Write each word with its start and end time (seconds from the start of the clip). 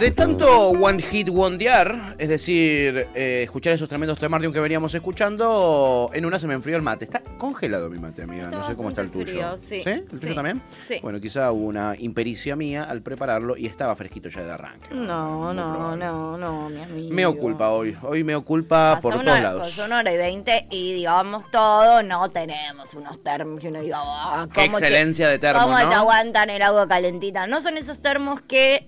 De 0.00 0.12
tanto 0.12 0.68
One 0.70 1.02
Hit 1.02 1.28
Wondear, 1.28 2.14
es 2.18 2.28
decir, 2.28 3.08
eh, 3.16 3.40
escuchar 3.42 3.72
esos 3.72 3.88
tremendos 3.88 4.18
temardium 4.20 4.52
que 4.52 4.60
veníamos 4.60 4.94
escuchando, 4.94 6.08
en 6.14 6.24
una 6.24 6.38
se 6.38 6.46
me 6.46 6.54
enfrió 6.54 6.76
el 6.76 6.82
mate. 6.82 7.04
Está 7.04 7.20
congelado 7.36 7.90
mi 7.90 7.98
mate, 7.98 8.22
amiga. 8.22 8.44
Está 8.44 8.58
no 8.58 8.68
sé 8.68 8.76
cómo 8.76 8.90
está 8.90 9.00
el 9.00 9.10
tuyo. 9.10 9.24
frío, 9.26 9.58
sí. 9.58 9.82
¿El 9.84 10.04
tuyo 10.06 10.28
Sí. 10.28 10.34
también? 10.34 10.62
Sí. 10.86 10.98
Bueno, 11.02 11.18
quizá 11.20 11.50
hubo 11.50 11.66
una 11.66 11.94
impericia 11.98 12.54
mía 12.54 12.84
al 12.84 13.02
prepararlo 13.02 13.56
y 13.56 13.66
estaba 13.66 13.96
fresquito 13.96 14.28
ya 14.28 14.44
de 14.44 14.52
arranque. 14.52 14.88
No, 14.94 15.52
no, 15.52 15.72
probable. 15.74 16.04
no, 16.04 16.38
no, 16.38 16.68
mi 16.68 16.80
amigo. 16.80 17.12
Me 17.14 17.26
oculpa 17.26 17.70
hoy. 17.70 17.96
Hoy 18.02 18.22
me 18.22 18.36
oculpa 18.36 18.94
Pasó 18.96 19.02
por 19.02 19.12
todos 19.24 19.40
lados. 19.40 19.78
una 19.78 19.98
hora 19.98 20.12
y 20.12 20.16
veinte 20.16 20.68
y 20.70 20.92
digamos 20.94 21.50
todo, 21.50 22.04
no 22.04 22.30
tenemos 22.30 22.94
unos 22.94 23.20
termos 23.24 23.58
que 23.60 23.68
uno 23.68 23.80
diga, 23.80 23.98
"Ah, 24.00 24.46
Qué 24.52 24.66
¿cómo 24.66 24.78
te- 24.78 24.86
excelencia 24.86 25.28
de 25.28 25.40
termo, 25.40 25.60
¿Cómo 25.62 25.76
¿no? 25.78 25.88
te 25.88 25.94
aguantan 25.96 26.50
el 26.50 26.62
agua 26.62 26.86
calentita? 26.86 27.48
No 27.48 27.60
son 27.60 27.76
esos 27.76 27.98
termos 28.00 28.40
que, 28.42 28.84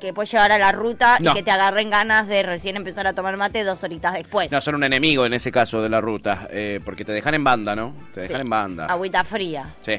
que 0.00 0.12
puedes 0.14 0.30
llevar 0.30 0.50
a 0.52 0.58
la 0.58 0.72
ruta 0.72 1.18
No. 1.20 1.30
y 1.30 1.34
que 1.34 1.42
te 1.42 1.50
agarren 1.50 1.90
ganas 1.90 2.26
de 2.26 2.42
recién 2.42 2.76
empezar 2.76 3.06
a 3.06 3.12
tomar 3.12 3.36
mate 3.36 3.64
dos 3.64 3.82
horitas 3.84 4.14
después. 4.14 4.50
No, 4.50 4.60
son 4.60 4.76
un 4.76 4.84
enemigo 4.84 5.26
en 5.26 5.34
ese 5.34 5.52
caso 5.52 5.82
de 5.82 5.88
la 5.88 6.00
ruta, 6.00 6.48
eh, 6.50 6.80
porque 6.84 7.04
te 7.04 7.12
dejan 7.12 7.34
en 7.34 7.44
banda, 7.44 7.76
¿no? 7.76 7.94
Te 8.14 8.22
dejan 8.22 8.36
Sí. 8.36 8.40
en 8.42 8.50
banda. 8.50 8.86
Agüita 8.86 9.24
fría. 9.24 9.74
Sí, 9.80 9.96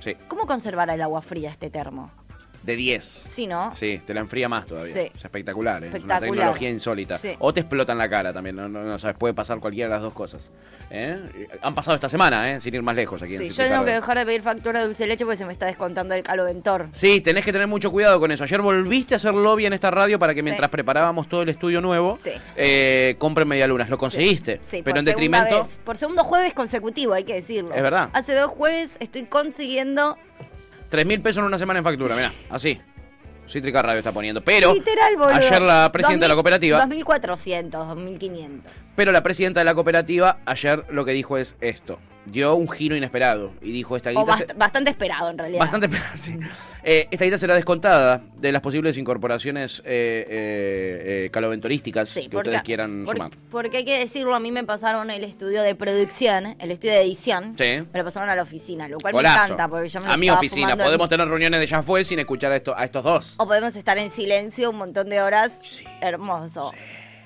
sí. 0.00 0.16
¿Cómo 0.28 0.46
conservar 0.46 0.88
el 0.90 1.00
agua 1.02 1.20
fría 1.22 1.50
este 1.50 1.70
termo? 1.70 2.10
De 2.64 2.76
10. 2.76 3.04
Sí, 3.28 3.46
¿no? 3.46 3.74
Sí, 3.74 4.00
te 4.06 4.14
la 4.14 4.20
enfría 4.20 4.48
más 4.48 4.64
todavía. 4.66 4.94
Sí. 4.94 5.10
Es 5.14 5.24
espectacular, 5.24 5.84
¿eh? 5.84 5.88
es 5.88 5.90
una 5.92 5.98
Espectacular. 5.98 6.30
tecnología 6.36 6.70
insólita. 6.70 7.18
Sí. 7.18 7.34
O 7.38 7.52
te 7.52 7.60
explota 7.60 7.92
en 7.92 7.98
la 7.98 8.08
cara 8.08 8.32
también, 8.32 8.56
no, 8.56 8.68
no, 8.70 8.82
no 8.82 8.98
sabes, 8.98 9.16
puede 9.18 9.34
pasar 9.34 9.58
cualquiera 9.60 9.88
de 9.90 9.94
las 9.96 10.02
dos 10.02 10.14
cosas. 10.14 10.50
¿eh? 10.90 11.18
Han 11.60 11.74
pasado 11.74 11.94
esta 11.94 12.08
semana, 12.08 12.52
¿eh? 12.52 12.60
sin 12.60 12.74
ir 12.74 12.80
más 12.82 12.96
lejos 12.96 13.20
aquí 13.20 13.34
en 13.34 13.40
Sí, 13.42 13.48
yo 13.48 13.52
Cítrica 13.52 13.70
tengo 13.70 13.84
que 13.84 13.90
dejar 13.92 14.16
de 14.18 14.24
pedir 14.24 14.40
factura 14.42 14.80
de 14.80 14.86
dulce 14.86 15.06
leche 15.06 15.24
porque 15.26 15.36
se 15.36 15.44
me 15.44 15.52
está 15.52 15.66
descontando 15.66 16.14
el 16.14 16.22
caloventor. 16.22 16.88
Sí, 16.92 17.20
tenés 17.20 17.44
que 17.44 17.52
tener 17.52 17.66
mucho 17.66 17.90
cuidado 17.90 18.18
con 18.18 18.30
eso. 18.32 18.44
Ayer 18.44 18.62
volviste 18.62 19.12
a 19.14 19.16
hacer 19.16 19.34
lobby 19.34 19.66
en 19.66 19.74
esta 19.74 19.90
radio 19.90 20.18
para 20.18 20.32
que 20.32 20.40
Sí. 20.40 20.44
mientras 20.44 20.70
preparábamos 20.70 21.28
todo 21.28 21.42
el 21.42 21.50
estudio 21.50 21.82
nuevo, 21.82 22.18
Sí. 22.22 22.30
eh, 22.56 23.16
compren 23.18 23.46
medialunas. 23.46 23.90
Lo 23.90 23.98
conseguiste, 23.98 24.60
Sí, 24.62 24.80
pero 24.82 25.00
en 25.00 25.04
detrimento... 25.04 25.64
vez. 25.64 25.78
por 25.84 25.98
segundo 25.98 26.24
jueves 26.24 26.54
consecutivo, 26.54 27.12
hay 27.12 27.24
que 27.24 27.34
decirlo. 27.34 27.74
Es 27.74 27.82
verdad. 27.82 28.08
Hace 28.14 28.34
dos 28.34 28.50
jueves 28.50 28.96
estoy 29.00 29.24
consiguiendo. 29.24 30.16
Tres 30.94 31.06
mil 31.06 31.20
pesos 31.20 31.38
en 31.38 31.46
una 31.46 31.58
semana 31.58 31.80
en 31.80 31.84
factura, 31.84 32.14
mirá, 32.14 32.30
así. 32.50 32.80
Cítrica 33.48 33.82
Radio 33.82 33.98
está 33.98 34.12
poniendo. 34.12 34.42
Pero 34.42 34.72
literal, 34.72 35.16
ayer 35.34 35.60
la 35.60 35.90
presidenta 35.90 36.26
de 36.26 36.28
la 36.28 36.34
2000, 36.34 36.36
cooperativa... 36.36 36.78
2400, 36.78 37.88
2500. 37.88 38.72
Pero 38.94 39.10
la 39.10 39.20
presidenta 39.24 39.58
de 39.58 39.64
la 39.64 39.74
cooperativa 39.74 40.38
ayer 40.46 40.84
lo 40.90 41.04
que 41.04 41.10
dijo 41.10 41.36
es 41.36 41.56
esto. 41.60 41.98
Dio 42.26 42.54
un 42.54 42.68
giro 42.70 42.96
inesperado 42.96 43.52
y 43.60 43.70
dijo 43.72 43.96
esta 43.96 44.10
O 44.10 44.24
guita... 44.24 44.36
se- 44.36 44.46
bastante 44.54 44.90
esperado, 44.90 45.30
en 45.30 45.38
realidad. 45.38 45.60
Bastante 45.60 45.86
esperado, 45.86 46.12
sí. 46.16 46.38
Eh, 46.82 47.06
esta 47.10 47.24
guita 47.24 47.38
será 47.38 47.54
descontada 47.54 48.22
de 48.36 48.52
las 48.52 48.62
posibles 48.62 48.96
incorporaciones 48.98 49.80
eh, 49.84 50.26
eh, 50.28 51.24
eh, 51.26 51.30
caloventorísticas 51.30 52.08
Sí, 52.08 52.28
que 52.28 52.36
ustedes 52.36 52.62
quieran 52.62 53.04
por- 53.04 53.16
sumar. 53.16 53.30
Porque 53.50 53.78
hay 53.78 53.84
que 53.84 53.98
decirlo, 53.98 54.34
a 54.34 54.40
mí 54.40 54.50
me 54.52 54.64
pasaron 54.64 55.10
el 55.10 55.22
estudio 55.24 55.62
de 55.62 55.74
producción, 55.74 56.56
el 56.58 56.70
estudio 56.70 56.94
de 56.94 57.00
edición. 57.02 57.54
Sí. 57.58 57.64
Me 57.92 57.98
lo 57.98 58.04
pasaron 58.04 58.28
a 58.30 58.34
la 58.36 58.42
oficina, 58.42 58.88
lo 58.88 58.98
cual 58.98 59.14
me 59.14 59.20
encanta 59.20 59.68
porque 59.68 59.88
yo 59.88 60.00
me 60.00 60.06
lo 60.06 60.12
a 60.12 60.16
mi 60.16 60.30
oficina. 60.30 60.72
en- 60.72 60.78
Podemos 60.78 61.08
tener 61.08 61.28
reuniones 61.28 61.60
de 61.60 61.66
ya 61.66 61.82
fue 61.82 62.04
sin 62.04 62.18
escuchar 62.18 62.52
a, 62.52 62.56
esto, 62.56 62.74
a 62.76 62.84
estos 62.84 63.04
dos. 63.04 63.34
O 63.38 63.46
podemos 63.46 63.76
estar 63.76 63.96
en 63.98 64.10
silencio 64.10 64.70
un 64.70 64.76
montón 64.78 65.08
de 65.10 65.20
horas. 65.22 65.60
Sí. 65.62 65.84
Hermoso. 66.00 66.72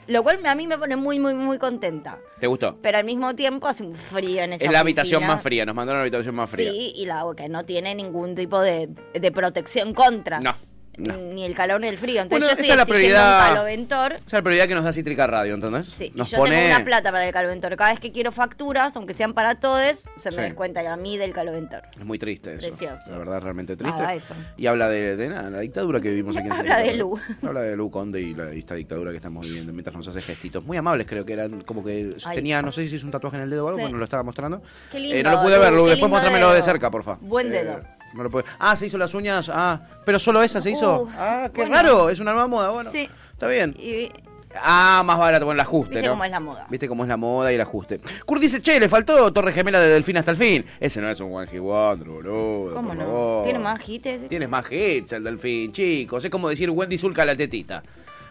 Lo 0.08 0.22
cual 0.22 0.44
a 0.46 0.54
mí 0.54 0.66
me 0.66 0.78
pone 0.78 0.96
muy, 0.96 1.18
muy, 1.18 1.34
muy 1.34 1.58
contenta. 1.58 2.18
¿Te 2.40 2.46
gustó? 2.46 2.78
Pero 2.80 2.96
al 2.96 3.04
mismo 3.04 3.34
tiempo 3.34 3.68
hace 3.68 3.82
un 3.82 3.94
frío 3.94 4.42
en 4.42 4.54
esa 4.54 4.64
Es 4.64 4.70
la 4.70 4.80
habitación 4.80 5.26
más 5.26 5.42
fría. 5.42 5.66
Nos 5.66 5.74
mandaron 5.74 5.98
la 6.00 6.02
habitación 6.04 6.34
más 6.34 6.48
fría. 6.48 6.70
Sí, 6.70 6.92
y 6.96 7.04
la 7.04 7.26
que 7.36 7.48
no 7.50 7.64
tiene 7.64 7.94
ningún 7.94 8.34
tipo 8.34 8.58
de, 8.60 8.88
de 9.12 9.32
protección 9.32 9.92
contra. 9.92 10.40
No, 10.40 10.54
no. 10.98 11.16
Ni 11.16 11.44
el 11.44 11.54
calor 11.54 11.80
ni 11.80 11.88
el 11.88 11.98
frío. 11.98 12.22
Entonces 12.22 12.30
Bueno, 12.30 12.46
yo 12.46 12.52
esa 12.52 12.60
estoy 12.60 12.70
es 12.72 12.76
la 12.76 12.86
prioridad. 12.86 13.48
un 13.48 13.54
caloventor. 13.54 14.12
Esa 14.14 14.24
es 14.26 14.32
la 14.32 14.42
prioridad 14.42 14.68
que 14.68 14.74
nos 14.74 14.84
da 14.84 14.92
Cítrica 14.92 15.26
Radio, 15.26 15.54
¿entendés? 15.54 15.86
Sí, 15.86 16.12
nos 16.14 16.28
y 16.28 16.32
yo 16.32 16.38
pone... 16.38 16.56
tengo 16.56 16.66
una 16.76 16.84
plata 16.84 17.10
para 17.12 17.26
el 17.26 17.32
caloventor. 17.32 17.76
Cada 17.76 17.90
vez 17.90 18.00
que 18.00 18.12
quiero 18.12 18.32
facturas, 18.32 18.94
aunque 18.96 19.14
sean 19.14 19.32
para 19.34 19.54
todos, 19.54 20.04
se 20.16 20.30
me 20.30 20.36
Sí. 20.36 20.42
descuenta 20.42 20.80
a 20.92 20.96
mí 20.96 21.16
del 21.16 21.32
caloventor. 21.32 21.82
Es 21.98 22.04
muy 22.04 22.18
triste 22.18 22.54
eso. 22.54 22.68
Precioso. 22.68 23.10
La 23.10 23.18
verdad, 23.18 23.40
realmente 23.40 23.76
triste. 23.76 24.02
Eso. 24.14 24.34
Y 24.56 24.66
habla 24.66 24.88
de, 24.88 25.16
de 25.16 25.28
nada, 25.28 25.50
la 25.50 25.60
dictadura 25.60 26.00
que 26.00 26.10
vivimos 26.10 26.36
aquí 26.36 26.46
en 26.46 26.52
Habla 26.52 26.78
de. 26.78 26.94
Lu. 26.96 27.18
Habla 27.42 27.60
de 27.62 27.76
Lu 27.76 27.90
Conde 27.90 28.20
y 28.20 28.34
la, 28.34 28.52
y 28.54 28.58
esta 28.60 28.74
dictadura 28.74 29.10
que 29.10 29.16
estamos 29.16 29.44
viviendo 29.46 29.72
mientras 29.72 29.94
nos 29.96 30.06
hace 30.08 30.20
gestitos. 30.22 30.64
Muy 30.64 30.76
amables, 30.76 31.06
creo 31.06 31.24
que 31.24 31.32
eran 31.32 31.60
como 31.62 31.84
que 31.84 32.14
Ay. 32.26 32.34
tenía, 32.34 32.60
no 32.62 32.72
sé 32.72 32.86
si 32.86 32.96
es 32.96 33.04
un 33.04 33.10
tatuaje 33.10 33.36
en 33.36 33.42
el 33.44 33.50
dedo 33.50 33.64
o 33.64 33.68
algo, 33.68 33.78
Sí. 33.78 33.82
bueno, 33.84 33.98
lo 33.98 34.04
estaba 34.04 34.22
mostrando. 34.22 34.62
Qué 34.90 34.98
lindo, 34.98 35.16
Eh, 35.16 35.22
no 35.22 35.30
lo 35.32 35.42
pude 35.42 35.58
ver, 35.58 35.72
Lu, 35.72 35.86
después 35.86 35.94
lindo 35.96 36.08
muéstramelo 36.08 36.52
de 36.52 36.62
cerca, 36.62 36.90
porfa. 36.90 37.18
Buen 37.20 37.48
Eh, 37.48 37.50
dedo. 37.50 37.80
No 38.14 38.22
lo 38.22 38.30
pude- 38.30 38.44
Ah, 38.58 38.74
se 38.76 38.86
hizo 38.86 38.98
las 38.98 39.14
uñas. 39.14 39.50
Ah, 39.52 39.80
pero 40.04 40.18
solo 40.18 40.42
esa 40.42 40.60
se 40.60 40.70
hizo. 40.70 41.02
Uh, 41.02 41.08
ah, 41.16 41.50
qué 41.52 41.60
bueno. 41.62 41.74
raro, 41.76 42.08
es 42.10 42.20
una 42.20 42.32
nueva 42.32 42.46
moda, 42.48 42.70
bueno. 42.70 42.90
Sí. 42.90 43.08
Está 43.32 43.46
bien. 43.48 43.74
Y 43.78 44.08
Ah, 44.60 45.02
más 45.04 45.18
barato, 45.18 45.44
bueno, 45.44 45.56
el 45.60 45.60
ajuste, 45.60 45.96
Viste 45.96 46.06
¿no? 46.06 46.12
cómo 46.14 46.24
es 46.24 46.30
la 46.30 46.40
moda. 46.40 46.66
Viste 46.70 46.88
cómo 46.88 47.04
es 47.04 47.08
la 47.08 47.18
moda 47.18 47.52
y 47.52 47.56
el 47.56 47.60
ajuste. 47.60 48.00
Kurt 48.24 48.40
dice, 48.40 48.62
che, 48.62 48.80
le 48.80 48.88
faltó 48.88 49.30
Torre 49.30 49.52
Gemela 49.52 49.78
de 49.78 49.88
Delfín 49.88 50.16
hasta 50.16 50.30
el 50.30 50.38
fin. 50.38 50.64
Ese 50.80 51.02
no 51.02 51.10
es 51.10 51.20
un 51.20 51.32
One 51.34 51.46
Hit 51.46 51.60
Wonder, 51.60 52.08
boludo. 52.08 52.72
¿Cómo 52.74 52.94
no? 52.94 53.00
favor. 53.04 53.44
¿Tiene 53.44 53.58
más 53.58 53.86
hits? 53.86 54.26
Tienes 54.26 54.48
más 54.48 54.64
hits 54.72 55.12
el 55.12 55.22
Delfín, 55.22 55.70
chicos. 55.70 56.24
Es 56.24 56.30
como 56.30 56.48
decir 56.48 56.70
Wendy 56.70 56.96
Zulka 56.96 57.26
la 57.26 57.36
tetita. 57.36 57.82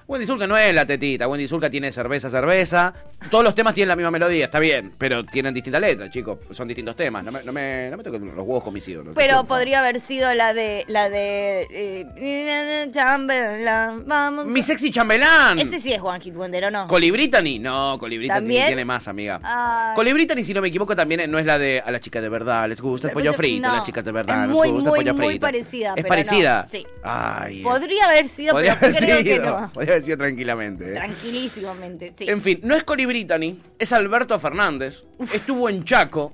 Wendy 0.07 0.25
Zulka 0.25 0.47
no 0.47 0.55
es 0.57 0.73
la 0.73 0.85
tetita. 0.85 1.27
Wendy 1.27 1.47
Zulka 1.49 1.69
tiene 1.69 1.91
cerveza, 1.91 2.29
cerveza. 2.29 2.93
Todos 3.29 3.43
los 3.43 3.53
temas 3.53 3.73
tienen 3.73 3.89
la 3.89 3.95
misma 3.97 4.09
melodía, 4.09 4.45
está 4.45 4.57
bien. 4.59 4.93
Pero 4.97 5.25
tienen 5.25 5.53
distintas 5.53 5.81
letras, 5.81 6.09
chicos. 6.11 6.37
Son 6.51 6.65
distintos 6.65 6.95
temas. 6.95 7.25
No 7.25 7.31
me, 7.33 7.43
no 7.43 7.51
me, 7.51 7.89
no 7.91 7.97
me 7.97 8.03
toquen 8.05 8.25
los 8.27 8.37
huevos 8.47 8.63
con 8.63 8.73
mis 8.73 8.87
ídolos. 8.87 9.13
Pero 9.17 9.43
podría 9.43 9.79
haber 9.79 9.99
sido 9.99 10.33
la 10.33 10.53
de. 10.53 10.85
La 10.87 11.09
de. 11.09 11.67
Eh, 11.69 12.87
Chamberlain, 12.91 14.07
vamos. 14.07 14.45
Mi 14.45 14.61
sexy 14.61 14.91
chambelán. 14.91 15.59
Ese 15.59 15.79
sí 15.81 15.91
es 15.91 15.99
One 16.01 16.21
Hit 16.21 16.35
Wonder, 16.35 16.65
¿o 16.65 16.71
no? 16.71 16.87
Colibritani, 16.87 17.59
no, 17.59 17.97
Colibritani 17.99 18.47
tiene 18.47 18.85
más, 18.85 19.09
amiga. 19.09 19.91
Colibritani, 19.93 20.41
si 20.43 20.53
no 20.53 20.61
me 20.61 20.69
equivoco, 20.69 20.95
también 20.95 21.29
no 21.29 21.37
es 21.37 21.45
la 21.45 21.59
de 21.59 21.83
a 21.85 21.91
las 21.91 21.99
chicas 21.99 22.21
de 22.21 22.29
verdad, 22.29 22.67
les 22.69 22.79
gusta 22.79 23.07
el 23.09 23.13
pollo 23.13 23.33
frito, 23.33 23.67
no, 23.67 23.73
a 23.73 23.75
las 23.77 23.83
chicas 23.83 24.05
de 24.05 24.11
verdad, 24.13 24.43
es 24.43 24.47
les 24.47 24.57
muy, 24.57 24.69
gusta 24.69 24.89
muy, 24.89 24.99
el 24.99 25.05
pollo 25.05 25.13
muy 25.15 25.27
frito. 25.27 25.41
parecida, 25.45 25.89
Es 25.89 25.95
pero 25.95 26.07
parecida. 26.07 26.67
sí. 26.71 26.87
Ay. 27.03 27.61
Podría 27.61 28.05
haber 28.05 28.27
sido, 28.29 28.53
podría 28.53 28.79
pero 28.79 28.91
haber 28.91 29.03
creo 29.03 29.17
sido, 29.21 29.35
que 29.35 29.39
no. 29.49 29.71
Podría 29.73 29.93
sido 30.01 30.17
tranquilamente. 30.17 30.91
eh. 30.91 30.93
Tranquilísimamente, 30.95 32.13
sí. 32.17 32.25
En 32.29 32.41
fin, 32.41 32.59
no 32.63 32.75
es 32.75 32.83
Colibritani, 32.83 33.59
es 33.79 33.93
Alberto 33.93 34.37
Fernández. 34.39 35.05
Estuvo 35.33 35.69
en 35.69 35.83
Chaco 35.83 36.31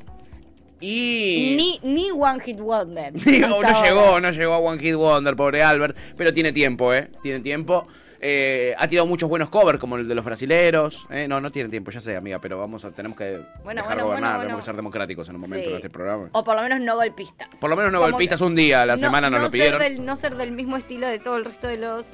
y. 0.79 1.56
Ni, 1.84 1.94
ni 1.94 2.12
One 2.12 2.40
Hit 2.44 2.59
Wonder. 2.59 3.13
No 3.47 3.56
ahora. 3.56 3.81
llegó, 3.84 4.19
no 4.19 4.31
llegó 4.31 4.53
a 4.53 4.57
One 4.59 4.81
Hit 4.81 4.96
Wonder, 4.96 5.35
pobre 5.35 5.63
Albert, 5.63 5.96
pero 6.18 6.34
tiene 6.34 6.52
tiempo, 6.52 6.94
¿eh? 6.94 7.09
Tiene 7.22 7.40
tiempo. 7.40 7.88
Eh, 8.25 8.73
ha 8.78 8.88
tirado 8.88 9.06
muchos 9.06 9.28
buenos 9.28 9.50
covers, 9.50 9.79
como 9.79 9.97
el 9.97 10.07
de 10.07 10.16
los 10.16 10.23
brasileros. 10.23 11.06
¿eh? 11.09 11.28
No, 11.28 11.41
no 11.41 11.52
tiene 11.52 11.68
tiempo, 11.68 11.91
ya 11.91 12.00
sé, 12.00 12.16
amiga, 12.16 12.40
pero 12.40 12.57
vamos 12.57 12.85
a, 12.85 12.91
tenemos 12.91 13.18
que 13.18 13.41
Bueno, 13.66 13.81
dejar 13.81 13.96
bueno, 13.96 14.06
gobernar, 14.06 14.29
bueno, 14.35 14.41
tenemos 14.44 14.62
que 14.62 14.66
ser 14.66 14.75
democráticos 14.78 15.28
en 15.28 15.35
un 15.35 15.41
momento 15.41 15.66
Sí. 15.66 15.72
de 15.72 15.75
este 15.75 15.90
programa. 15.90 16.29
O 16.31 16.41
por 16.41 16.56
lo 16.56 16.62
menos 16.62 16.79
no 16.79 16.96
golpistas. 16.96 17.50
Por 17.59 17.69
lo 17.69 17.75
menos 17.75 17.91
no 17.91 18.00
Como 18.00 18.12
golpistas 18.12 18.40
un 18.40 18.56
día 18.56 18.84
a 18.84 18.85
la 18.85 18.96
semana 18.96 19.29
nos 19.29 19.41
lo 19.41 19.46
ser 19.47 19.52
pidieron. 19.52 19.79
del- 19.81 20.06
no 20.06 20.16
ser 20.16 20.38
del 20.38 20.52
mismo 20.52 20.78
estilo 20.78 21.06
de 21.07 21.19
todo 21.19 21.35
el 21.35 21.44
resto 21.44 21.68
de 21.68 21.75
los 21.75 22.06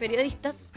periodistas, 0.00 0.68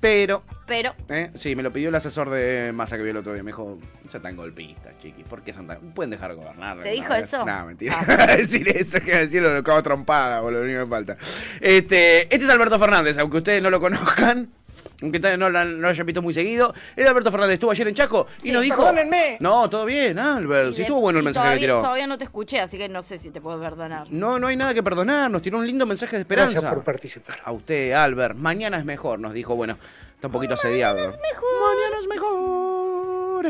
Pero, 0.00 0.42
pero 0.66 0.94
¿eh? 1.10 1.30
sí, 1.34 1.54
me 1.54 1.62
lo 1.62 1.70
pidió 1.70 1.90
el 1.90 1.94
asesor 1.94 2.30
de 2.30 2.72
Massa 2.74 2.96
que 2.96 3.02
vio 3.02 3.10
el 3.10 3.18
otro 3.18 3.34
día. 3.34 3.42
Me 3.42 3.48
dijo, 3.50 3.78
no 4.02 4.08
sean 4.10 4.22
tan 4.22 4.34
golpistas, 4.34 4.98
chiquis. 4.98 5.26
¿Por 5.26 5.42
qué 5.42 5.52
son 5.52 5.66
tan.? 5.66 5.78
Pueden 5.92 6.10
dejar 6.10 6.34
gobernar. 6.34 6.82
¿Te 6.82 6.90
dijo 6.92 7.10
vez?". 7.12 7.24
eso? 7.24 7.44
No, 7.44 7.66
mentira. 7.66 7.96
Ah. 8.08 8.26
decir 8.36 8.66
eso, 8.68 8.98
que 9.00 9.14
decirlo, 9.14 9.52
lo 9.54 9.62
cago 9.62 9.82
trompada, 9.82 10.40
boludo, 10.40 10.60
lo 10.60 10.64
único 10.64 10.80
que 10.80 10.84
me 10.86 10.90
falta. 10.90 11.16
Este, 11.60 12.22
este 12.22 12.36
es 12.36 12.48
Alberto 12.48 12.78
Fernández, 12.78 13.18
aunque 13.18 13.36
ustedes 13.36 13.62
no 13.62 13.68
lo 13.68 13.78
conozcan. 13.78 14.50
Aunque 15.02 15.18
no, 15.36 15.48
lo- 15.48 15.64
no 15.64 15.78
lo 15.78 15.88
hayan 15.88 16.04
visto 16.06 16.20
muy 16.22 16.32
seguido. 16.34 16.74
Es 16.94 17.06
Alberto 17.06 17.30
Fernández, 17.30 17.54
estuvo 17.54 17.70
ayer 17.70 17.88
en 17.88 17.94
Chaco 17.94 18.26
y 18.40 18.42
Sí, 18.42 18.52
nos 18.52 18.62
dijo. 18.62 18.76
perdónenme. 18.82 19.38
No, 19.40 19.68
todo 19.70 19.84
bien, 19.86 20.18
Albert. 20.18 20.74
de- 20.74 20.82
estuvo 20.82 21.00
bueno 21.00 21.18
el 21.20 21.24
mensaje 21.24 21.44
todavía, 21.44 21.60
que 21.60 21.64
tiró. 21.66 21.80
Todavía 21.80 22.06
no 22.06 22.18
te 22.18 22.24
escuché, 22.24 22.60
así 22.60 22.76
que 22.78 22.88
no 22.88 23.02
sé 23.02 23.18
si 23.18 23.30
te 23.30 23.40
puedo 23.40 23.58
perdonar. 23.60 24.06
No, 24.10 24.38
no 24.38 24.48
hay 24.48 24.56
nada 24.56 24.74
que 24.74 24.82
perdonar. 24.82 25.30
Nos 25.30 25.42
tiró 25.42 25.58
un 25.58 25.66
lindo 25.66 25.86
mensaje 25.86 26.16
de 26.16 26.22
esperanza. 26.22 26.52
Gracias 26.52 26.72
por 26.74 26.84
participar. 26.84 27.36
A 27.44 27.52
usted, 27.52 27.92
Albert. 27.92 28.36
Mañana 28.36 28.78
es 28.78 28.84
mejor, 28.84 29.18
nos 29.20 29.32
dijo. 29.32 29.56
Bueno, 29.56 29.78
está 30.14 30.26
un 30.28 30.32
poquito 30.32 30.54
asediado. 30.54 30.96
Mañana 30.98 31.96
es 32.00 32.06
mejor. 32.08 33.46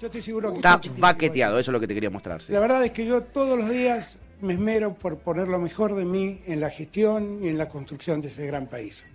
Yo 0.00 0.06
estoy 0.06 0.22
seguro 0.22 0.50
que 0.52 0.56
Está 0.58 0.80
baqueteado, 0.98 1.58
eso 1.58 1.70
es 1.70 1.72
lo 1.72 1.80
que 1.80 1.86
te 1.86 1.94
quería 1.94 2.08
mostrar. 2.10 2.40
sí. 2.42 2.52
La 2.52 2.60
verdad 2.60 2.82
es 2.84 2.90
que 2.92 3.04
yo 3.04 3.20
todos 3.22 3.58
los 3.58 3.68
días 3.68 4.18
me 4.40 4.54
esmero 4.54 4.94
por 4.94 5.18
poner 5.18 5.48
lo 5.48 5.58
mejor 5.58 5.94
de 5.94 6.06
mí 6.06 6.40
en 6.46 6.60
la 6.60 6.70
gestión 6.70 7.40
y 7.42 7.48
en 7.48 7.58
la 7.58 7.68
construcción 7.68 8.22
de 8.22 8.28
ese 8.28 8.46
gran 8.46 8.66
país. 8.66 9.10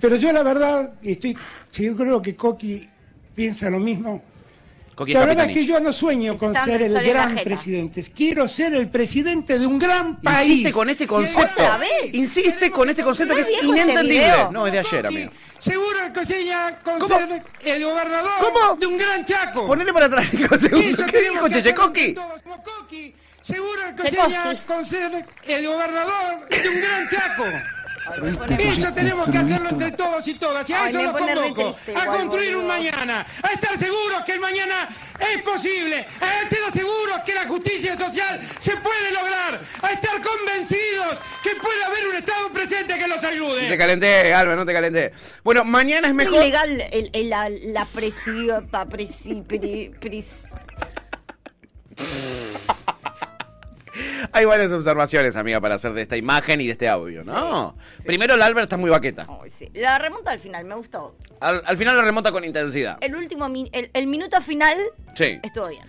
Pero 0.00 0.16
yo 0.16 0.32
la 0.32 0.42
verdad, 0.42 0.94
y 1.02 1.12
estoy, 1.12 1.36
yo 1.72 1.96
creo 1.96 2.20
que 2.20 2.34
Coqui 2.36 2.86
piensa 3.34 3.70
lo 3.70 3.78
mismo, 3.78 4.22
Coqui 4.94 5.12
la 5.12 5.26
verdad 5.26 5.46
es 5.46 5.52
que 5.52 5.66
yo 5.66 5.78
no 5.80 5.92
sueño 5.92 6.38
con 6.38 6.54
ser 6.54 6.82
el 6.82 6.94
gran 7.02 7.34
presidente. 7.36 8.02
Quiero 8.14 8.48
ser 8.48 8.74
el 8.74 8.88
presidente 8.88 9.58
de 9.58 9.66
un 9.66 9.78
gran 9.78 10.20
país. 10.22 10.48
Insiste 10.48 10.72
con 10.72 10.88
este 10.88 11.06
concepto. 11.06 11.62
¿Otra 11.62 11.76
vez? 11.76 12.14
Insiste 12.14 12.70
con 12.70 12.88
este 12.88 13.02
concepto 13.02 13.34
que 13.34 13.42
¿No 13.42 13.46
es 13.46 13.52
este 13.52 13.66
inentendible. 13.66 14.48
no, 14.52 14.66
es 14.66 14.72
de 14.72 14.78
ayer, 14.78 15.04
Coqui, 15.04 15.16
amigo. 15.16 15.32
Seguro 15.58 15.98
que 16.06 16.20
Cosella 16.20 16.78
con 16.82 16.98
¿Cómo? 16.98 17.18
ser 17.18 17.42
el 17.64 17.84
gobernador 17.84 18.32
¿Cómo? 18.40 18.76
de 18.76 18.86
un 18.86 18.98
gran 18.98 19.24
Chaco. 19.24 19.66
Ponele 19.66 19.92
para 19.92 20.06
atrás. 20.06 20.32
Eso 20.32 20.68
¿Qué 20.68 21.20
dijo 21.22 21.44
que 21.44 21.50
Cheche 21.50 21.74
Coqui? 21.74 22.12
todos 22.14 22.42
como 22.42 22.62
Coqui. 22.62 23.14
Se 23.40 23.54
que 23.54 24.02
sería 24.10 24.62
con 24.66 24.84
ser 24.84 25.24
el 25.46 25.66
gobernador 25.66 26.48
de 26.48 26.68
un 26.68 26.80
gran 26.80 27.08
Chaco. 27.08 27.44
Eso 28.58 28.92
tenemos 28.92 29.28
que 29.28 29.38
hacerlo 29.38 29.68
entre 29.70 29.92
todos 29.92 30.26
y 30.28 30.34
todas. 30.34 30.68
Y 30.70 30.72
a 30.72 30.88
eso 30.88 31.02
los 31.02 31.12
convoco. 31.16 31.76
A 31.96 32.06
construir 32.06 32.56
un 32.56 32.66
mañana. 32.66 33.26
A 33.42 33.52
estar 33.52 33.76
seguros 33.78 34.22
que 34.24 34.32
el 34.32 34.40
mañana 34.40 34.88
es 35.34 35.42
posible. 35.42 36.06
A 36.20 36.42
estar 36.42 36.72
seguros 36.72 37.20
que 37.24 37.34
la 37.34 37.46
justicia 37.46 37.96
social 37.98 38.40
se 38.58 38.76
puede 38.76 39.12
lograr. 39.12 39.60
A 39.82 39.92
estar 39.92 40.22
convencidos 40.22 41.18
que 41.42 41.50
puede 41.56 41.84
haber 41.84 42.06
un 42.08 42.16
Estado 42.16 42.50
presente 42.52 42.94
que 42.94 43.06
los 43.06 43.16
No 43.16 43.20
te 43.22 43.26
ayude. 43.28 43.78
calenté, 43.78 44.32
Albert, 44.34 44.58
no 44.58 44.66
te 44.66 44.72
calenté. 44.72 45.12
Bueno, 45.42 45.64
mañana 45.64 46.08
es 46.08 46.14
mejor. 46.14 46.34
ilegal 46.36 46.80
el, 46.92 47.10
el- 47.12 47.30
la, 47.30 47.48
la 47.48 47.84
presión. 47.86 48.68
pa- 48.68 48.86
presi- 48.86 49.42
pri- 49.44 49.90
pris- 50.00 50.44
Hay 54.36 54.44
varias 54.44 54.70
observaciones, 54.70 55.34
amiga, 55.38 55.62
para 55.62 55.76
hacer 55.76 55.94
de 55.94 56.02
esta 56.02 56.14
imagen 56.14 56.60
y 56.60 56.66
de 56.66 56.72
este 56.72 56.86
audio, 56.90 57.24
¿no? 57.24 57.74
Primero, 58.04 58.34
el 58.34 58.42
Albert 58.42 58.64
está 58.64 58.76
muy 58.76 58.90
baqueta. 58.90 59.26
Ay, 59.42 59.48
sí. 59.48 59.70
La 59.72 59.98
remonta 59.98 60.30
al 60.30 60.38
final, 60.38 60.62
me 60.66 60.74
gustó. 60.74 61.16
Al, 61.40 61.62
al 61.64 61.76
final 61.78 61.96
lo 61.96 62.02
remonta 62.02 62.30
con 62.32 62.44
intensidad. 62.44 62.98
El 63.00 63.16
último, 63.16 63.46
el, 63.46 63.90
el 63.94 64.06
minuto 64.06 64.38
final 64.42 64.76
Sí. 65.14 65.40
estuvo 65.42 65.68
bien. 65.68 65.86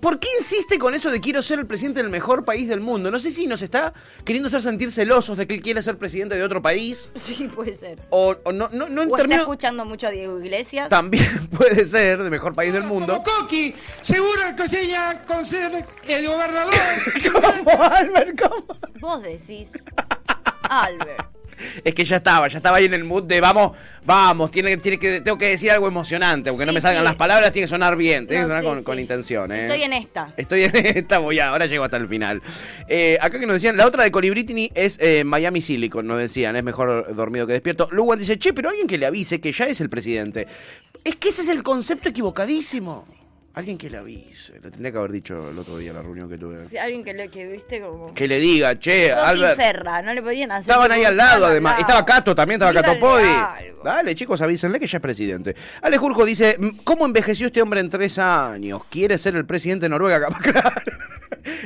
¿Por 0.00 0.20
qué 0.20 0.28
insiste 0.38 0.78
con 0.78 0.94
eso 0.94 1.10
de 1.10 1.18
quiero 1.20 1.40
ser 1.40 1.58
el 1.58 1.66
presidente 1.66 2.02
del 2.02 2.10
mejor 2.10 2.44
país 2.44 2.68
del 2.68 2.80
mundo? 2.80 3.10
No 3.10 3.18
sé 3.18 3.30
si 3.30 3.46
nos 3.46 3.62
está 3.62 3.92
queriendo 4.24 4.48
hacer 4.48 4.60
sentir 4.60 4.92
celosos 4.92 5.36
de 5.38 5.46
que 5.46 5.54
él 5.54 5.62
quiere 5.62 5.80
ser 5.82 5.96
presidente 5.96 6.34
de 6.36 6.42
otro 6.42 6.60
país. 6.60 7.10
Sí, 7.16 7.48
puede 7.54 7.74
ser. 7.74 7.98
O, 8.10 8.36
o 8.44 8.52
no, 8.52 8.68
no, 8.70 8.88
no 8.88 9.02
O 9.02 9.16
está 9.16 9.34
escuchando 9.36 9.84
mucho 9.84 10.06
a 10.06 10.10
Diego 10.10 10.38
Iglesias. 10.38 10.88
También 10.88 11.48
puede 11.56 11.84
ser 11.84 12.22
del 12.22 12.30
mejor 12.30 12.54
país 12.54 12.72
del 12.72 12.84
mundo. 12.84 13.22
Como 13.24 13.38
Coqui, 13.40 13.74
seguro 14.02 14.42
que 14.56 14.68
sería 14.68 15.24
con 15.26 15.44
ser 15.44 15.84
el 16.06 16.26
gobernador. 16.26 16.74
¿Cómo, 17.32 17.82
Albert? 17.82 18.40
¿Cómo? 18.40 18.66
Vos 19.00 19.22
decís. 19.22 19.68
Albert. 20.68 21.37
Es 21.84 21.94
que 21.94 22.04
ya 22.04 22.16
estaba, 22.16 22.48
ya 22.48 22.58
estaba 22.58 22.78
ahí 22.78 22.86
en 22.86 22.94
el 22.94 23.04
mood 23.04 23.24
de 23.24 23.40
vamos, 23.40 23.72
vamos, 24.04 24.50
tiene, 24.50 24.76
tiene 24.78 24.98
que, 24.98 25.20
tengo 25.20 25.38
que 25.38 25.50
decir 25.50 25.70
algo 25.70 25.88
emocionante, 25.88 26.50
aunque 26.50 26.66
no 26.66 26.72
me 26.72 26.80
salgan 26.80 27.02
sí. 27.02 27.04
las 27.04 27.16
palabras, 27.16 27.52
tiene 27.52 27.64
que 27.64 27.68
sonar 27.70 27.96
bien, 27.96 28.26
tiene 28.26 28.42
No, 28.42 28.48
que 28.48 28.50
sonar 28.50 28.62
sí, 28.62 28.68
con, 28.68 28.82
con 28.84 28.98
intención, 28.98 29.52
¿eh? 29.52 29.66
Estoy 29.66 29.82
en 29.82 29.92
esta. 29.92 30.32
Estoy 30.36 30.64
en 30.64 30.76
esta, 30.86 31.18
voy 31.18 31.38
a, 31.38 31.48
ahora 31.48 31.66
llego 31.66 31.84
hasta 31.84 31.96
el 31.96 32.08
final. 32.08 32.42
Eh, 32.88 33.18
acá 33.20 33.38
que 33.38 33.46
nos 33.46 33.54
decían, 33.54 33.76
la 33.76 33.86
otra 33.86 34.04
de 34.04 34.10
Colibritini 34.10 34.70
es 34.74 34.98
eh, 35.00 35.24
Miami 35.24 35.60
Silicon, 35.60 36.06
nos 36.06 36.18
decían, 36.18 36.56
es 36.56 36.64
mejor 36.64 37.14
dormido 37.14 37.46
que 37.46 37.52
despierto. 37.54 37.88
Luwan 37.90 38.18
dice, 38.18 38.38
che, 38.38 38.52
pero 38.52 38.68
alguien 38.68 38.86
que 38.86 38.98
le 38.98 39.06
avise 39.06 39.40
que 39.40 39.52
ya 39.52 39.66
es 39.66 39.80
el 39.80 39.90
presidente. 39.90 40.46
Es 41.04 41.16
que 41.16 41.28
ese 41.28 41.42
es 41.42 41.48
el 41.48 41.62
concepto 41.62 42.08
equivocadísimo. 42.08 43.06
Alguien 43.58 43.76
que 43.76 43.90
le 43.90 43.98
avise, 43.98 44.60
lo 44.60 44.70
tendría 44.70 44.92
que 44.92 44.98
haber 44.98 45.10
dicho 45.10 45.50
el 45.50 45.58
otro 45.58 45.78
día 45.78 45.90
en 45.90 45.96
la 45.96 46.02
reunión 46.02 46.28
que 46.28 46.38
tuve. 46.38 46.64
Sí, 46.68 46.78
alguien 46.78 47.02
que, 47.02 47.12
le, 47.12 47.28
que 47.28 47.44
viste 47.44 47.80
como. 47.80 48.14
Que 48.14 48.28
le 48.28 48.38
diga, 48.38 48.78
che, 48.78 49.08
Coqui 49.10 49.20
y 49.20 49.24
Albert. 49.24 49.56
Ferra, 49.56 50.00
no 50.00 50.12
le 50.12 50.22
podían 50.22 50.52
hacer. 50.52 50.70
Estaban 50.70 50.92
ahí 50.92 51.04
al 51.04 51.16
lado, 51.16 51.46
al 51.46 51.50
además. 51.50 51.72
lado. 51.72 51.80
Estaba 51.80 52.04
Cato 52.04 52.36
también, 52.36 52.62
estaba 52.62 52.72
Cato 52.72 52.96
Podi. 53.00 53.26
Dale, 53.82 54.14
chicos, 54.14 54.40
avísenle 54.42 54.78
que 54.78 54.86
ya 54.86 54.98
es 54.98 55.02
presidente. 55.02 55.56
Ale 55.82 55.98
Jurjo 55.98 56.24
dice: 56.24 56.56
¿Cómo 56.84 57.04
envejeció 57.04 57.48
este 57.48 57.60
hombre 57.60 57.80
en 57.80 57.90
tres 57.90 58.20
años? 58.20 58.82
¿Quiere 58.88 59.18
ser 59.18 59.34
el 59.34 59.44
presidente 59.44 59.86
de 59.86 59.90
Noruega? 59.90 60.28
Claro. 60.40 60.92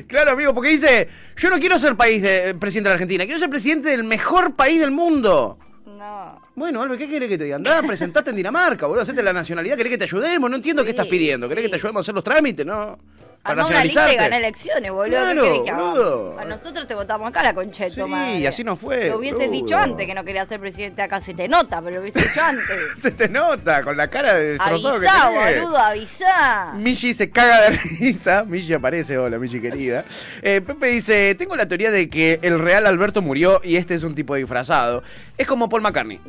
Claro, 0.07 0.31
amigo, 0.31 0.55
porque 0.55 0.71
dice: 0.71 1.09
Yo 1.37 1.51
no 1.51 1.59
quiero 1.59 1.77
ser 1.79 1.95
país 1.95 2.23
de, 2.23 2.55
presidente 2.55 2.89
de 2.89 2.91
la 2.91 2.95
Argentina, 2.95 3.25
quiero 3.25 3.39
ser 3.39 3.51
presidente 3.51 3.91
del 3.91 4.05
mejor 4.05 4.57
país 4.57 4.81
del 4.81 4.93
mundo. 4.93 5.59
No. 6.03 6.43
Bueno, 6.57 6.83
Albert, 6.83 7.01
¿qué 7.01 7.09
querés 7.09 7.29
que 7.29 7.39
te 7.39 7.45
diga? 7.45 7.55
Andá, 7.57 7.81
presentate 7.81 8.31
en 8.31 8.37
Dinamarca, 8.37 8.87
boludo, 8.87 9.03
hacete 9.03 9.23
la 9.23 9.33
nacionalidad, 9.33 9.77
¿querés 9.77 9.93
que 9.93 9.99
te 9.99 10.05
ayudemos? 10.05 10.51
No 10.51 10.57
entiendo 10.57 10.83
qué 10.83 10.91
estás 10.91 11.07
pidiendo. 11.07 11.49
¿Querés 11.49 11.63
sí. 11.63 11.67
que 11.69 11.71
te 11.71 11.77
ayudemos 11.77 12.01
a 12.01 12.03
hacer 12.03 12.15
los 12.15 12.25
trámites? 12.25 12.67
No. 12.67 12.99
Para 13.43 13.63
Armá 13.63 13.67
una 13.75 13.83
lista 13.85 14.01
y 14.03 14.05
nacionalizarte. 14.05 14.17
gané 14.17 14.37
elecciones, 14.37 14.93
boludo. 14.93 15.19
Claro, 15.19 15.43
¿Qué 15.43 15.49
querés 15.49 15.63
que 15.65 15.73
boludo. 15.73 16.39
A 16.39 16.45
nosotros 16.45 16.87
te 16.87 16.95
votamos 16.95 17.29
acá 17.29 17.43
la 17.43 17.53
tu 17.55 17.73
Sí, 17.91 18.03
y 18.39 18.47
así 18.47 18.63
no 18.63 18.77
fue, 18.77 19.09
Lo 19.09 19.19
hubieses 19.19 19.39
boludo. 19.49 19.53
dicho 19.53 19.77
antes 19.77 20.07
que 20.07 20.15
no 20.15 20.25
querías 20.25 20.49
ser 20.49 20.61
presidente 20.61 21.03
acá. 21.03 21.21
Se 21.21 21.35
te 21.35 21.49
nota, 21.49 21.83
pero 21.83 21.97
lo 21.97 22.03
hubieses 22.03 22.23
dicho 22.23 22.41
antes. 22.41 22.65
Se 23.01 23.11
te 23.11 23.29
nota 23.29 23.83
con 23.83 23.97
la 23.97 24.09
cara 24.09 24.35
de 24.35 24.53
destrozado 24.59 25.01
que 25.01 25.09
avisá, 25.09 25.29
tenés. 25.31 25.61
boludo, 25.63 25.77
avisá. 25.79 26.73
Michi 26.77 27.15
se 27.15 27.31
caga 27.31 27.63
de 27.63 27.71
risa. 27.99 28.45
Michi 28.45 28.75
aparece, 28.75 29.19
hola 29.19 29.39
Michi 29.39 29.61
querida. 29.61 30.05
Eh, 30.41 30.61
Pepe 30.61 30.87
dice, 30.87 31.35
tengo 31.35 31.57
la 31.57 31.67
teoría 31.67 31.91
de 31.91 32.09
que 32.09 32.39
el 32.43 32.59
real 32.61 32.87
Alberto 32.87 33.23
murió 33.23 33.61
y 33.65 33.75
este 33.77 33.95
es 33.95 34.05
un 34.05 34.15
tipo 34.15 34.37
disfrazado. 34.37 35.03
Es 35.37 35.49
como 35.49 35.69
Paul 35.69 35.83
McCartney. 35.83 36.21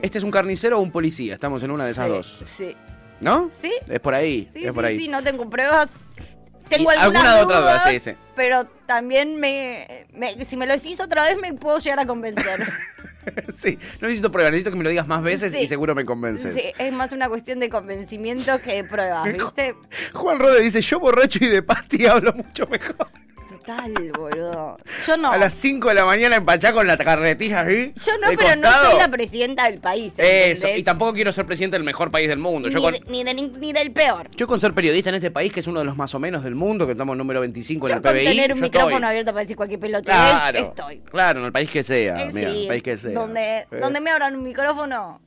Este 0.00 0.16
es 0.18 0.24
un 0.24 0.30
carnicero 0.30 0.78
o 0.78 0.80
un 0.80 0.90
policía. 0.90 1.34
Estamos 1.34 1.62
en 1.62 1.70
una 1.70 1.84
de 1.84 1.90
esas 1.90 2.06
Sí, 2.06 2.10
dos. 2.12 2.44
Sí. 2.56 2.76
¿No? 3.20 3.50
Sí. 3.60 3.72
Es 3.88 4.00
por 4.00 4.14
ahí. 4.14 4.48
Sí, 4.52 4.60
es 4.60 4.66
sí, 4.66 4.72
por 4.72 4.84
ahí. 4.84 4.98
sí, 4.98 5.08
no 5.08 5.22
tengo 5.22 5.48
pruebas. 5.48 5.88
Tengo 6.68 6.90
Y 6.92 6.96
algunas 6.96 7.24
alguna 7.24 7.42
otra 7.44 7.60
duda, 7.60 7.78
sí, 7.80 7.98
sí. 8.00 8.12
Pero 8.34 8.64
también 8.86 9.36
me, 9.38 10.06
me- 10.12 10.44
si 10.44 10.56
me 10.56 10.66
lo 10.66 10.72
decís 10.74 11.00
otra 11.00 11.24
vez 11.24 11.38
me 11.40 11.52
puedo 11.54 11.78
llegar 11.78 12.00
a 12.00 12.06
convencer. 12.06 12.60
sí, 13.54 13.78
no 14.00 14.08
necesito 14.08 14.30
pruebas, 14.32 14.50
necesito 14.52 14.70
que 14.70 14.76
me 14.78 14.84
lo 14.84 14.90
digas 14.90 15.06
más 15.06 15.22
veces 15.22 15.52
Sí. 15.52 15.58
y 15.60 15.66
seguro 15.66 15.94
me 15.94 16.04
convences. 16.04 16.54
sí, 16.54 16.72
es 16.78 16.92
más 16.92 17.12
una 17.12 17.28
cuestión 17.28 17.60
de 17.60 17.68
convencimiento 17.70 18.60
que 18.60 18.74
de 18.82 18.84
pruebas, 18.84 19.24
¿viste? 19.32 19.74
Juan 20.12 20.38
Rode 20.38 20.60
dice, 20.62 20.80
yo 20.80 21.00
borracho 21.00 21.38
y 21.42 21.48
de 21.48 21.62
pasti 21.62 22.06
hablo 22.06 22.32
mucho 22.32 22.66
mejor. 22.66 23.08
Total, 23.64 23.92
boludo. 24.12 24.76
Yo 25.06 25.16
no. 25.16 25.30
A 25.32 25.38
las 25.38 25.54
5 25.54 25.88
de 25.88 25.94
la 25.94 26.04
mañana 26.04 26.36
empachá 26.36 26.72
con 26.72 26.86
la 26.86 26.96
carretilla 26.98 27.60
así. 27.60 27.92
Yo 28.04 28.12
no, 28.18 28.28
pero 28.36 28.56
no 28.56 28.62
costado. 28.62 28.90
soy 28.90 28.98
la 29.00 29.08
presidenta 29.08 29.64
del 29.70 29.80
país. 29.80 30.12
Eso, 30.18 30.22
¿entendés? 30.66 30.78
y 30.78 30.82
tampoco 30.82 31.14
quiero 31.14 31.32
ser 31.32 31.46
presidente 31.46 31.76
del 31.76 31.84
mejor 31.84 32.10
país 32.10 32.28
del 32.28 32.38
mundo. 32.38 32.68
Yo 32.68 32.78
ni, 32.78 32.84
con, 32.84 32.92
de- 32.92 33.00
ni, 33.08 33.24
de 33.24 33.34
ni 33.34 33.72
del 33.72 33.92
peor. 33.92 34.28
yo 34.36 34.46
con 34.46 34.60
ser 34.60 34.74
periodista 34.74 35.08
en 35.08 35.16
este 35.16 35.30
país, 35.30 35.52
que 35.52 35.60
es 35.60 35.66
uno 35.66 35.78
de 35.80 35.86
los 35.86 35.96
más 35.96 36.14
o 36.14 36.18
menos 36.18 36.44
del 36.44 36.54
mundo, 36.54 36.84
que 36.86 36.92
estamos 36.92 37.16
número 37.16 37.40
25 37.40 37.86
en 37.88 37.90
Yo 37.92 37.96
el 37.96 38.02
con 38.02 38.12
PBI. 38.12 38.24
tener 38.24 38.52
un 38.52 38.58
yo 38.58 38.62
micrófono 38.64 38.94
estoy. 38.96 39.08
abierto 39.08 39.32
para 39.32 39.40
decir 39.40 39.56
cualquier 39.56 39.80
pelotudez, 39.80 40.14
Claro, 40.16 40.58
estoy. 40.58 40.98
claro, 41.10 41.40
en 41.40 41.46
el 41.46 41.52
país 41.52 41.70
que 41.70 41.82
sea, 41.82 42.16
Eh, 42.18 42.22
en 42.24 42.32
sí, 42.32 42.62
el 42.62 42.68
país 42.68 42.82
que 42.82 42.96
sea. 42.96 43.12
Donde, 43.14 43.58
Eh. 43.60 43.66
donde 43.80 44.00
me 44.00 44.10
abran 44.10 44.36
un 44.36 44.42
micrófono, 44.42 45.20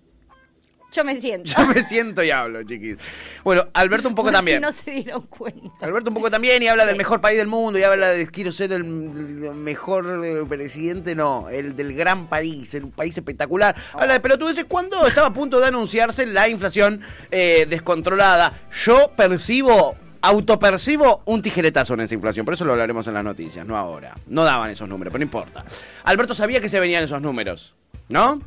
yo 0.91 1.03
me 1.03 1.19
siento. 1.19 1.51
Yo 1.55 1.65
me 1.67 1.83
siento 1.83 2.23
y 2.23 2.31
hablo, 2.31 2.63
chiquis. 2.63 2.97
Bueno, 3.43 3.67
Alberto 3.73 4.07
un 4.09 4.15
poco 4.15 4.27
Por 4.27 4.33
si 4.33 4.37
también. 4.37 4.61
no 4.61 4.71
se 4.71 4.91
dieron 4.91 5.21
cuenta. 5.27 5.85
Alberto 5.85 6.09
un 6.09 6.15
poco 6.15 6.31
también 6.31 6.63
y 6.63 6.67
habla 6.67 6.85
del 6.85 6.95
mejor 6.95 7.21
país 7.21 7.37
del 7.37 7.47
mundo 7.47 7.77
y 7.77 7.83
habla 7.83 8.09
de 8.09 8.25
quiero 8.27 8.51
ser 8.51 8.71
el, 8.73 8.81
el 8.83 9.53
mejor 9.55 10.23
eh, 10.25 10.43
presidente, 10.47 11.13
no, 11.15 11.49
el 11.49 11.75
del 11.75 11.93
gran 11.93 12.27
país, 12.27 12.73
el 12.73 12.87
país 12.89 13.17
espectacular. 13.17 13.75
Habla 13.93 14.13
de 14.13 14.19
pelotudeces 14.19 14.65
cuando 14.65 15.05
estaba 15.05 15.27
a 15.27 15.33
punto 15.33 15.59
de 15.59 15.67
anunciarse 15.67 16.25
la 16.25 16.47
inflación 16.49 17.01
eh, 17.31 17.65
descontrolada. 17.69 18.53
Yo 18.85 19.11
percibo, 19.15 19.95
autopercibo 20.21 21.21
un 21.25 21.41
tijeretazo 21.41 21.93
en 21.93 22.01
esa 22.01 22.13
inflación, 22.15 22.45
por 22.45 22.53
eso 22.53 22.65
lo 22.65 22.71
hablaremos 22.73 23.07
en 23.07 23.13
las 23.13 23.23
noticias, 23.23 23.65
no 23.65 23.77
ahora. 23.77 24.15
No 24.27 24.43
daban 24.43 24.69
esos 24.69 24.87
números, 24.89 25.11
pero 25.11 25.19
no 25.19 25.25
importa. 25.25 25.63
Alberto 26.05 26.33
sabía 26.33 26.59
que 26.61 26.69
se 26.69 26.79
venían 26.79 27.03
esos 27.03 27.21
números, 27.21 27.75
¿no? 28.09 28.41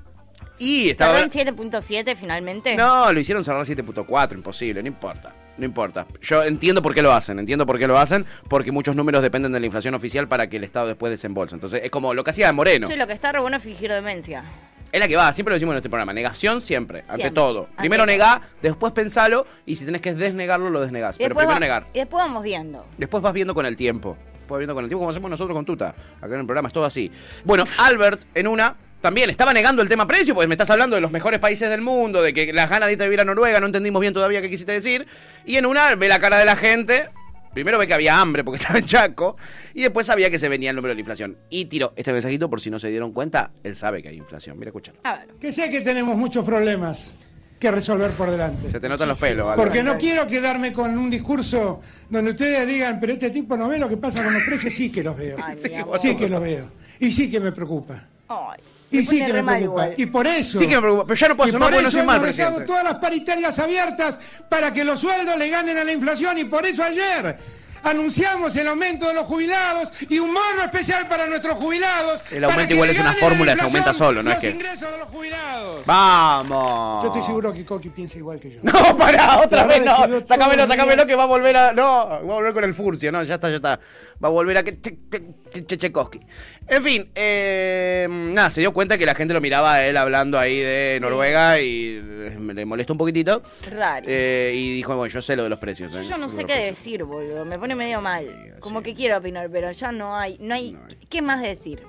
Y 0.60 0.90
estaba... 0.90 1.18
¿Cerró 1.18 1.32
en 1.48 1.56
7.7 1.56 2.14
finalmente? 2.16 2.76
No, 2.76 3.12
lo 3.12 3.18
hicieron 3.18 3.42
cerrar 3.42 3.64
7.4, 3.64 4.34
imposible, 4.34 4.82
no 4.82 4.88
importa. 4.88 5.32
No 5.58 5.64
importa. 5.64 6.06
Yo 6.22 6.42
entiendo 6.42 6.82
por 6.82 6.94
qué 6.94 7.02
lo 7.02 7.12
hacen, 7.12 7.38
entiendo 7.38 7.66
por 7.66 7.78
qué 7.78 7.86
lo 7.88 7.98
hacen, 7.98 8.24
porque 8.48 8.70
muchos 8.70 8.94
números 8.94 9.22
dependen 9.22 9.52
de 9.52 9.58
la 9.60 9.66
inflación 9.66 9.94
oficial 9.94 10.28
para 10.28 10.48
que 10.48 10.58
el 10.58 10.64
Estado 10.64 10.86
después 10.86 11.10
desembolse. 11.10 11.54
Entonces, 11.54 11.80
es 11.82 11.90
como 11.90 12.14
lo 12.14 12.22
que 12.24 12.30
hacía 12.30 12.52
Moreno. 12.52 12.86
Che, 12.86 12.96
lo 12.96 13.06
que 13.06 13.14
está 13.14 13.32
re 13.32 13.40
bueno 13.40 13.56
es 13.56 13.62
fingir 13.62 13.90
demencia. 13.90 14.44
Es 14.92 14.98
la 15.00 15.06
que 15.06 15.16
va, 15.16 15.32
siempre 15.32 15.52
lo 15.52 15.54
decimos 15.56 15.72
en 15.72 15.76
este 15.78 15.88
programa. 15.88 16.12
Negación 16.12 16.60
siempre, 16.60 17.04
ante 17.08 17.30
todo. 17.30 17.64
ante 17.70 17.76
Primero 17.78 18.02
todo. 18.02 18.12
negá, 18.12 18.42
después 18.60 18.92
pensalo, 18.92 19.46
y 19.64 19.76
si 19.76 19.84
tenés 19.84 20.00
que 20.00 20.14
desnegarlo, 20.14 20.68
lo 20.70 20.80
desnegás. 20.80 21.16
Pero 21.16 21.34
primero 21.34 21.52
va- 21.54 21.60
negar. 21.60 21.86
y 21.94 21.98
después 22.00 22.22
vamos 22.24 22.42
viendo. 22.42 22.84
Después 22.98 23.22
vas 23.22 23.32
viendo 23.32 23.54
con 23.54 23.66
el 23.66 23.76
tiempo. 23.76 24.16
Después 24.32 24.48
vas 24.50 24.58
viendo 24.58 24.74
con 24.74 24.84
el 24.84 24.88
tiempo, 24.90 25.00
como 25.00 25.10
hacemos 25.10 25.30
nosotros 25.30 25.54
con 25.54 25.64
Tuta. 25.64 25.94
Acá 26.20 26.34
en 26.34 26.40
el 26.40 26.46
programa 26.46 26.68
es 26.68 26.72
todo 26.74 26.84
así. 26.84 27.10
Bueno, 27.44 27.64
Albert, 27.78 28.22
en 28.34 28.48
una, 28.48 28.76
también 29.00 29.30
estaba 29.30 29.52
negando 29.52 29.82
el 29.82 29.88
tema 29.88 30.06
precio, 30.06 30.34
porque 30.34 30.48
me 30.48 30.54
estás 30.54 30.70
hablando 30.70 30.94
de 30.94 31.00
los 31.00 31.10
mejores 31.10 31.40
países 31.40 31.70
del 31.70 31.80
mundo, 31.80 32.22
de 32.22 32.32
que 32.32 32.52
las 32.52 32.68
ganas 32.68 32.86
de 32.88 32.92
irte 32.92 33.04
a 33.04 33.06
vivir 33.06 33.20
a 33.20 33.24
Noruega, 33.24 33.60
no 33.60 33.66
entendimos 33.66 34.00
bien 34.00 34.12
todavía 34.12 34.42
qué 34.42 34.50
quisiste 34.50 34.72
decir. 34.72 35.06
Y 35.46 35.56
en 35.56 35.66
una, 35.66 35.94
ve 35.94 36.08
la 36.08 36.18
cara 36.18 36.38
de 36.38 36.44
la 36.44 36.56
gente. 36.56 37.08
Primero 37.54 37.78
ve 37.78 37.86
que 37.88 37.94
había 37.94 38.20
hambre 38.20 38.44
porque 38.44 38.58
estaba 38.60 38.78
en 38.78 38.86
Chaco. 38.86 39.36
Y 39.74 39.82
después 39.82 40.06
sabía 40.06 40.30
que 40.30 40.38
se 40.38 40.48
venía 40.48 40.70
el 40.70 40.76
número 40.76 40.90
de 40.90 40.96
la 40.96 41.00
inflación. 41.00 41.36
Y 41.48 41.64
tiró 41.64 41.92
este 41.96 42.12
mensajito 42.12 42.48
por 42.50 42.60
si 42.60 42.70
no 42.70 42.78
se 42.78 42.88
dieron 42.88 43.12
cuenta. 43.12 43.50
Él 43.64 43.74
sabe 43.74 44.02
que 44.02 44.08
hay 44.08 44.16
inflación. 44.16 44.58
Mira, 44.58 44.68
escúchalo. 44.68 44.98
A 45.04 45.16
ver. 45.16 45.28
Que 45.40 45.50
sé 45.50 45.70
que 45.70 45.80
tenemos 45.80 46.16
muchos 46.16 46.44
problemas 46.44 47.14
que 47.58 47.70
resolver 47.70 48.10
por 48.12 48.30
delante. 48.30 48.68
Se 48.68 48.80
te 48.80 48.88
notan 48.88 49.08
los 49.08 49.18
pelos. 49.18 49.54
Porque 49.56 49.82
no 49.82 49.98
quiero 49.98 50.26
quedarme 50.26 50.72
con 50.72 50.96
un 50.96 51.10
discurso 51.10 51.80
donde 52.08 52.32
ustedes 52.32 52.66
digan, 52.66 52.98
pero 53.00 53.14
este 53.14 53.30
tipo 53.30 53.56
no 53.56 53.68
ve 53.68 53.78
lo 53.78 53.88
que 53.88 53.96
pasa 53.96 54.22
con 54.22 54.32
los 54.32 54.42
precios. 54.44 54.74
Sí 54.74 54.92
que 54.92 55.02
los 55.02 55.16
veo. 55.16 55.36
Ay. 55.42 55.56
Sí 55.98 56.16
que 56.16 56.28
los 56.28 56.40
veo. 56.40 56.70
Y 57.00 57.12
sí 57.12 57.30
que 57.30 57.40
me 57.40 57.52
preocupa. 57.52 58.06
Ay, 58.30 58.60
Y 58.92 59.04
sí 59.04 59.18
que 59.18 59.32
me 59.32 59.42
preocupa. 59.42 59.60
igual. 59.60 59.94
Y 59.96 60.06
por 60.06 60.26
eso. 60.26 60.58
Sí 60.58 60.66
que 60.68 60.76
me 60.76 60.82
preocupa. 60.82 61.04
Pero 61.06 61.16
ya 61.18 61.28
no 61.28 61.36
puedo 61.36 61.48
y 61.48 61.50
hacer 61.50 61.58
más 61.60 61.68
por 61.68 61.74
porque 61.74 61.84
no 61.84 61.90
soy 61.90 62.06
mal 62.06 62.20
presidente. 62.20 62.64
todas 62.64 62.84
las 62.84 62.94
paritarias 62.96 63.58
abiertas 63.58 64.18
para 64.48 64.72
que 64.72 64.84
los 64.84 65.00
sueldos 65.00 65.36
le 65.36 65.48
ganen 65.48 65.76
a 65.78 65.84
la 65.84 65.92
inflación. 65.92 66.38
Y 66.38 66.44
por 66.44 66.64
eso 66.64 66.84
ayer, 66.84 67.36
anunciamos 67.82 68.54
el 68.56 68.68
aumento 68.68 69.08
de 69.08 69.14
los 69.14 69.24
jubilados 69.26 69.90
y 70.08 70.18
un 70.18 70.32
bono 70.34 70.62
especial 70.64 71.08
para 71.08 71.26
nuestros 71.26 71.56
jubilados. 71.56 72.20
El 72.30 72.44
aumento 72.44 72.74
igual 72.74 72.90
es 72.90 72.98
una 72.98 73.14
fórmula, 73.14 73.56
se 73.56 73.62
aumenta 73.64 73.92
solo, 73.92 74.22
no 74.22 74.30
es 74.30 74.36
los 74.36 74.40
que- 74.44 74.50
ingresos 74.50 74.92
de 74.92 74.98
los 74.98 75.08
jubilados. 75.08 75.82
¡Vamos! 75.86 77.02
Yo 77.04 77.06
estoy 77.08 77.22
seguro 77.22 77.52
que 77.52 77.64
Coqui 77.64 77.88
piensa 77.90 78.18
igual 78.18 78.38
que 78.38 78.50
yo. 78.52 78.60
No, 78.62 78.96
pará, 78.96 79.40
otra 79.40 79.64
vez 79.64 79.82
no. 79.84 79.96
sácamelo 80.26 80.66
días- 80.66 81.06
que 81.06 81.14
va 81.16 81.24
a 81.24 81.26
volver 81.26 81.56
a. 81.56 81.72
No, 81.72 82.06
va 82.08 82.16
a 82.16 82.18
volver 82.20 82.52
con 82.52 82.64
el 82.64 82.74
furcio, 82.74 83.10
no, 83.10 83.22
ya 83.24 83.34
está, 83.36 83.48
ya 83.48 83.56
está. 83.56 83.80
Va 84.22 84.28
a 84.28 84.30
volver 84.30 84.58
a 84.58 84.62
que. 84.62 84.78
che- 84.80 84.98
che- 85.10 85.64
che- 85.66 85.76
Chechkovsky. 85.78 86.20
En 86.68 86.82
fin, 86.82 87.10
eh, 87.14 88.06
nada, 88.08 88.50
se 88.50 88.60
dio 88.60 88.72
cuenta 88.72 88.96
que 88.98 89.06
la 89.06 89.14
gente 89.14 89.32
lo 89.34 89.40
miraba 89.40 89.74
a 89.74 89.86
él 89.86 89.96
hablando 89.96 90.38
ahí 90.38 90.58
de 90.60 90.98
Noruega 91.00 91.58
y 91.60 91.96
eh, 92.00 92.36
le 92.54 92.64
molestó 92.66 92.92
un 92.92 92.98
poquitito. 92.98 93.42
Raro. 93.70 94.04
Eh, 94.08 94.52
y 94.54 94.74
dijo, 94.74 94.94
bueno, 94.94 95.12
yo 95.12 95.22
sé 95.22 95.34
lo 95.36 95.42
de 95.44 95.48
los 95.48 95.58
precios. 95.58 95.92
Yo 95.92 96.00
eh, 96.00 96.04
ya 96.04 96.18
no 96.18 96.28
sé 96.28 96.40
qué 96.44 96.52
precios. 96.54 96.76
decir, 96.76 97.02
boludo. 97.04 97.44
Me 97.44 97.58
pone 97.58 97.74
medio 97.74 98.00
mal. 98.00 98.56
Como 98.60 98.82
que 98.82 98.94
quiero 98.94 99.16
opinar, 99.18 99.48
pero 99.50 99.72
ya 99.72 99.90
no 99.90 100.14
hay, 100.14 100.36
no 100.40 100.54
hay, 100.54 100.76
¿qué 101.08 101.22
más 101.22 101.40
decir? 101.42 101.82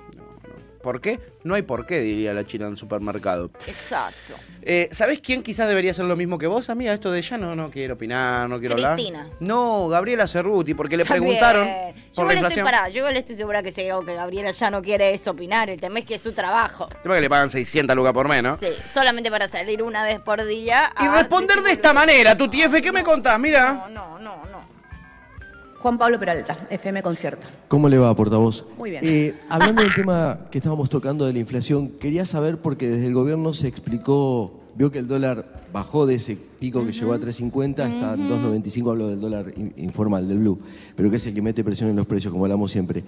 ¿Por 0.82 1.00
qué? 1.00 1.20
No 1.44 1.54
hay 1.54 1.62
por 1.62 1.86
qué, 1.86 2.00
diría 2.00 2.32
la 2.34 2.44
china 2.44 2.66
en 2.66 2.72
el 2.72 2.76
supermercado. 2.78 3.50
Exacto. 3.66 4.34
Eh, 4.62 4.88
¿Sabés 4.92 5.20
quién 5.20 5.42
quizás 5.42 5.68
debería 5.68 5.90
hacer 5.92 6.04
lo 6.04 6.16
mismo 6.16 6.38
que 6.38 6.46
vos, 6.46 6.70
amiga? 6.70 6.92
Esto 6.92 7.10
de 7.10 7.22
ya 7.22 7.36
no, 7.36 7.54
no 7.56 7.70
quiero 7.70 7.94
opinar, 7.94 8.48
no 8.48 8.58
quiero 8.60 8.76
Cristina. 8.76 9.20
hablar. 9.22 9.36
No, 9.40 9.88
Gabriela 9.88 10.26
Cerruti, 10.26 10.74
porque 10.74 10.96
le 10.96 11.04
preguntaron 11.04 11.66
por 11.66 11.94
Yo 11.94 12.24
la 12.24 12.32
estoy 12.34 12.34
inflación. 12.34 12.64
pará, 12.64 12.88
yo 12.88 12.98
igual 12.98 13.16
estoy 13.16 13.36
segura 13.36 13.62
que 13.62 13.72
digo 13.72 14.04
que 14.04 14.14
Gabriela 14.14 14.50
ya 14.52 14.70
no 14.70 14.82
quiere 14.82 15.14
es 15.14 15.26
opinar, 15.26 15.70
el 15.70 15.80
tema 15.80 15.98
es 16.00 16.04
que 16.04 16.14
es 16.16 16.22
su 16.22 16.32
trabajo. 16.32 16.88
El 16.90 17.02
tema 17.02 17.14
es 17.14 17.18
que 17.18 17.22
le 17.22 17.30
pagan 17.30 17.50
600 17.50 17.96
lucas 17.96 18.12
por 18.12 18.28
mes, 18.28 18.42
¿no? 18.42 18.56
Sí, 18.56 18.68
solamente 18.92 19.30
para 19.30 19.48
salir 19.48 19.82
una 19.82 20.04
vez 20.04 20.20
por 20.20 20.44
día. 20.44 20.92
Y 21.00 21.08
responder 21.08 21.60
de 21.62 21.72
esta 21.72 21.92
manera, 21.92 22.36
tu 22.36 22.48
TF, 22.48 22.80
¿qué 22.82 22.92
me 22.92 23.02
contás? 23.02 23.38
Mira. 23.38 23.86
No, 23.90 24.18
no, 24.18 24.44
no. 24.46 24.51
Juan 25.82 25.98
Pablo 25.98 26.18
Peralta, 26.18 26.58
FM 26.70 27.02
Concierto. 27.02 27.46
¿Cómo 27.68 27.88
le 27.88 27.98
va, 27.98 28.14
portavoz? 28.14 28.64
Muy 28.78 28.90
bien. 28.90 29.04
Eh, 29.04 29.34
hablando 29.48 29.82
del 29.82 29.92
tema 29.94 30.38
que 30.50 30.58
estábamos 30.58 30.88
tocando 30.88 31.26
de 31.26 31.32
la 31.32 31.40
inflación, 31.40 31.88
quería 32.00 32.24
saber, 32.24 32.58
porque 32.58 32.88
desde 32.88 33.08
el 33.08 33.14
gobierno 33.14 33.52
se 33.52 33.66
explicó, 33.66 34.60
vio 34.76 34.92
que 34.92 35.00
el 35.00 35.08
dólar 35.08 35.60
bajó 35.72 36.06
de 36.06 36.14
ese 36.16 36.36
pico 36.60 36.84
que 36.86 36.92
llegó 36.92 37.12
a 37.14 37.18
3.50 37.18 37.80
hasta 37.80 38.16
2.95, 38.16 38.90
hablo 38.90 39.08
del 39.08 39.20
dólar 39.20 39.52
in- 39.56 39.72
informal, 39.78 40.28
del 40.28 40.38
blue, 40.38 40.60
pero 40.94 41.10
que 41.10 41.16
es 41.16 41.26
el 41.26 41.34
que 41.34 41.42
mete 41.42 41.64
presión 41.64 41.90
en 41.90 41.96
los 41.96 42.06
precios, 42.06 42.30
como 42.32 42.44
hablamos 42.44 42.70
siempre. 42.70 43.02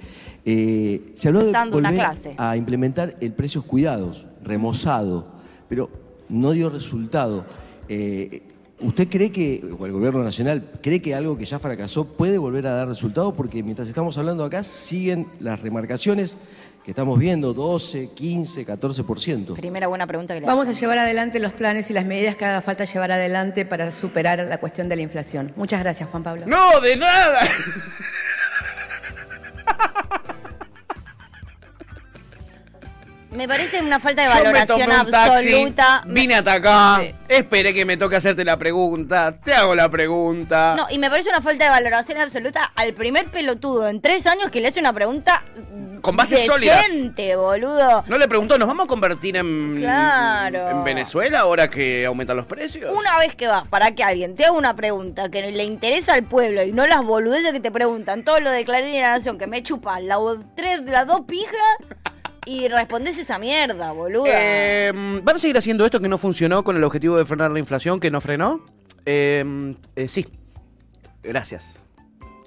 Eh, 0.44 1.12
se 1.14 1.28
habló 1.28 1.44
de 1.44 1.52
Dando 1.52 1.76
una 1.78 1.90
volver 1.90 2.04
clase. 2.06 2.34
a 2.38 2.56
implementar 2.56 3.16
el 3.20 3.32
precios 3.34 3.64
cuidados, 3.64 4.26
remozado, 4.42 5.26
pero 5.68 5.90
no 6.28 6.50
dio 6.52 6.70
resultado. 6.70 7.44
Eh, 7.88 8.42
¿Usted 8.84 9.08
cree 9.08 9.32
que, 9.32 9.64
o 9.78 9.86
el 9.86 9.92
gobierno 9.92 10.22
nacional, 10.22 10.70
cree 10.82 11.00
que 11.00 11.14
algo 11.14 11.38
que 11.38 11.46
ya 11.46 11.58
fracasó 11.58 12.04
puede 12.04 12.36
volver 12.36 12.66
a 12.66 12.72
dar 12.72 12.86
resultado? 12.86 13.32
Porque 13.32 13.62
mientras 13.62 13.88
estamos 13.88 14.18
hablando 14.18 14.44
acá, 14.44 14.62
siguen 14.62 15.26
las 15.40 15.62
remarcaciones 15.62 16.36
que 16.84 16.90
estamos 16.90 17.18
viendo, 17.18 17.54
12, 17.54 18.10
15, 18.10 18.66
14%. 18.66 19.54
Primera 19.54 19.86
buena 19.88 20.06
pregunta 20.06 20.34
que 20.34 20.40
le 20.40 20.46
Vamos 20.46 20.68
a 20.68 20.72
llevar 20.72 20.98
adelante 20.98 21.38
los 21.38 21.52
planes 21.52 21.90
y 21.90 21.94
las 21.94 22.04
medidas 22.04 22.36
que 22.36 22.44
haga 22.44 22.60
falta 22.60 22.84
llevar 22.84 23.10
adelante 23.10 23.64
para 23.64 23.90
superar 23.90 24.40
la 24.40 24.58
cuestión 24.58 24.90
de 24.90 24.96
la 24.96 25.02
inflación. 25.02 25.54
Muchas 25.56 25.80
gracias, 25.80 26.10
Juan 26.10 26.22
Pablo. 26.22 26.44
No, 26.46 26.78
de 26.80 26.96
nada. 26.96 27.40
Me 33.34 33.48
parece 33.48 33.80
una 33.82 33.98
falta 33.98 34.22
de 34.22 34.28
Yo 34.28 34.34
me 34.34 34.40
valoración 34.44 34.78
tomé 34.80 35.00
un 35.00 35.10
taxi, 35.10 35.48
absoluta. 35.52 36.02
Vine 36.06 36.34
hasta 36.36 36.52
acá, 36.52 37.00
Sí. 37.02 37.14
esperé 37.28 37.74
que 37.74 37.84
me 37.84 37.96
toque 37.96 38.14
hacerte 38.16 38.44
la 38.44 38.56
pregunta, 38.56 39.34
te 39.44 39.52
hago 39.54 39.74
la 39.74 39.88
pregunta. 39.88 40.74
No, 40.76 40.86
y 40.88 40.98
me 40.98 41.10
parece 41.10 41.30
una 41.30 41.40
falta 41.42 41.64
de 41.64 41.70
valoración 41.70 42.18
absoluta 42.18 42.70
al 42.76 42.92
primer 42.94 43.26
pelotudo 43.26 43.88
en 43.88 44.00
tres 44.00 44.26
años 44.26 44.50
que 44.52 44.60
le 44.60 44.68
hace 44.68 44.78
una 44.78 44.92
pregunta 44.92 45.42
Con 46.00 46.16
bases 46.16 46.46
sólidas. 46.46 46.86
decente, 46.86 47.34
boludo. 47.34 48.04
¿No 48.06 48.18
le 48.18 48.28
preguntó, 48.28 48.56
¿nos 48.56 48.68
vamos 48.68 48.84
a 48.84 48.88
convertir 48.88 49.36
en, 49.36 49.78
Claro. 49.80 50.70
en 50.70 50.84
Venezuela 50.84 51.40
ahora 51.40 51.68
que 51.68 52.06
aumentan 52.06 52.36
los 52.36 52.46
precios? 52.46 52.92
Una 52.96 53.18
vez 53.18 53.34
que 53.34 53.48
vas 53.48 53.66
para 53.66 53.92
que 53.96 54.04
alguien 54.04 54.36
te 54.36 54.44
haga 54.44 54.52
una 54.52 54.76
pregunta 54.76 55.28
que 55.28 55.42
le 55.50 55.64
interesa 55.64 56.14
al 56.14 56.22
pueblo 56.22 56.62
y 56.62 56.70
no 56.72 56.86
las 56.86 57.02
boludeces 57.02 57.52
que 57.52 57.60
te 57.60 57.72
preguntan, 57.72 58.22
todo 58.22 58.38
lo 58.38 58.50
de 58.50 58.64
Clarín 58.64 58.94
y 58.94 59.00
la 59.00 59.10
Nación, 59.16 59.38
que 59.38 59.46
me 59.48 59.62
chupas 59.64 60.00
la, 60.02 60.18
tres, 60.54 60.82
las 60.82 61.06
dos 61.08 61.22
pijas 61.26 61.50
y 62.46 62.68
respondes 62.68 63.18
esa 63.18 63.38
mierda, 63.38 63.92
boluda. 63.92 64.28
Eh, 64.30 64.92
¿Van 65.22 65.36
a 65.36 65.38
seguir 65.38 65.56
haciendo 65.58 65.84
esto 65.84 66.00
que 66.00 66.08
no 66.08 66.18
funcionó 66.18 66.64
con 66.64 66.76
el 66.76 66.84
objetivo 66.84 67.16
de 67.16 67.24
frenar 67.24 67.50
la 67.52 67.58
inflación, 67.58 68.00
que 68.00 68.10
no 68.10 68.20
frenó? 68.20 68.64
Eh, 69.06 69.74
eh, 69.96 70.08
sí. 70.08 70.26
Gracias. 71.22 71.84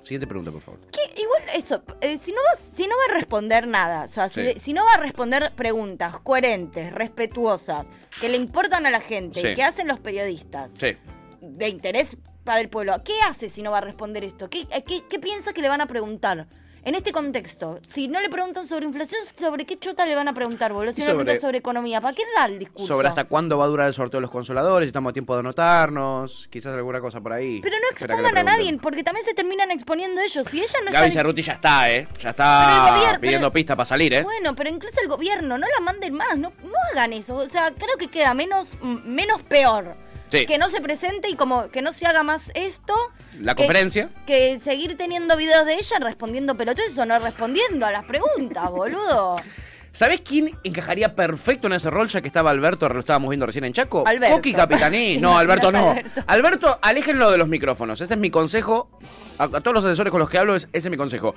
Siguiente 0.03 0.27
pregunta, 0.27 0.51
por 0.51 0.61
favor. 0.61 0.79
Igual 1.17 1.41
eso, 1.53 1.83
eh, 1.99 2.17
si, 2.17 2.31
no 2.31 2.37
va, 2.37 2.57
si 2.59 2.83
no 2.87 2.95
va 2.95 3.13
a 3.13 3.17
responder 3.17 3.67
nada, 3.67 4.03
o 4.03 4.07
sea, 4.07 4.29
si, 4.29 4.45
Sí. 4.45 4.53
si 4.57 4.73
no 4.73 4.85
va 4.85 4.93
a 4.93 4.97
responder 4.97 5.51
preguntas 5.55 6.17
coherentes, 6.19 6.93
respetuosas, 6.93 7.87
que 8.21 8.29
le 8.29 8.37
importan 8.37 8.85
a 8.85 8.91
la 8.91 9.01
gente, 9.01 9.41
Sí. 9.41 9.55
que 9.55 9.63
hacen 9.63 9.87
los 9.87 9.99
periodistas, 9.99 10.71
Sí. 10.79 10.95
de 11.41 11.67
interés 11.67 12.15
para 12.45 12.61
el 12.61 12.69
pueblo, 12.69 12.95
¿qué 13.03 13.13
hace 13.27 13.49
si 13.49 13.61
no 13.63 13.71
va 13.71 13.79
a 13.79 13.81
responder 13.81 14.23
esto? 14.23 14.49
¿Qué, 14.49 14.61
eh, 14.71 14.83
qué, 14.87 15.03
qué 15.09 15.19
piensa 15.19 15.51
que 15.51 15.61
le 15.61 15.67
van 15.69 15.81
a 15.81 15.87
preguntar? 15.87 16.47
En 16.87 16.95
este 16.95 17.11
contexto, 17.11 17.81
si 17.85 18.07
no 18.07 18.21
le 18.21 18.29
preguntan 18.29 18.65
sobre 18.65 18.85
inflación, 18.85 19.19
¿sobre 19.37 19.65
qué 19.65 19.77
chota 19.77 20.05
le 20.05 20.15
van 20.15 20.29
a 20.29 20.33
preguntar, 20.33 20.71
boludo? 20.71 20.93
Si 20.93 21.01
no 21.01 21.07
le 21.07 21.11
sobre- 21.11 21.25
preguntan 21.25 21.41
sobre 21.41 21.57
economía, 21.57 21.99
¿para 21.99 22.15
qué 22.15 22.23
da 22.33 22.45
el 22.45 22.59
discurso? 22.59 22.87
Sobre 22.87 23.09
hasta 23.09 23.25
cuándo 23.25 23.57
va 23.57 23.65
a 23.65 23.67
durar 23.67 23.87
el 23.87 23.93
sorteo 23.93 24.19
de 24.19 24.21
los 24.21 24.31
consoladores, 24.31 24.85
si 24.85 24.91
estamos 24.91 25.09
a 25.09 25.13
tiempo 25.13 25.33
de 25.33 25.41
anotarnos, 25.41 26.47
quizás 26.49 26.73
alguna 26.73 27.01
cosa 27.01 27.19
por 27.19 27.33
ahí. 27.33 27.59
Pero 27.61 27.75
no 27.75 27.87
expongan 27.91 28.37
a 28.37 28.43
nadie, 28.43 28.77
porque 28.81 29.03
también 29.03 29.25
se 29.25 29.33
terminan 29.33 29.69
exponiendo 29.69 30.21
ellos. 30.21 30.47
Si 30.49 30.59
ella 30.61 30.79
no 30.85 30.91
Gaby 30.93 31.07
está... 31.09 31.19
Cerruti 31.19 31.41
ya 31.41 31.53
está, 31.55 31.91
¿eh? 31.91 32.07
Ya 32.21 32.29
está 32.29 32.87
gobierno- 32.95 33.19
pidiendo 33.19 33.47
pero- 33.47 33.53
pista 33.53 33.75
para 33.75 33.85
salir, 33.85 34.13
¿eh? 34.13 34.23
Bueno, 34.23 34.55
pero 34.55 34.69
incluso 34.69 35.01
el 35.01 35.09
gobierno, 35.09 35.57
no 35.57 35.67
la 35.67 35.83
manden 35.83 36.13
más, 36.13 36.37
no, 36.37 36.53
no 36.63 36.71
hagan 36.93 37.11
eso. 37.11 37.35
O 37.35 37.49
sea, 37.49 37.69
creo 37.71 37.97
que 37.99 38.07
queda 38.07 38.33
menos, 38.33 38.69
m- 38.81 39.01
menos 39.03 39.41
peor. 39.41 39.93
Sí. 40.31 40.45
Que 40.45 40.57
no 40.57 40.69
se 40.69 40.81
presente 40.81 41.29
y 41.29 41.35
como 41.35 41.69
que 41.69 41.81
no 41.81 41.93
se 41.93 42.05
haga 42.05 42.21
más 42.23 42.51
esto. 42.53 42.93
La 43.39 43.55
que- 43.55 43.63
conferencia. 43.63 44.09
Que 44.25 44.59
seguir 44.59 44.97
teniendo 44.97 45.37
videos 45.37 45.65
de 45.65 45.75
ella 45.75 45.97
respondiendo 45.99 46.55
pelotudes 46.55 46.97
o 46.97 47.05
no 47.05 47.17
respondiendo 47.19 47.85
a 47.85 47.91
las 47.91 48.03
preguntas, 48.05 48.69
boludo. 48.71 49.37
¿Sabés 49.93 50.21
quién 50.21 50.51
encajaría 50.63 51.15
perfecto 51.15 51.65
en 51.65 51.73
ese 51.73 51.89
rol 51.89 52.07
ya 52.07 52.21
que 52.21 52.27
estaba 52.27 52.51
Alberto, 52.51 52.87
lo 52.87 52.99
estábamos 52.99 53.29
viendo 53.31 53.47
recién 53.47 53.63
en 53.63 53.73
Chaco? 53.73 54.03
Alberto. 54.05 54.35
Coqui 54.35 54.53
Capitaní. 54.53 55.15
¿Te 55.15 55.21
No, 55.21 55.35
Alberto 55.37 55.71
no. 55.71 55.89
Alberto, 55.89 56.23
Alberto? 56.27 56.79
aléjenlo 56.83 57.31
de 57.31 57.37
los 57.39 57.47
micrófonos. 57.47 57.99
Ese 58.01 58.13
es 58.13 58.19
mi 58.19 58.29
consejo. 58.29 58.91
A, 59.39 59.45
a 59.45 59.47
todos 59.49 59.73
los 59.73 59.85
asesores 59.85 60.11
con 60.11 60.19
los 60.19 60.29
que 60.29 60.37
hablo, 60.37 60.55
es, 60.55 60.65
ese 60.71 60.89
es 60.89 60.91
mi 60.91 60.97
consejo. 60.97 61.33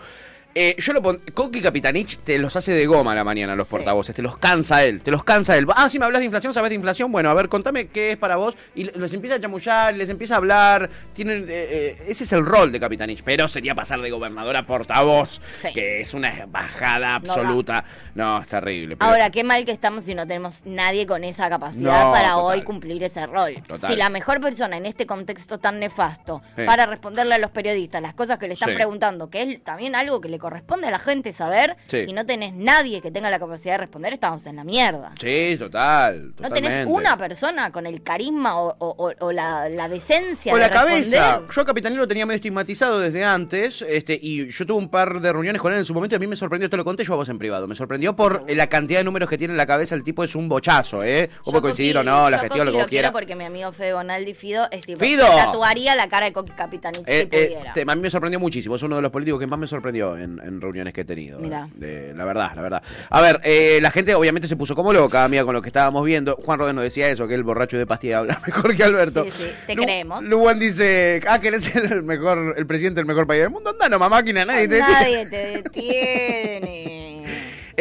Eh, 0.54 0.74
yo 0.78 0.92
lo 0.92 1.00
pon... 1.00 1.20
Coqui 1.32 1.60
Capitanich 1.60 2.18
te 2.18 2.36
los 2.38 2.56
hace 2.56 2.72
de 2.72 2.84
goma 2.86 3.12
a 3.12 3.14
la 3.14 3.22
mañana 3.24 3.54
los 3.54 3.68
Sí. 3.68 3.72
portavoces, 3.76 4.16
te 4.16 4.20
los 4.22 4.36
cansa 4.36 4.82
él, 4.84 5.00
te 5.00 5.12
los 5.12 5.22
cansa 5.22 5.56
él. 5.56 5.66
Ah, 5.76 5.88
si 5.88 5.98
me 6.00 6.06
hablas 6.06 6.18
de 6.20 6.24
inflación, 6.24 6.52
sabes 6.52 6.70
de 6.70 6.74
inflación, 6.74 7.12
bueno, 7.12 7.30
a 7.30 7.34
ver, 7.34 7.48
contame 7.48 7.86
qué 7.86 8.12
es 8.12 8.16
para 8.18 8.34
vos. 8.36 8.56
Y 8.74 8.84
les 8.84 9.12
empieza 9.14 9.36
a 9.36 9.40
chamullar, 9.40 9.94
les 9.94 10.08
empieza 10.08 10.34
a 10.34 10.38
hablar. 10.38 10.90
Tienen, 11.12 11.44
eh, 11.48 11.68
eh, 11.70 12.02
ese 12.08 12.24
es 12.24 12.32
el 12.32 12.44
rol 12.44 12.72
de 12.72 12.80
Capitanich, 12.80 13.22
pero 13.22 13.46
sería 13.46 13.76
pasar 13.76 14.00
de 14.00 14.10
gobernador 14.10 14.56
a 14.56 14.66
portavoz, 14.66 15.40
Sí. 15.62 15.68
que 15.72 16.00
es 16.00 16.14
una 16.14 16.46
bajada 16.48 16.96
No 16.98 17.00
da. 17.08 17.14
absoluta. 17.14 17.84
No, 18.16 18.40
es 18.40 18.48
terrible. 18.48 18.96
pero- 18.96 19.08
Ahora, 19.08 19.30
qué 19.30 19.44
mal 19.44 19.64
que 19.64 19.70
estamos 19.72 20.02
si 20.02 20.14
no 20.16 20.26
tenemos 20.26 20.62
nadie 20.64 21.06
con 21.06 21.22
esa 21.22 21.48
capacidad 21.48 22.06
No, 22.06 22.10
para 22.10 22.30
total. 22.32 22.44
hoy 22.58 22.62
cumplir 22.62 23.02
ese 23.04 23.24
rol. 23.26 23.62
Total. 23.68 23.88
Si 23.92 23.96
la 23.96 24.08
mejor 24.08 24.40
persona 24.40 24.76
en 24.76 24.86
este 24.86 25.06
contexto 25.06 25.58
tan 25.58 25.78
nefasto 25.78 26.42
Sí. 26.56 26.62
para 26.66 26.86
responderle 26.86 27.36
a 27.36 27.38
los 27.38 27.52
periodistas 27.52 28.02
las 28.02 28.14
cosas 28.14 28.38
que 28.38 28.48
le 28.48 28.54
están 28.54 28.70
Sí. 28.70 28.74
preguntando, 28.74 29.30
que 29.30 29.42
es 29.42 29.62
también 29.62 29.94
algo 29.94 30.20
que 30.20 30.28
le 30.28 30.39
corresponde 30.40 30.88
a 30.88 30.90
la 30.90 30.98
gente 30.98 31.32
saber, 31.32 31.76
Sí. 31.86 32.04
y 32.08 32.12
no 32.12 32.26
tenés 32.26 32.52
nadie 32.54 33.00
que 33.00 33.10
tenga 33.10 33.30
la 33.30 33.38
capacidad 33.38 33.74
de 33.74 33.78
responder, 33.78 34.12
estamos 34.12 34.44
en 34.46 34.56
la 34.56 34.64
mierda. 34.64 35.12
Sí, 35.20 35.56
total. 35.58 36.34
No 36.38 36.50
tenés 36.50 36.86
una 36.86 37.16
persona 37.16 37.70
con 37.70 37.86
el 37.86 38.02
carisma 38.02 38.56
o, 38.60 38.74
o- 38.78 39.06
o- 39.08 39.26
o 39.26 39.32
la, 39.32 39.68
la 39.68 39.88
decencia 39.88 40.52
O 40.52 40.56
de 40.56 40.62
la 40.62 40.70
cabeza. 40.70 41.42
Yo 41.50 41.62
a 41.62 41.64
Capitanino 41.64 42.00
lo 42.02 42.08
tenía 42.08 42.26
medio 42.26 42.36
estigmatizado 42.36 42.98
desde 42.98 43.24
antes, 43.24 43.82
este, 43.82 44.18
y 44.20 44.48
yo 44.48 44.66
tuve 44.66 44.78
un 44.78 44.88
par 44.88 45.20
de 45.20 45.32
reuniones 45.32 45.60
con 45.60 45.72
él 45.72 45.78
en 45.78 45.84
su 45.84 45.94
momento 45.94 46.14
y 46.14 46.16
a 46.16 46.18
mí 46.18 46.26
me 46.26 46.36
sorprendió, 46.36 46.66
esto 46.66 46.76
lo 46.76 46.84
conté 46.84 47.04
yo 47.04 47.12
a 47.12 47.16
vos 47.16 47.28
en 47.28 47.38
privado, 47.38 47.68
me 47.68 47.74
sorprendió 47.74 48.16
por 48.16 48.50
la 48.50 48.66
cantidad 48.68 49.00
de 49.00 49.04
números 49.04 49.28
que 49.28 49.36
tiene 49.38 49.52
en 49.52 49.58
la 49.58 49.66
cabeza, 49.66 49.94
el 49.94 50.02
tipo 50.04 50.24
es 50.24 50.34
un 50.34 50.48
bochazo, 50.48 51.02
¿eh? 51.02 51.28
Yo 51.44 51.52
puede 51.52 51.60
coincidir 51.62 51.96
o 51.98 52.02
no, 52.04 52.30
la 52.30 52.38
gestión, 52.38 52.66
lo 52.66 52.72
que 52.72 52.84
quieras. 52.86 53.12
porque 53.12 53.34
mi 53.36 53.44
amigo 53.44 53.72
Fede 53.72 53.92
Bonaldi 53.92 54.34
Fido 54.34 54.66
es 54.70 54.86
tipo, 54.86 55.00
tatuaría 55.36 55.94
la 55.94 56.08
cara 56.08 56.26
de 56.26 56.32
Coqui 56.32 56.52
Capitanich 56.52 57.02
Eh, 57.06 57.28
si 57.30 57.36
eh, 57.36 57.46
pudiera. 57.46 57.72
te- 57.72 57.82
a 57.86 57.94
mí 57.94 58.00
me 58.02 58.10
sorprendió 58.10 58.40
muchísimo, 58.40 58.76
es 58.76 58.82
uno 58.82 58.96
de 58.96 59.02
los 59.02 59.10
políticos 59.10 59.40
que 59.40 59.46
más 59.46 59.58
me 59.58 59.66
sorprendió 59.66 60.16
en, 60.16 60.29
en 60.38 60.60
reuniones 60.60 60.92
que 60.94 61.00
he 61.00 61.04
tenido. 61.04 61.40
Mirá. 61.40 61.68
De- 61.74 62.12
la 62.14 62.24
verdad, 62.24 62.52
la 62.54 62.62
verdad. 62.62 62.82
A 63.08 63.20
ver, 63.20 63.40
eh, 63.42 63.78
la 63.82 63.90
gente 63.90 64.14
obviamente 64.14 64.46
se 64.46 64.56
puso 64.56 64.74
como 64.76 64.92
loca, 64.92 65.24
amiga, 65.24 65.44
con 65.44 65.54
lo 65.54 65.62
que 65.62 65.68
estábamos 65.68 66.04
viendo. 66.04 66.36
Juan 66.36 66.58
Rodeno 66.58 66.82
decía 66.82 67.08
eso, 67.08 67.26
que 67.26 67.34
el 67.34 67.42
borracho 67.42 67.78
de 67.78 67.86
pastilla 67.86 68.18
habla 68.18 68.40
mejor 68.46 68.76
que 68.76 68.84
Alberto. 68.84 69.24
Sí, 69.24 69.30
sí, 69.30 69.46
te 69.66 69.74
Lu- 69.74 69.82
creemos. 69.84 70.24
Luan 70.24 70.58
dice, 70.58 71.20
ah, 71.26 71.40
querés 71.40 71.64
ser 71.64 71.84
el 71.92 72.02
mejor, 72.02 72.54
el 72.56 72.66
presidente 72.66 73.00
del 73.00 73.06
mejor 73.06 73.26
país 73.26 73.40
del 73.42 73.50
mundo. 73.50 73.70
Anda, 73.70 73.88
no, 73.88 73.98
máquina, 74.08 74.44
nadie 74.44 74.68
te 74.68 74.78
Nadie 74.78 75.26
te 75.26 75.36
detiene. 75.62 77.19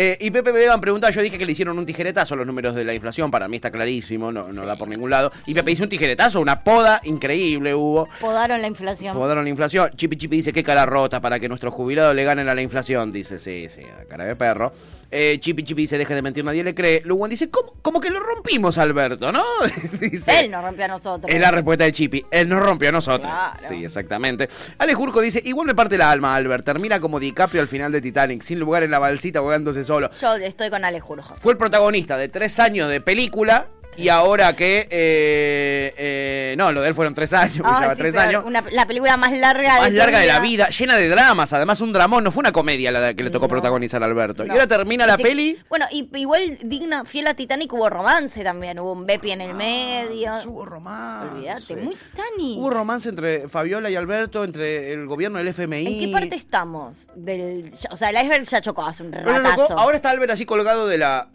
Eh, 0.02 0.16
y 0.22 0.32
Pepe 0.32 0.54
Beban 0.54 0.80
pregunta, 0.80 1.10
yo 1.10 1.22
dije 1.22 1.38
que 1.38 1.46
le 1.46 1.52
hicieron 1.52 1.78
un 1.78 1.86
tijeretazo 1.86 2.34
a 2.34 2.38
los 2.38 2.48
números 2.48 2.74
de 2.74 2.86
la 2.86 2.94
inflación, 2.94 3.30
para 3.30 3.50
mí 3.50 3.58
está 3.58 3.70
clarísimo, 3.70 4.32
no, 4.32 4.48
no 4.48 4.66
da 4.66 4.78
por 4.78 4.88
ningún 4.88 5.10
lado. 5.10 5.30
Y 5.46 5.54
Pepe 5.54 5.72
hizo 5.72 5.84
un 5.84 5.90
tijeretazo, 5.90 6.40
una 6.40 6.64
poda 6.64 7.02
increíble 7.04 7.76
hubo. 7.76 8.08
Podaron 8.22 8.62
la 8.62 8.68
inflación. 8.68 9.14
Podaron 9.14 9.44
la 9.44 9.50
inflación. 9.50 9.92
Chipi 9.98 10.16
Chipi 10.16 10.38
dice 10.38 10.54
que 10.54 10.64
cara 10.64 10.86
rota 10.86 11.20
para 11.20 11.38
que 11.38 11.50
nuestros 11.50 11.74
jubilados 11.74 12.16
le 12.16 12.24
ganen 12.24 12.48
a 12.48 12.56
la 12.56 12.62
inflación. 12.62 13.12
Dice, 13.12 13.38
sí, 13.38 13.68
sí, 13.68 13.82
a 13.84 14.06
cara 14.06 14.24
de 14.24 14.38
perro. 14.38 14.72
Eh, 15.12 15.38
Chipi 15.40 15.64
Chipi 15.64 15.84
dice, 15.84 15.98
deje 15.98 16.14
de 16.14 16.22
mentir, 16.22 16.44
nadie 16.44 16.64
le 16.64 16.76
cree. 16.76 17.02
Luwan 17.04 17.30
dice, 17.30 17.50
¿cómo, 17.50 17.74
como 17.82 18.00
que 18.00 18.10
lo 18.10 18.20
rompimos, 18.20 18.78
Alberto, 18.78 19.32
¿no? 19.32 19.44
dice. 20.00 20.42
Él 20.42 20.52
nos 20.52 20.64
rompió 20.64 20.86
a 20.86 20.90
nosotros. 20.90 21.34
Es 21.34 21.40
la 21.40 21.52
respuesta 21.52 21.84
de 21.84 21.92
Chipi. 21.92 22.26
Él 22.30 22.48
nos 22.48 22.62
rompió 22.62 22.90
a 22.90 22.92
nosotros. 22.92 23.32
Claro. 23.32 23.60
Sí, 23.68 23.84
exactamente. 23.84 24.48
Ale 24.78 24.94
Jurco 24.94 25.22
dice, 25.22 25.42
igual 25.44 25.68
me 25.68 25.76
parte 25.76 25.98
la 25.98 26.12
alma, 26.12 26.36
Albert. 26.36 26.66
Termina 26.66 27.00
como 27.00 27.20
DiCaprio 27.20 27.62
al 27.62 27.68
final 27.68 27.92
de 27.92 28.02
Titanic, 28.02 28.42
sin 28.42 28.60
lugar 28.60 28.84
en 28.84 28.92
la 28.92 29.00
balsita, 29.00 29.40
ahogándose 29.40 29.84
solo. 29.84 30.10
Yo 30.22 30.36
estoy 30.36 30.70
con 30.70 30.86
Ale 30.86 31.00
Jurjo. 31.00 31.36
Fue 31.36 31.54
el 31.54 31.58
protagonista 31.58 32.18
de 32.18 32.30
tres 32.30 32.60
años 32.60 32.90
de 32.90 33.02
película. 33.02 33.68
Y 33.98 34.08
ahora 34.08 34.56
que. 34.56 34.88
eh, 34.90 35.94
eh, 35.98 36.56
no, 36.58 36.72
lo 36.72 36.82
de 36.82 36.88
él 36.88 36.94
fueron 36.94 37.14
tres 37.14 37.34
años, 37.34 37.60
Ah, 37.66 37.80
lleva 37.82 37.96
sí, 37.96 38.00
tres 38.02 38.16
años. 38.16 38.44
una- 38.46 38.64
la 38.72 38.86
película 38.86 39.18
más 39.18 39.32
larga 39.38 39.78
Más 39.80 39.92
de 39.92 39.98
larga 39.98 40.20
de 40.20 40.26
la 40.28 40.40
vida, 40.40 40.70
llena 40.70 40.96
de 40.96 41.10
dramas, 41.10 41.52
además 41.52 41.82
un 41.82 41.92
dramón, 41.92 42.24
no 42.24 42.32
fue 42.32 42.40
una 42.40 42.54
comedia 42.54 42.92
la 42.92 43.14
que 43.14 43.24
le 43.24 43.30
tocó 43.30 43.46
No. 43.46 43.50
protagonizar 43.50 44.02
a 44.02 44.06
Alberto. 44.06 44.44
No. 44.44 44.48
Y 44.48 44.52
ahora 44.52 44.68
termina 44.68 45.06
la 45.06 45.18
peli. 45.18 45.58
Bueno, 45.68 45.86
y 45.92 46.10
igual 46.18 46.58
digna, 46.64 47.04
fiel 47.04 47.28
a 47.28 47.34
Titanic 47.34 47.74
hubo 47.74 47.90
romance 47.90 48.42
también, 48.44 48.80
hubo 48.80 48.94
un 48.94 49.06
Bepi 49.06 49.32
en 49.32 49.42
el 49.42 49.54
medio. 49.54 50.32
Ah, 50.32 50.42
Hubo 50.48 50.66
romance. 50.66 51.34
Olvídate, 51.36 51.76
muy 51.76 51.96
Titanic. 51.96 52.58
Hubo 52.58 52.70
romance 52.70 53.10
entre 53.10 53.50
Fabiola 53.50 53.90
y 53.90 53.96
Alberto, 53.98 54.44
entre 54.46 54.94
el 54.94 55.08
gobierno 55.08 55.40
del 55.40 55.50
FMI. 55.50 55.86
¿En 56.04 56.08
qué 56.08 56.14
parte 56.14 56.36
estamos? 56.36 57.08
Del, 57.16 57.74
o 57.92 57.98
sea, 57.98 58.12
el 58.12 58.18
iceberg 58.18 58.44
ya 58.44 58.62
chocó 58.62 58.86
hace 58.86 59.04
un 59.04 59.12
Pero 59.12 59.26
ratazo. 59.26 59.62
loco, 59.64 59.74
ahora 59.78 59.98
está 59.98 60.10
Albert 60.12 60.32
así 60.32 60.46
colgado 60.46 60.88
de 60.88 60.98
la 61.00 61.28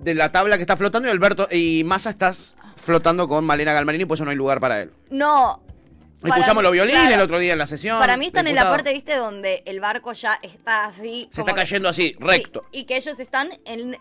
de 0.00 0.14
la 0.14 0.30
tabla 0.30 0.56
que 0.56 0.62
está 0.62 0.76
flotando 0.76 1.08
y 1.08 1.10
Alberto 1.10 1.48
y 1.50 1.82
Massa 1.84 2.10
estás 2.10 2.56
flotando 2.76 3.28
con 3.28 3.44
Malena 3.44 3.72
Galmarini, 3.72 4.04
pues 4.04 4.18
eso 4.18 4.24
no 4.24 4.30
hay 4.30 4.36
lugar 4.36 4.60
para 4.60 4.80
él. 4.82 4.92
No. 5.10 5.62
Escuchamos 6.22 6.62
los 6.64 6.72
violines 6.72 7.00
claro. 7.00 7.14
el 7.16 7.20
otro 7.20 7.38
día 7.38 7.52
en 7.52 7.58
la 7.58 7.66
sesión. 7.66 7.98
Para 7.98 8.16
mí 8.16 8.26
están 8.26 8.48
en 8.48 8.56
la 8.56 8.64
parte, 8.68 8.92
viste, 8.92 9.14
donde 9.16 9.62
el 9.66 9.78
barco 9.80 10.12
ya 10.12 10.38
está 10.42 10.86
así. 10.86 11.28
Se 11.30 11.42
está 11.42 11.52
que- 11.52 11.60
cayendo 11.60 11.88
así, 11.88 12.16
recto, 12.18 12.62
Sí, 12.72 12.80
y 12.80 12.84
que 12.84 12.96
ellos 12.96 13.20
están 13.20 13.50
en, 13.64 13.96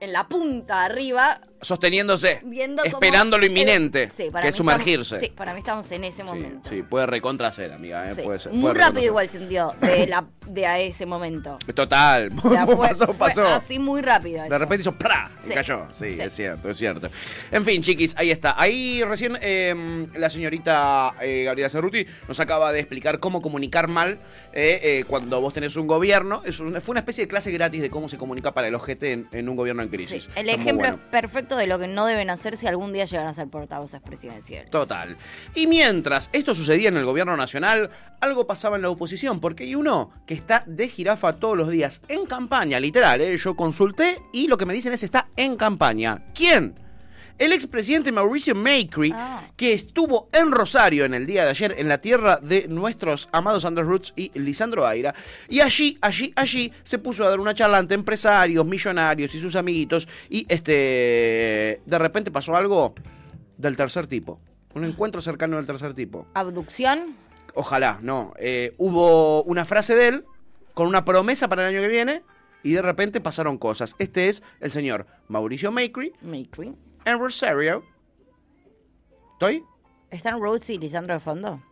en 0.00 0.12
la 0.12 0.28
punta 0.28 0.84
arriba, 0.84 1.40
sosteniéndose, 1.60 2.40
viendo 2.44 2.84
esperando 2.84 3.38
lo 3.38 3.46
inminente, 3.46 4.08
Sí, 4.08 4.28
para 4.30 4.42
que 4.42 4.48
es 4.50 4.54
sumergirse. 4.54 5.14
estamos- 5.16 5.26
sí, 5.30 5.32
para 5.36 5.52
mí 5.54 5.60
estamos 5.60 5.90
en 5.92 6.04
ese 6.04 6.18
Sí, 6.18 6.22
momento. 6.22 6.68
sí, 6.68 6.82
puede 6.82 7.06
recontra 7.06 7.52
ser, 7.52 7.72
amiga. 7.72 8.10
eh, 8.10 8.14
Sí. 8.14 8.22
puede 8.22 8.38
ser, 8.38 8.52
Muy 8.52 8.62
puede 8.72 8.74
rápido 8.74 9.04
igual 9.04 9.28
se 9.28 9.38
hundió 9.38 9.72
de, 9.80 10.06
la, 10.06 10.26
de 10.46 10.66
a 10.66 10.78
ese 10.80 11.06
momento. 11.06 11.58
Total, 11.74 12.30
O 12.42 12.50
sea, 12.50 12.66
fue, 12.66 12.76
pasó, 12.88 13.06
fue 13.06 13.14
pasó. 13.14 13.46
así 13.48 13.78
muy 13.78 14.00
rápido. 14.02 14.42
De 14.44 14.58
repente 14.58 14.82
hizo 14.82 14.92
¡pra! 14.92 15.30
y 15.44 15.48
Sí, 15.48 15.54
cayó. 15.54 15.86
Sí, 15.90 16.14
sí. 16.14 16.20
es 16.20 16.32
cierto, 16.32 16.70
es 16.70 16.76
cierto. 16.76 17.08
En 17.50 17.64
fin, 17.64 17.82
chiquis, 17.82 18.14
ahí 18.16 18.30
está. 18.30 18.54
Ahí 18.60 19.02
recién 19.04 19.38
eh, 19.40 20.06
la 20.16 20.28
señorita 20.30 21.12
eh, 21.20 21.44
Gabriela 21.44 21.68
Cerruti 21.68 22.06
nos 22.28 22.38
acaba 22.40 22.72
de 22.72 22.80
explicar 22.80 23.18
cómo 23.18 23.40
comunicar 23.42 23.88
mal 23.88 24.18
eh, 24.52 25.04
cuando 25.06 25.40
vos 25.40 25.52
tenés 25.52 25.76
un 25.76 25.86
gobierno. 25.86 26.42
Es 26.44 26.60
un- 26.60 26.80
fue 26.80 26.92
una 26.92 27.00
especie 27.00 27.24
de 27.24 27.28
clase 27.28 27.50
gratis 27.50 27.82
de 27.82 27.90
cómo 27.90 28.08
se 28.08 28.16
comunica 28.16 28.52
para 28.54 28.68
el 28.68 28.74
ojete 28.74 29.12
en, 29.12 29.28
en 29.32 29.48
un 29.48 29.56
gobierno 29.56 29.82
en 29.82 29.88
crisis. 29.88 30.24
Sí, 30.24 30.30
el 30.36 30.48
Está 30.48 30.60
ejemplo 30.62 30.88
bueno. 30.88 30.94
es 31.04 31.10
perfecto 31.10 31.55
de 31.56 31.66
lo 31.66 31.78
que 31.78 31.88
no 31.88 32.06
deben 32.06 32.30
hacer 32.30 32.56
si 32.56 32.66
algún 32.66 32.92
día 32.92 33.04
llegan 33.04 33.26
a 33.26 33.34
ser 33.34 33.48
portavoces 33.48 34.00
presidenciales. 34.00 34.70
Total. 34.70 35.16
Y 35.54 35.66
mientras 35.66 36.30
esto 36.32 36.54
sucedía 36.54 36.88
en 36.88 36.96
el 36.96 37.04
gobierno 37.04 37.36
nacional, 37.36 37.90
algo 38.20 38.46
pasaba 38.46 38.76
en 38.76 38.82
la 38.82 38.90
oposición, 38.90 39.40
porque 39.40 39.64
hay 39.64 39.74
uno 39.74 40.10
que 40.26 40.34
está 40.34 40.64
de 40.66 40.88
jirafa 40.88 41.34
todos 41.34 41.56
los 41.56 41.70
días 41.70 42.02
en 42.08 42.26
campaña, 42.26 42.80
literal. 42.80 43.20
¿eh? 43.20 43.36
Yo 43.36 43.56
consulté 43.56 44.22
y 44.32 44.48
lo 44.48 44.56
que 44.56 44.66
me 44.66 44.74
dicen 44.74 44.92
es 44.92 45.02
está 45.02 45.28
en 45.36 45.56
campaña. 45.56 46.24
¿Quién? 46.34 46.85
El 47.38 47.52
expresidente 47.52 48.12
Mauricio 48.12 48.54
Macri, 48.54 49.12
Ah. 49.14 49.42
que 49.56 49.72
estuvo 49.74 50.28
en 50.32 50.50
Rosario 50.52 51.04
en 51.04 51.12
el 51.12 51.26
día 51.26 51.44
de 51.44 51.50
ayer, 51.50 51.74
en 51.76 51.88
la 51.88 51.98
tierra 52.00 52.38
de 52.42 52.66
nuestros 52.66 53.28
amados 53.30 53.64
Andrés 53.66 53.86
Roots 53.86 54.12
y 54.16 54.30
Lisandro 54.38 54.86
Aira, 54.86 55.14
y 55.48 55.60
allí, 55.60 55.98
allí, 56.00 56.32
allí 56.34 56.72
se 56.82 56.98
puso 56.98 57.24
a 57.24 57.28
dar 57.28 57.38
una 57.38 57.52
charla 57.54 57.76
ante 57.78 57.94
empresarios, 57.94 58.64
millonarios 58.64 59.34
y 59.34 59.40
sus 59.40 59.54
amiguitos, 59.54 60.08
y 60.30 60.46
este, 60.48 61.82
de 61.84 61.98
repente 61.98 62.30
pasó 62.30 62.56
algo 62.56 62.94
del 63.58 63.76
tercer 63.76 64.06
tipo. 64.06 64.40
Un 64.74 64.84
encuentro 64.84 65.20
cercano 65.20 65.56
del 65.56 65.66
tercer 65.66 65.92
tipo. 65.94 66.26
Abducción, 66.34 67.16
Ojalá, 67.58 67.98
no. 68.02 68.34
Eh, 68.38 68.74
hubo 68.76 69.42
una 69.44 69.64
frase 69.64 69.94
de 69.94 70.08
él 70.08 70.24
con 70.74 70.86
una 70.86 71.06
promesa 71.06 71.48
para 71.48 71.66
el 71.66 71.74
año 71.74 71.80
que 71.82 71.88
viene 71.90 72.22
y 72.62 72.72
de 72.72 72.82
repente 72.82 73.22
pasaron 73.22 73.56
cosas. 73.56 73.94
Este 73.98 74.28
es 74.28 74.42
el 74.60 74.70
señor 74.70 75.06
Mauricio 75.28 75.72
Macri 75.72 76.12
Macri. 76.20 76.74
En 77.06 77.18
Rosario. 77.18 77.82
¿Estoy? 79.34 79.62
¿Están 80.10 80.40
Rhodes 80.40 80.68
y 80.70 80.78
Lisandro 80.78 81.14
de 81.14 81.20
fondo? 81.20 81.62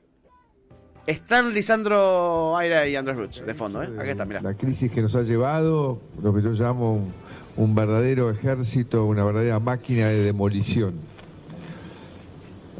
Están 1.07 1.53
Lisandro 1.53 2.57
Aira 2.57 2.87
y 2.87 2.97
Andrés 2.97 3.17
Roots 3.17 3.45
de 3.45 3.53
fondo, 3.53 3.83
¿eh? 3.83 3.91
Aquí 3.99 4.11
está, 4.11 4.25
mirá. 4.25 4.41
La 4.41 4.55
crisis 4.55 4.91
que 4.91 5.03
nos 5.03 5.15
ha 5.17 5.23
llevado, 5.23 6.01
lo 6.23 6.35
que 6.35 6.41
yo 6.41 6.51
llamo 6.53 6.95
un, 6.95 7.13
un 7.57 7.75
verdadero 7.75 8.31
ejército, 8.31 9.05
una 9.05 9.23
verdadera 9.25 9.59
máquina 9.59 10.07
de 10.09 10.23
demolición. 10.23 10.95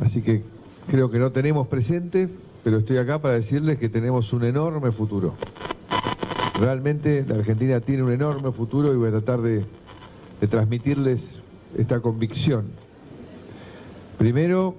Así 0.01 0.23
que 0.23 0.43
creo 0.89 1.11
que 1.11 1.19
no 1.19 1.33
tenemos 1.33 1.69
presente, 1.69 2.29
pero 2.63 2.79
estoy 2.79 2.97
acá 2.97 3.21
para 3.21 3.35
decirles 3.35 3.79
que 3.79 3.89
tenemos 3.89 4.33
un 4.33 4.45
enorme 4.45 4.91
futuro. 4.91 5.35
Realmente 6.59 7.25
la 7.29 7.35
Argentina 7.35 7.81
tiene 7.81 8.05
un 8.05 8.13
enorme 8.13 8.53
futuro 8.53 8.93
y 8.93 8.97
voy 8.97 9.09
a 9.09 9.13
tratar 9.13 9.43
de, 9.43 9.67
de 10.41 10.47
transmitirles 10.49 11.41
esta 11.79 12.01
convicción. 12.01 12.67
Primero, 14.19 14.75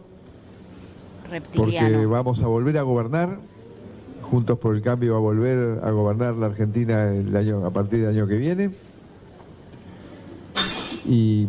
porque 1.55 2.05
vamos 2.05 2.41
a 2.41 2.47
volver 2.47 2.77
a 2.77 2.81
gobernar. 2.83 3.37
Juntos 4.21 4.57
por 4.57 4.75
el 4.75 4.81
Cambio 4.81 5.13
va 5.13 5.17
a 5.19 5.21
volver 5.21 5.79
a 5.83 5.91
gobernar 5.91 6.33
la 6.35 6.47
Argentina 6.47 7.11
el 7.13 7.35
año, 7.35 7.63
a 7.65 7.69
partir 7.69 7.99
del 7.99 8.09
año 8.09 8.27
que 8.27 8.35
viene. 8.37 8.71
Y 11.05 11.47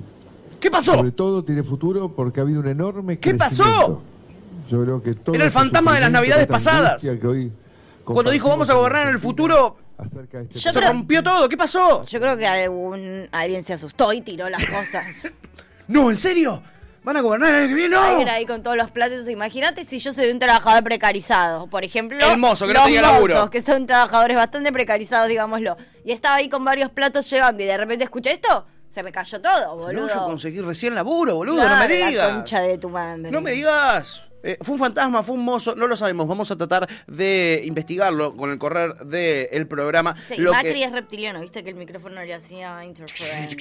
¿Qué 0.60 0.70
pasó? 0.70 0.94
sobre 0.94 1.12
todo 1.12 1.42
tiene 1.44 1.62
futuro 1.62 2.10
porque 2.14 2.40
ha 2.40 2.42
habido 2.42 2.60
un 2.60 2.68
enorme 2.68 3.18
¿Qué 3.18 3.34
pasó? 3.34 3.62
crecimiento. 3.64 4.02
Yo 4.70 4.82
creo 4.82 5.02
que 5.02 5.14
todo 5.14 5.34
Era 5.34 5.44
el 5.44 5.48
este 5.48 5.58
fantasma 5.58 5.94
de 5.94 6.00
las 6.00 6.10
Navidades 6.10 6.46
pasadas. 6.46 7.02
angustia 7.04 7.20
que 7.20 7.26
hoy 7.26 7.52
Cuando 8.04 8.30
dijo 8.30 8.48
vamos 8.48 8.68
a 8.68 8.74
gobernar 8.74 9.08
en 9.08 9.14
el 9.14 9.20
futuro, 9.20 9.76
acerca 9.98 10.38
de 10.38 10.44
este 10.44 10.58
Yo 10.58 10.72
se 10.72 10.78
creo- 10.78 10.90
rompió 10.92 11.22
todo. 11.22 11.48
¿Qué 11.48 11.56
pasó? 11.56 12.04
Yo 12.04 12.20
creo 12.20 12.36
que 12.36 12.46
algún, 12.46 13.28
alguien 13.32 13.64
se 13.64 13.72
asustó 13.74 14.12
y 14.12 14.20
tiró 14.20 14.48
las 14.48 14.64
cosas. 14.66 15.06
No, 15.88 16.10
¿en 16.10 16.16
serio? 16.16 16.60
¿Van 17.04 17.16
a 17.16 17.20
gobernar 17.20 17.50
el 17.54 17.60
año 17.60 17.68
que 17.68 17.74
viene? 17.74 17.90
¡No! 17.94 18.02
Alguien 18.02 18.28
ahí 18.28 18.44
con 18.44 18.64
todos 18.64 18.76
los 18.76 18.90
platos. 18.90 19.28
Imagínate 19.28 19.84
si 19.84 20.00
yo 20.00 20.12
soy 20.12 20.30
un 20.30 20.40
trabajador 20.40 20.82
precarizado, 20.82 21.68
por 21.68 21.84
ejemplo. 21.84 22.18
El 22.28 22.38
mozo, 22.38 22.66
que 22.66 22.72
no 22.72 22.80
los 22.80 22.86
tenía 22.86 23.02
laburo. 23.02 23.34
mozos, 23.36 23.50
que 23.50 23.62
son 23.62 23.86
trabajadores 23.86 24.36
bastante 24.36 24.72
precarizados, 24.72 25.28
digámoslo. 25.28 25.76
Y 26.04 26.10
estaba 26.10 26.34
ahí 26.34 26.48
con 26.48 26.64
varios 26.64 26.90
platos 26.90 27.30
llevando 27.30 27.62
y 27.62 27.66
de 27.66 27.76
repente 27.76 28.02
escuché 28.02 28.32
esto, 28.32 28.66
se 28.96 29.02
me 29.02 29.12
cayó 29.12 29.38
todo, 29.42 29.78
Si 29.78 29.84
boludo. 29.88 30.06
no, 30.06 30.14
yo 30.14 30.24
conseguí 30.24 30.58
recién 30.62 30.94
laburo, 30.94 31.34
boludo, 31.36 31.56
no 31.62 31.76
me 31.76 31.86
la 31.86 31.86
digas. 31.86 32.28
concha 32.30 32.62
de 32.62 32.78
tu 32.78 32.88
madre. 32.88 33.30
No 33.30 33.42
me 33.42 33.50
digas. 33.50 34.30
Eh, 34.42 34.56
fue 34.62 34.72
un 34.72 34.78
fantasma, 34.78 35.22
fue 35.22 35.34
un 35.34 35.44
mozo, 35.44 35.74
no 35.76 35.86
lo 35.86 35.94
sabemos. 35.98 36.26
Vamos 36.26 36.50
a 36.50 36.56
tratar 36.56 36.88
de 37.06 37.60
investigarlo 37.66 38.34
con 38.34 38.50
el 38.50 38.58
correr 38.58 38.94
del 39.04 39.66
programa. 39.68 40.14
Che, 40.26 40.36
y 40.36 40.38
Lo 40.38 40.50
Macri 40.52 40.72
que- 40.72 40.84
es 40.84 40.92
reptiliano, 40.92 41.40
viste 41.42 41.62
que 41.62 41.68
el 41.70 41.76
micrófono 41.76 42.24
le 42.24 42.32
hacía 42.32 42.82
interferencia. 42.86 43.58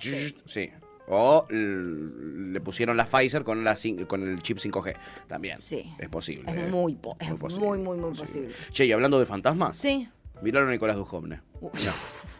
Sí. 0.00 0.36
Sí. 0.44 0.70
O 1.08 1.46
le 1.50 2.60
pusieron 2.60 2.96
la 2.96 3.06
Pfizer 3.06 3.42
con, 3.42 3.64
la, 3.64 3.76
con 4.06 4.22
el 4.28 4.40
chip 4.40 4.58
5G. 4.58 4.94
También. 5.26 5.58
Sí. 5.66 5.92
Es 5.98 6.08
posible. 6.08 6.48
Es 6.48 6.56
eh. 6.58 6.68
muy 6.70 6.94
po- 6.94 7.16
es 7.18 7.34
posible, 7.34 7.66
muy, 7.66 7.78
muy, 7.78 7.96
muy 7.96 8.14
posible. 8.14 8.54
Che, 8.70 8.84
y 8.84 8.92
hablando 8.92 9.18
de 9.18 9.26
fantasmas. 9.26 9.76
Sí. 9.76 10.08
Miraron 10.42 10.68
a 10.68 10.72
Nicolás 10.72 10.94
Dujovne. 10.94 11.40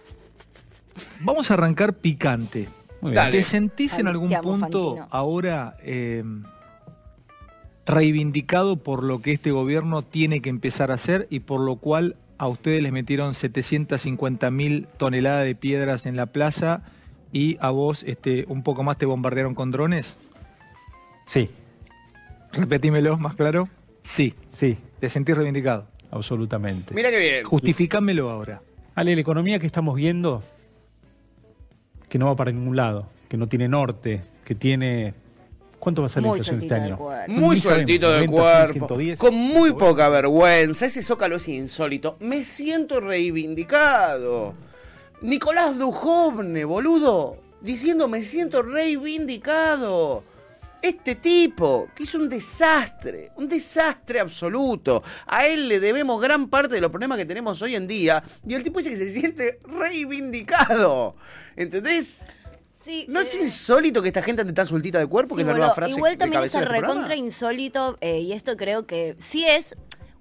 Vamos 1.21 1.51
a 1.51 1.55
arrancar 1.55 1.95
picante. 1.95 2.69
Muy 3.01 3.13
bien. 3.13 3.31
¿Te 3.31 3.43
sentís 3.43 3.99
en 3.99 4.09
algún 4.09 4.33
amo, 4.35 4.43
punto 4.43 4.97
Fantino. 4.97 5.09
ahora 5.11 5.77
eh, 5.83 6.25
reivindicado 7.85 8.77
por 8.77 9.03
lo 9.03 9.21
que 9.23 9.33
este 9.33 9.51
gobierno 9.51 10.03
tiene 10.03 10.41
que 10.41 10.51
empezar 10.51 10.91
a 10.91 10.95
hacer 10.95 11.27
y 11.31 11.41
por 11.41 11.61
lo 11.61 11.77
cual 11.77 12.17
a 12.39 12.49
ustedes 12.49 12.83
les 12.83 12.93
metieron 12.93 13.35
750 13.35 14.51
mil 14.51 14.89
toneladas 14.97 15.45
de 15.45 15.55
piedras 15.55 16.07
en 16.07 16.17
la 16.17 16.27
plaza 16.27 16.83
y 17.33 17.59
a 17.61 17.71
vos 17.71 18.03
este, 18.05 18.45
un 18.49 18.63
poco 18.63 18.83
más 18.83 18.99
te 18.99 19.07
bombardearon 19.07 19.55
con 19.55 19.71
drones? 19.71 20.17
Sí, 21.27 21.51
Repetímelo 22.53 23.19
más 23.19 23.35
claro. 23.35 23.69
Sí. 24.03 24.35
sí, 24.49 24.79
¿Te 25.01 25.11
sentís 25.11 25.37
reivindicado? 25.37 25.87
absolutamente. 26.11 26.95
Mira 26.95 27.11
qué 27.11 27.19
bien. 27.19 27.45
Justificámelo 27.45 28.31
ahora. 28.31 28.63
Ale, 28.95 29.15
la 29.15 29.21
economía 29.21 29.59
que 29.59 29.67
estamos 29.67 29.97
viendo, 29.97 30.43
que 32.17 32.19
no 32.19 32.27
va 32.29 32.35
para 32.37 32.51
ningún 32.51 32.77
lado, 32.77 33.07
que 33.29 33.37
no 33.37 33.47
tiene 33.47 33.69
norte, 33.69 34.23
que 34.43 34.55
tiene... 34.55 35.13
¿Cuánto 35.79 36.01
va 36.01 36.07
a 36.07 36.09
ser 36.09 36.23
la 36.23 36.31
inflación 36.31 36.63
este 36.63 36.75
año? 36.75 36.99
Muy 37.29 37.61
sueltito 37.61 38.11
de 38.11 38.27
90, 38.27 38.33
cuerpo, 38.33 38.73
110. 38.73 39.19
con 39.19 39.35
muy 39.35 39.75
poca 39.75 40.09
vergüenza. 40.09 40.87
Ese 40.87 41.03
zócalo 41.03 41.37
es 41.37 41.47
insólito. 41.47 42.17
Me 42.21 42.43
siento 42.43 43.01
reivindicado. 43.01 44.55
Nicolás 45.21 45.79
Dujovne, 45.79 46.65
boludo, 46.65 47.37
diciendo 47.61 48.09
me 48.09 48.23
siento 48.23 48.63
reivindicado. 48.63 50.23
Este 50.83 51.17
tipo, 51.17 51.89
que 51.95 52.05
es 52.05 52.15
un 52.15 52.29
desastre, 52.29 53.33
un 53.37 53.49
desastre 53.49 54.21
absoluto. 54.21 55.03
A 55.27 55.47
él 55.47 55.69
le 55.69 55.81
debemos 55.81 56.21
gran 56.21 56.49
parte 56.49 56.75
de 56.75 56.81
los 56.81 56.91
problemas 56.91 57.19
que 57.19 57.25
tenemos 57.25 57.61
hoy 57.63 57.75
en 57.75 57.87
día. 57.87 58.23
Y 58.47 58.55
el 58.55 58.63
tipo 58.63 58.79
dice 58.79 58.91
que 58.91 58.97
se 58.97 59.11
siente 59.11 59.59
reivindicado. 59.65 61.17
¿Entendés? 61.57 62.25
Sí, 62.85 63.05
¿No 63.09 63.19
es 63.19 63.37
eh, 63.37 63.43
insólito 63.43 64.01
que 64.01 64.09
esta 64.09 64.23
gente 64.23 64.43
ande 64.43 64.53
tan 64.53 64.67
sueltita 64.67 65.01
de 65.01 65.09
cuerpo? 65.09 65.35
Sí, 65.35 65.39
que 65.39 65.41
es 65.43 65.47
la 65.49 65.53
boludo, 65.55 65.65
nueva 65.67 65.75
frase 65.75 65.97
Igual 65.97 66.17
también 66.19 66.45
es 66.45 66.55
el 66.55 66.67
recontra 66.67 66.85
programa. 66.95 67.17
insólito, 67.17 67.97
eh, 68.01 68.21
y 68.21 68.33
esto 68.33 68.57
creo 68.57 68.87
que 68.87 69.17
sí 69.19 69.45
es 69.45 69.75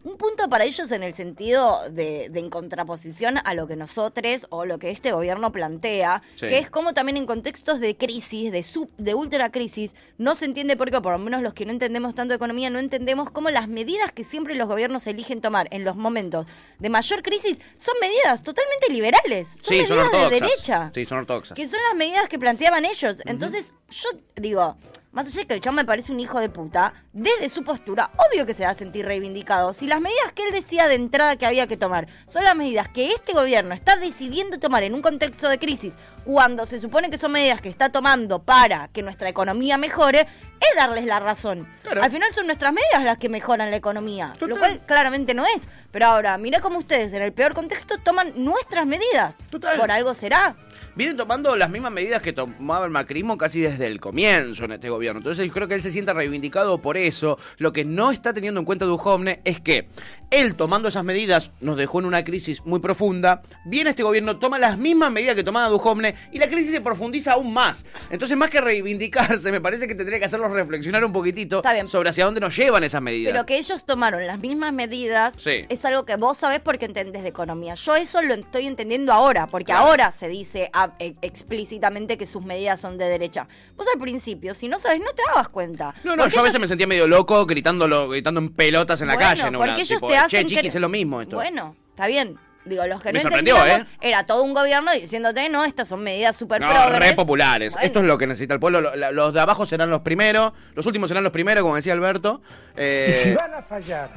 un 0.05 0.17
punto 0.17 0.47
para 0.49 0.63
ellos 0.63 0.91
en 0.91 1.03
el 1.03 1.13
sentido 1.13 1.79
de, 1.89 2.29
de 2.29 2.39
en 2.39 2.49
contraposición 2.49 3.39
a 3.43 3.53
lo 3.55 3.67
que 3.67 3.75
nosotros 3.75 4.45
o 4.49 4.63
lo 4.65 4.77
que 4.79 4.91
este 4.91 5.11
gobierno 5.11 5.51
plantea, 5.51 6.21
Sí. 6.35 6.47
que 6.47 6.59
es 6.59 6.69
como 6.69 6.93
también 6.93 7.17
en 7.17 7.25
contextos 7.25 7.79
de 7.79 7.97
crisis, 7.97 8.51
de 8.51 8.63
sub, 8.63 8.89
de 8.97 9.13
ultra 9.15 9.51
crisis, 9.51 9.95
no 10.17 10.35
se 10.35 10.45
entiende 10.45 10.77
por 10.77 10.91
qué, 10.91 11.01
por 11.01 11.11
lo 11.11 11.17
menos 11.19 11.41
los 11.41 11.53
que 11.53 11.65
no 11.65 11.71
entendemos 11.71 12.15
tanto 12.15 12.29
de 12.31 12.35
economía, 12.35 12.69
no 12.69 12.79
entendemos 12.79 13.29
cómo 13.31 13.49
las 13.49 13.67
medidas 13.67 14.11
que 14.11 14.23
siempre 14.23 14.55
los 14.55 14.67
gobiernos 14.67 15.05
eligen 15.07 15.41
tomar 15.41 15.67
en 15.71 15.83
los 15.83 15.95
momentos 15.95 16.45
de 16.79 16.89
mayor 16.89 17.23
crisis 17.23 17.59
son 17.77 17.95
medidas 17.99 18.43
totalmente 18.43 18.89
liberales, 18.89 19.47
son 19.49 19.59
Sí, 19.75 19.85
son 19.85 19.97
medidas 19.97 20.11
de 20.11 20.17
ortodoxas. 20.17 20.39
derecha. 20.39 20.91
Sí, 20.93 21.05
son 21.05 21.17
ortodoxas. 21.17 21.55
Que 21.57 21.67
son 21.67 21.79
las 21.89 21.97
medidas 21.97 22.29
que 22.29 22.37
planteaban 22.39 22.85
ellos. 22.85 23.17
Entonces, 23.25 23.73
yo 23.89 24.09
digo, 24.35 24.77
más 25.15 25.27
allá 25.27 25.39
de 25.39 25.47
que 25.47 25.53
el 25.53 25.61
chabón 25.61 25.77
me 25.77 25.85
parece 25.85 26.11
un 26.11 26.19
hijo 26.19 26.39
de 26.41 26.49
puta, 26.49 26.93
desde 27.13 27.49
su 27.49 27.63
postura, 27.63 28.11
obvio 28.29 28.45
que 28.45 28.53
se 28.53 28.65
va 28.65 28.71
a 28.71 28.75
sentir 28.75 29.05
reivindicado. 29.05 29.71
Si 29.71 29.87
las 29.87 30.01
medidas 30.01 30.33
que 30.33 30.43
él 30.43 30.51
decía 30.51 30.89
de 30.89 30.95
entrada 30.95 31.37
que 31.37 31.45
había 31.45 31.67
que 31.67 31.77
tomar 31.77 32.07
son 32.27 32.43
las 32.43 32.53
medidas 32.53 32.89
que 32.89 33.07
este 33.07 33.31
gobierno 33.31 33.73
está 33.73 33.95
decidiendo 33.95 34.59
tomar 34.59 34.83
en 34.83 34.93
un 34.93 35.01
contexto 35.01 35.47
de 35.47 35.57
crisis, 35.57 35.95
cuando 36.25 36.65
se 36.65 36.81
supone 36.81 37.09
que 37.09 37.17
son 37.17 37.31
medidas 37.31 37.61
que 37.61 37.69
está 37.69 37.89
tomando 37.89 38.43
para 38.43 38.89
que 38.89 39.03
nuestra 39.03 39.29
economía 39.29 39.77
mejore, 39.77 40.27
es 40.59 40.75
darles 40.75 41.05
la 41.05 41.21
razón. 41.21 41.65
Claro. 41.83 42.03
Al 42.03 42.11
final 42.11 42.33
son 42.33 42.47
nuestras 42.47 42.73
medidas 42.73 43.03
las 43.05 43.17
que 43.17 43.29
mejoran 43.29 43.71
la 43.71 43.77
economía, 43.77 44.33
lo 44.41 44.57
cual 44.57 44.81
claramente 44.85 45.33
no 45.33 45.45
es. 45.45 45.61
Pero 45.91 46.07
ahora, 46.07 46.37
mirá 46.37 46.59
cómo 46.59 46.77
ustedes 46.77 47.13
en 47.13 47.21
el 47.21 47.31
peor 47.31 47.53
contexto 47.53 47.97
toman 47.99 48.33
nuestras 48.35 48.85
medidas. 48.85 49.35
Total. 49.49 49.79
Por 49.79 49.91
algo 49.91 50.13
será. 50.13 50.57
Vienen 50.95 51.17
tomando 51.17 51.55
las 51.57 51.69
mismas 51.69 51.91
medidas 51.91 52.21
que 52.21 52.31
tomaba 52.31 52.85
el 52.85 52.91
macrismo 52.91 53.37
casi 53.37 53.59
desde 53.59 53.87
el 53.87 53.99
comienzo 53.99 54.63
en 54.63 54.71
este 54.71 54.89
gobierno. 54.89 55.19
Entonces 55.19 55.45
yo 55.45 55.51
creo 55.53 55.67
que 55.67 55.73
él 55.75 55.81
se 55.81 55.91
siente 55.91 56.13
reivindicado 56.13 56.77
por 56.77 56.95
eso. 56.95 57.37
Lo 57.57 57.73
que 57.73 57.83
no 57.83 58.11
está 58.11 58.33
teniendo 58.33 58.59
en 58.61 58.65
cuenta 58.65 58.85
Duhovne 58.85 59.41
es 59.43 59.59
que 59.59 59.89
él 60.31 60.55
tomando 60.55 60.87
esas 60.87 61.03
medidas 61.03 61.51
nos 61.59 61.75
dejó 61.75 61.99
en 61.99 62.05
una 62.05 62.23
crisis 62.23 62.65
muy 62.65 62.79
profunda. 62.79 63.41
Viene 63.65 63.89
este 63.89 64.03
gobierno, 64.03 64.37
toma 64.39 64.57
las 64.57 64.77
mismas 64.77 65.11
medidas 65.11 65.35
que 65.35 65.43
tomaba 65.43 65.67
Duhovne 65.67 66.15
y 66.31 66.39
la 66.39 66.47
crisis 66.47 66.71
se 66.71 66.81
profundiza 66.81 67.33
aún 67.33 67.53
más. 67.53 67.85
Entonces 68.09 68.37
más 68.37 68.49
que 68.49 68.61
reivindicarse, 68.61 69.51
me 69.51 69.59
parece 69.61 69.87
que 69.87 69.95
tendría 69.95 70.19
que 70.19 70.25
hacerlos 70.25 70.51
reflexionar 70.51 71.03
un 71.03 71.11
poquitito 71.11 71.61
sobre 71.87 72.09
hacia 72.09 72.23
dónde 72.25 72.39
nos 72.39 72.55
llevan 72.55 72.83
esas 72.85 73.01
medidas. 73.01 73.33
Pero 73.33 73.45
que 73.45 73.57
ellos 73.57 73.85
tomaron 73.85 74.25
las 74.25 74.39
mismas 74.39 74.71
medidas 74.73 75.33
Sí. 75.37 75.65
es 75.67 75.83
algo 75.85 76.05
que 76.05 76.15
vos 76.15 76.37
sabés 76.37 76.61
porque 76.61 76.85
entendés 76.85 77.23
de 77.23 77.29
economía. 77.29 77.75
Yo 77.75 77.95
eso 77.95 78.21
lo 78.21 78.33
estoy 78.33 78.67
entendiendo 78.67 79.11
ahora, 79.11 79.47
porque 79.47 79.73
ahora 79.73 80.11
se 80.11 80.29
dice 80.29 80.69
e- 80.99 81.15
explícitamente 81.21 82.17
que 82.17 82.25
sus 82.25 82.43
medidas 82.43 82.79
son 82.81 82.97
de 82.97 83.05
derecha. 83.05 83.47
Vos 83.75 83.87
al 83.93 83.99
principio, 83.99 84.53
si 84.53 84.67
no 84.67 84.79
sabes, 84.79 84.99
no 84.99 85.11
te 85.13 85.21
dabas 85.27 85.49
cuenta. 85.49 85.93
No, 86.03 86.15
no, 86.15 86.23
Porque 86.23 86.35
yo 86.35 86.39
a 86.41 86.43
veces 86.43 86.55
ellos- 86.55 86.61
me 86.61 86.67
sentía 86.67 86.87
medio 86.87 87.07
loco 87.07 87.45
gritándolo, 87.45 88.09
gritando 88.09 88.39
en 88.41 88.49
pelotas 88.49 89.01
en 89.01 89.07
la 89.07 89.17
calle, 89.17 89.43
¿no? 89.51 89.57
porque 89.59 89.71
Una- 89.73 89.75
ellos 89.81 89.89
tipo, 89.89 90.07
te 90.07 90.17
hacen 90.17 90.41
che, 90.41 90.45
chiquis, 90.55 90.73
cre- 90.73 90.75
es 90.75 90.81
lo 90.81 90.89
mismo 90.89 91.21
esto. 91.21 91.35
Bueno, 91.35 91.75
está 91.89 92.07
bien. 92.07 92.37
Digo, 92.65 92.83
los 92.87 92.99
que 92.99 93.09
Me 93.13 93.19
no 93.19 93.21
sorprendió, 93.21 93.63
¿eh? 93.63 93.85
era 94.01 94.25
todo 94.25 94.41
un 94.41 94.55
gobierno 94.55 94.91
diciéndote, 94.91 95.49
no, 95.49 95.65
estas 95.65 95.87
son 95.87 96.01
medidas 96.01 96.35
súper 96.35 96.59
No, 96.61 96.67
progres. 96.71 96.99
re 96.99 97.13
populares. 97.13 97.73
Bueno. 97.73 97.85
Esto 97.85 97.99
es 97.99 98.05
lo 98.05 98.17
que 98.17 98.25
necesita 98.25 98.55
el 98.55 98.59
pueblo. 98.59 98.81
Los 99.11 99.33
de 99.35 99.39
abajo 99.39 99.67
serán 99.67 99.91
los 99.91 100.01
primeros, 100.01 100.51
los 100.73 100.83
últimos 100.87 101.07
serán 101.09 101.23
los 101.23 101.31
primeros, 101.31 101.61
como 101.61 101.75
decía 101.75 101.93
Alberto. 101.93 102.41
Eh, 102.75 103.05
Y 103.09 103.13
si 103.29 103.35
van 103.35 103.53
a 103.53 103.61
fallar, 103.61 104.09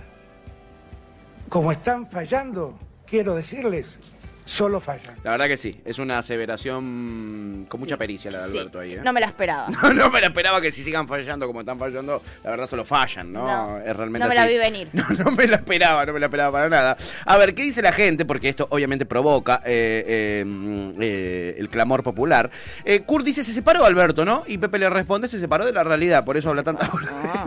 como 1.51 1.73
están 1.73 2.07
fallando, 2.07 2.79
quiero 3.07 3.35
decirles, 3.35 3.99
solo 4.49 4.81
fallan. 4.81 5.15
La 5.25 5.33
verdad 5.33 5.47
que 5.47 5.59
sí, 5.59 5.79
es 5.85 5.99
una 5.99 6.19
aseveración 6.19 7.67
con 7.69 7.81
mucha 7.81 7.97
Sí, 7.97 7.99
pericia 7.99 8.31
la 8.31 8.47
de 8.47 8.51
sí. 8.53 8.59
Alberto 8.59 8.81
ahí. 8.81 8.93
¿eh? 8.95 9.01
No 9.05 9.13
me 9.13 9.21
la 9.21 9.27
esperaba. 9.27 9.69
No, 9.83 9.93
no 9.93 10.11
me 10.11 10.21
la 10.21 10.29
esperaba 10.29 10.61
que 10.61 10.73
si 10.73 10.83
sigan 10.83 11.07
fallando 11.07 11.47
como 11.47 11.61
están 11.61 11.79
fallando, 11.79 12.23
la 12.43 12.51
verdad 12.51 12.67
solo 12.67 12.85
fallan, 12.85 13.31
¿no? 13.33 13.45
No, 13.47 13.79
es 13.79 13.95
realmente 13.95 14.25
no 14.25 14.29
me 14.29 14.35
la 14.35 14.47
vi 14.47 14.57
venir. 14.57 14.89
No, 14.95 15.05
no 15.11 15.31
me 15.33 15.47
la 15.47 15.57
esperaba, 15.57 16.07
no 16.07 16.13
me 16.15 16.21
la 16.21 16.27
esperaba 16.27 16.51
para 16.53 16.69
nada. 16.69 16.97
A 17.27 17.37
ver, 17.37 17.55
¿qué 17.55 17.63
dice 17.63 17.83
la 17.83 17.93
gente? 17.93 18.25
Porque 18.25 18.49
esto 18.49 18.67
obviamente 18.71 19.05
provoca 19.05 19.61
eh, 19.67 20.05
eh, 20.07 20.95
eh, 21.01 21.57
el 21.59 21.69
clamor 21.69 22.03
popular. 22.03 22.51
Eh, 22.85 23.01
Kurt 23.01 23.25
dice, 23.27 23.45
se 23.45 23.53
separó 23.53 23.85
Alberto, 23.85 24.25
¿no? 24.25 24.45
Y 24.47 24.57
Pepe 24.59 24.79
le 24.79 24.89
responde, 24.89 25.29
se 25.29 25.39
separó 25.39 25.67
de 25.67 25.73
la 25.73 25.85
realidad, 25.85 26.25
por 26.25 26.37
eso 26.37 26.49
habla 26.51 26.63
tantas 26.63 26.89
Ah. 26.89 27.45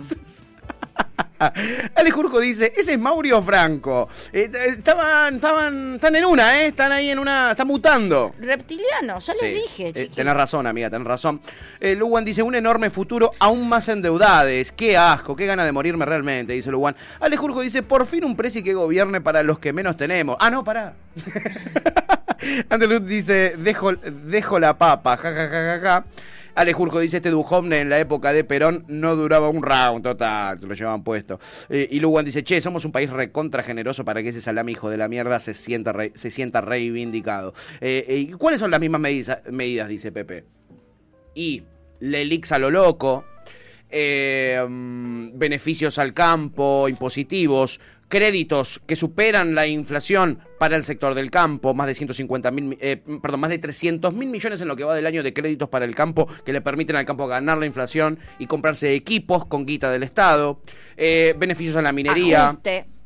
Ale 1.95 2.11
Jurco 2.11 2.39
dice, 2.39 2.71
ese 2.77 2.93
es 2.93 2.99
Maurio 2.99 3.41
Franco. 3.41 4.07
Eh, 4.31 4.47
estaban, 4.67 5.35
estaban, 5.35 5.95
están 5.95 6.15
en 6.15 6.25
una, 6.25 6.61
¿eh? 6.61 6.67
Están 6.67 6.91
ahí 6.91 7.09
en 7.09 7.17
una, 7.17 7.49
están 7.51 7.65
mutando. 7.65 8.31
Reptiliano, 8.39 9.17
ya 9.17 9.33
Sí. 9.35 9.45
les 9.45 9.61
dije, 9.63 9.91
Eh, 9.95 10.09
tenés 10.13 10.35
razón, 10.35 10.67
amiga, 10.67 10.91
tenés 10.91 11.07
razón. 11.07 11.41
Eh, 11.79 11.95
Luwan 11.95 12.23
dice, 12.25 12.43
un 12.43 12.53
enorme 12.53 12.91
futuro, 12.91 13.31
aún 13.39 13.67
más 13.67 13.89
endeudades. 13.89 14.71
Qué 14.71 14.95
asco, 14.97 15.35
qué 15.35 15.47
gana 15.47 15.65
de 15.65 15.71
morirme 15.71 16.05
realmente, 16.05 16.53
dice 16.53 16.69
Luwan. 16.69 16.95
Ale 17.19 17.37
Jurjo 17.37 17.61
dice, 17.61 17.81
por 17.81 18.05
fin 18.05 18.23
un 18.23 18.35
presi 18.35 18.61
que 18.61 18.75
gobierne 18.75 19.19
para 19.19 19.41
los 19.41 19.57
que 19.57 19.73
menos 19.73 19.97
tenemos. 19.97 20.37
Ah, 20.39 20.51
no, 20.51 20.63
pará. 20.63 20.93
Andeluz 22.69 23.05
dice, 23.05 23.55
dejo, 23.57 23.93
dejo 23.93 24.59
la 24.59 24.77
papa, 24.77 25.17
ja, 25.17 25.31
ja, 25.33 25.47
ja, 25.49 25.79
ja, 25.79 26.03
ja. 26.55 26.61
Ale 26.61 26.73
Jurjo 26.73 26.99
dice, 26.99 27.17
este 27.17 27.29
Duhovne 27.29 27.79
en 27.79 27.89
la 27.89 27.99
época 27.99 28.33
de 28.33 28.43
Perón 28.43 28.83
no 28.87 29.15
duraba 29.15 29.49
un 29.49 29.63
round, 29.63 30.03
total, 30.03 30.59
se 30.59 30.67
lo 30.67 30.73
llevaban 30.73 31.03
puesto. 31.03 31.39
Eh, 31.69 31.87
y 31.91 31.99
Luwan 31.99 32.25
dice, 32.25 32.43
che, 32.43 32.61
somos 32.61 32.85
un 32.85 32.91
país 32.91 33.09
recontra 33.09 33.63
generoso 33.63 34.05
para 34.05 34.21
que 34.21 34.29
ese 34.29 34.41
salami 34.41 34.73
hijo 34.73 34.89
de 34.89 34.97
la 34.97 35.07
mierda 35.07 35.39
se 35.39 35.53
sienta, 35.53 35.91
re- 35.91 36.11
se 36.15 36.29
sienta 36.29 36.61
reivindicado. 36.61 37.53
Eh, 37.79 38.05
eh, 38.07 38.17
¿y 38.17 38.31
¿Cuáles 38.31 38.59
son 38.59 38.71
las 38.71 38.79
mismas 38.79 39.01
medidas, 39.01 39.39
medidas, 39.49 39.89
dice 39.89 40.11
Pepe? 40.11 40.45
Y 41.33 41.63
Lelix 41.99 42.51
a 42.51 42.59
lo 42.59 42.69
loco, 42.69 43.23
eh, 43.91 44.65
mm, 44.67 45.37
beneficios 45.37 45.97
al 45.99 46.13
campo, 46.13 46.87
impositivos, 46.87 47.79
créditos 48.11 48.79
que 48.85 48.95
superan 48.95 49.55
la 49.55 49.65
inflación 49.65 50.39
para 50.59 50.75
el 50.75 50.83
sector 50.83 51.15
del 51.15 51.31
campo, 51.31 51.73
más 51.73 51.87
de 51.87 51.95
150 51.95 52.51
mil, 52.51 52.77
eh, 52.79 53.01
perdón, 53.21 53.39
más 53.39 53.49
de 53.49 53.57
300 53.57 54.13
mil 54.13 54.29
millones 54.29 54.61
en 54.61 54.67
lo 54.67 54.75
que 54.75 54.83
va 54.83 54.93
del 54.93 55.07
año 55.07 55.23
de 55.23 55.33
créditos 55.33 55.69
para 55.69 55.85
el 55.85 55.95
campo 55.95 56.27
que 56.45 56.53
le 56.53 56.61
permiten 56.61 56.95
al 56.97 57.05
campo 57.05 57.25
ganar 57.27 57.57
la 57.57 57.65
inflación 57.65 58.19
y 58.37 58.45
comprarse 58.45 58.93
equipos 58.93 59.45
con 59.45 59.65
guita 59.65 59.89
del 59.89 60.03
Estado, 60.03 60.61
eh, 60.97 61.33
beneficios 61.37 61.75
a 61.77 61.81
la 61.81 61.91
minería. 61.91 62.59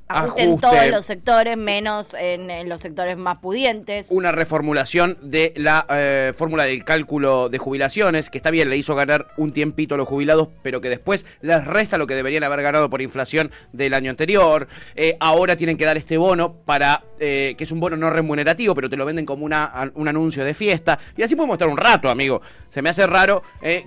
Ajuste 0.07 0.43
en 0.43 0.59
todos 0.59 0.87
los 0.91 1.05
sectores, 1.05 1.57
menos 1.57 2.13
en, 2.13 2.51
en 2.51 2.69
los 2.69 2.79
sectores 2.81 3.17
más 3.17 3.39
pudientes. 3.39 4.05
una 4.09 4.31
reformulación 4.31 5.17
de 5.21 5.51
la 5.55 5.83
eh, 5.89 6.31
fórmula 6.35 6.65
del 6.65 6.83
cálculo 6.83 7.49
de 7.49 7.57
jubilaciones, 7.57 8.29
que 8.29 8.37
está 8.37 8.51
bien, 8.51 8.69
le 8.69 8.77
hizo 8.77 8.93
ganar 8.93 9.27
un 9.37 9.51
tiempito 9.51 9.95
a 9.95 9.97
los 9.97 10.07
jubilados, 10.07 10.49
pero 10.61 10.79
que 10.79 10.89
después 10.89 11.25
les 11.41 11.65
resta 11.65 11.97
lo 11.97 12.05
que 12.05 12.13
deberían 12.13 12.43
haber 12.43 12.61
ganado 12.61 12.89
por 12.89 13.01
inflación 13.01 13.49
del 13.73 13.95
año 13.95 14.11
anterior. 14.11 14.67
Eh, 14.95 15.17
ahora 15.19 15.55
tienen 15.55 15.75
que 15.75 15.85
dar 15.85 15.97
este 15.97 16.17
bono 16.17 16.53
para, 16.53 17.03
eh, 17.19 17.55
que 17.57 17.63
es 17.63 17.71
un 17.71 17.79
bono 17.79 17.97
no 17.97 18.11
remunerativo, 18.11 18.75
pero 18.75 18.89
te 18.89 18.97
lo 18.97 19.05
venden 19.05 19.25
como 19.25 19.43
una, 19.43 19.91
un 19.95 20.07
anuncio 20.07 20.45
de 20.45 20.53
fiesta. 20.53 20.99
Y 21.17 21.23
así 21.23 21.35
podemos 21.35 21.55
estar 21.55 21.67
un 21.67 21.77
rato, 21.77 22.09
amigo. 22.09 22.41
Se 22.69 22.83
me 22.83 22.89
hace 22.89 23.07
raro 23.07 23.41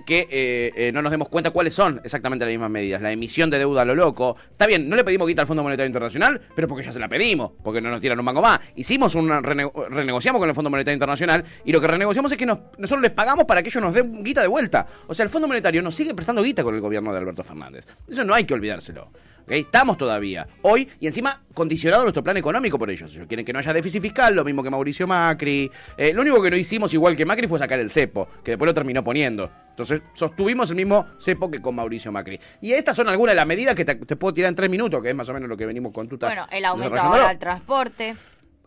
que 0.05 0.91
no 0.93 1.01
nos 1.01 1.11
demos 1.11 1.29
cuenta 1.29 1.51
cuáles 1.51 1.73
son 1.73 2.01
exactamente 2.03 2.43
las 2.43 2.51
mismas 2.51 2.71
medidas. 2.71 3.01
La 3.01 3.11
emisión 3.11 3.49
de 3.49 3.59
deuda 3.59 3.83
a 3.83 3.85
lo 3.85 3.95
loco. 3.95 4.35
Está 4.51 4.65
bien, 4.67 4.89
no 4.89 4.95
le 4.95 5.03
pedimos 5.03 5.27
guita 5.27 5.43
al 5.43 5.47
Fondo 5.47 5.63
Monetario 5.63 5.87
Internacional, 5.87 6.08
pero 6.55 6.67
porque 6.67 6.83
ya 6.85 6.91
se 6.91 6.99
la 6.99 7.07
pedimos, 7.07 7.51
porque 7.63 7.81
no 7.81 7.89
nos 7.89 8.01
tiran 8.01 8.17
un 8.19 8.25
mango 8.25 8.41
más. 8.41 8.59
Hicimos 8.75 9.15
una 9.15 9.41
rene- 9.41 9.71
renegociamos 9.89 10.39
con 10.39 10.49
el 10.49 10.55
Fondo 10.55 10.69
Monetario 10.69 10.95
Internacional 10.95 11.43
y 11.65 11.71
lo 11.71 11.79
que 11.81 11.87
renegociamos 11.87 12.31
es 12.31 12.37
que 12.37 12.45
nos- 12.45 12.59
nosotros 12.77 13.01
les 13.01 13.11
pagamos 13.11 13.45
para 13.45 13.61
que 13.63 13.69
ellos 13.69 13.81
nos 13.83 13.93
den 13.93 14.23
guita 14.23 14.41
de 14.41 14.47
vuelta. 14.47 14.87
O 15.07 15.13
sea, 15.13 15.23
el 15.23 15.29
Fondo 15.29 15.47
Monetario 15.47 15.81
nos 15.81 15.95
sigue 15.95 16.13
prestando 16.13 16.41
guita 16.43 16.63
con 16.63 16.75
el 16.75 16.81
gobierno 16.81 17.11
de 17.11 17.19
Alberto 17.19 17.43
Fernández. 17.43 17.85
Eso 18.07 18.23
no 18.23 18.33
hay 18.33 18.43
que 18.45 18.53
olvidárselo. 18.53 19.09
¿Ok? 19.49 19.55
Estamos 19.55 19.97
todavía, 19.97 20.47
hoy, 20.61 20.87
y 20.99 21.07
encima 21.07 21.41
condicionado 21.53 22.03
nuestro 22.03 22.23
plan 22.23 22.37
económico 22.37 22.77
por 22.77 22.89
ellos. 22.89 23.13
Ellos 23.15 23.27
quieren 23.27 23.45
que 23.45 23.51
no 23.51 23.59
haya 23.59 23.73
déficit 23.73 24.01
fiscal, 24.01 24.35
lo 24.35 24.45
mismo 24.45 24.63
que 24.63 24.69
Mauricio 24.69 25.07
Macri. 25.07 25.69
Eh, 25.97 26.13
lo 26.13 26.21
único 26.21 26.41
que 26.41 26.51
no 26.51 26.55
hicimos 26.55 26.93
igual 26.93 27.15
que 27.15 27.25
Macri 27.25 27.47
fue 27.47 27.57
sacar 27.57 27.79
el 27.79 27.89
cepo, 27.89 28.29
que 28.43 28.51
después 28.51 28.67
lo 28.67 28.73
terminó 28.73 29.03
poniendo. 29.03 29.51
Entonces, 29.71 30.03
sostuvimos 30.13 30.69
el 30.69 30.75
mismo 30.75 31.07
cepo 31.17 31.49
que 31.49 31.61
con 31.61 31.75
Mauricio 31.75 32.11
Macri. 32.11 32.39
Y 32.61 32.73
estas 32.73 32.95
son 32.95 33.09
algunas 33.09 33.33
de 33.33 33.37
las 33.37 33.47
medidas 33.47 33.75
que 33.75 33.85
te, 33.85 33.95
te 33.95 34.15
puedo 34.15 34.33
tirar 34.33 34.49
en 34.49 34.55
tres 34.55 34.69
minutos, 34.69 35.01
que 35.01 35.09
es 35.09 35.15
más 35.15 35.27
o 35.29 35.33
menos 35.33 35.49
lo 35.49 35.57
que 35.57 35.65
venimos 35.65 35.91
con 35.91 36.07
tuta. 36.07 36.27
Bueno, 36.27 36.47
el 36.51 36.63
aumento 36.65 36.95
ahora 36.95 37.29
al 37.29 37.39
transporte. 37.39 38.15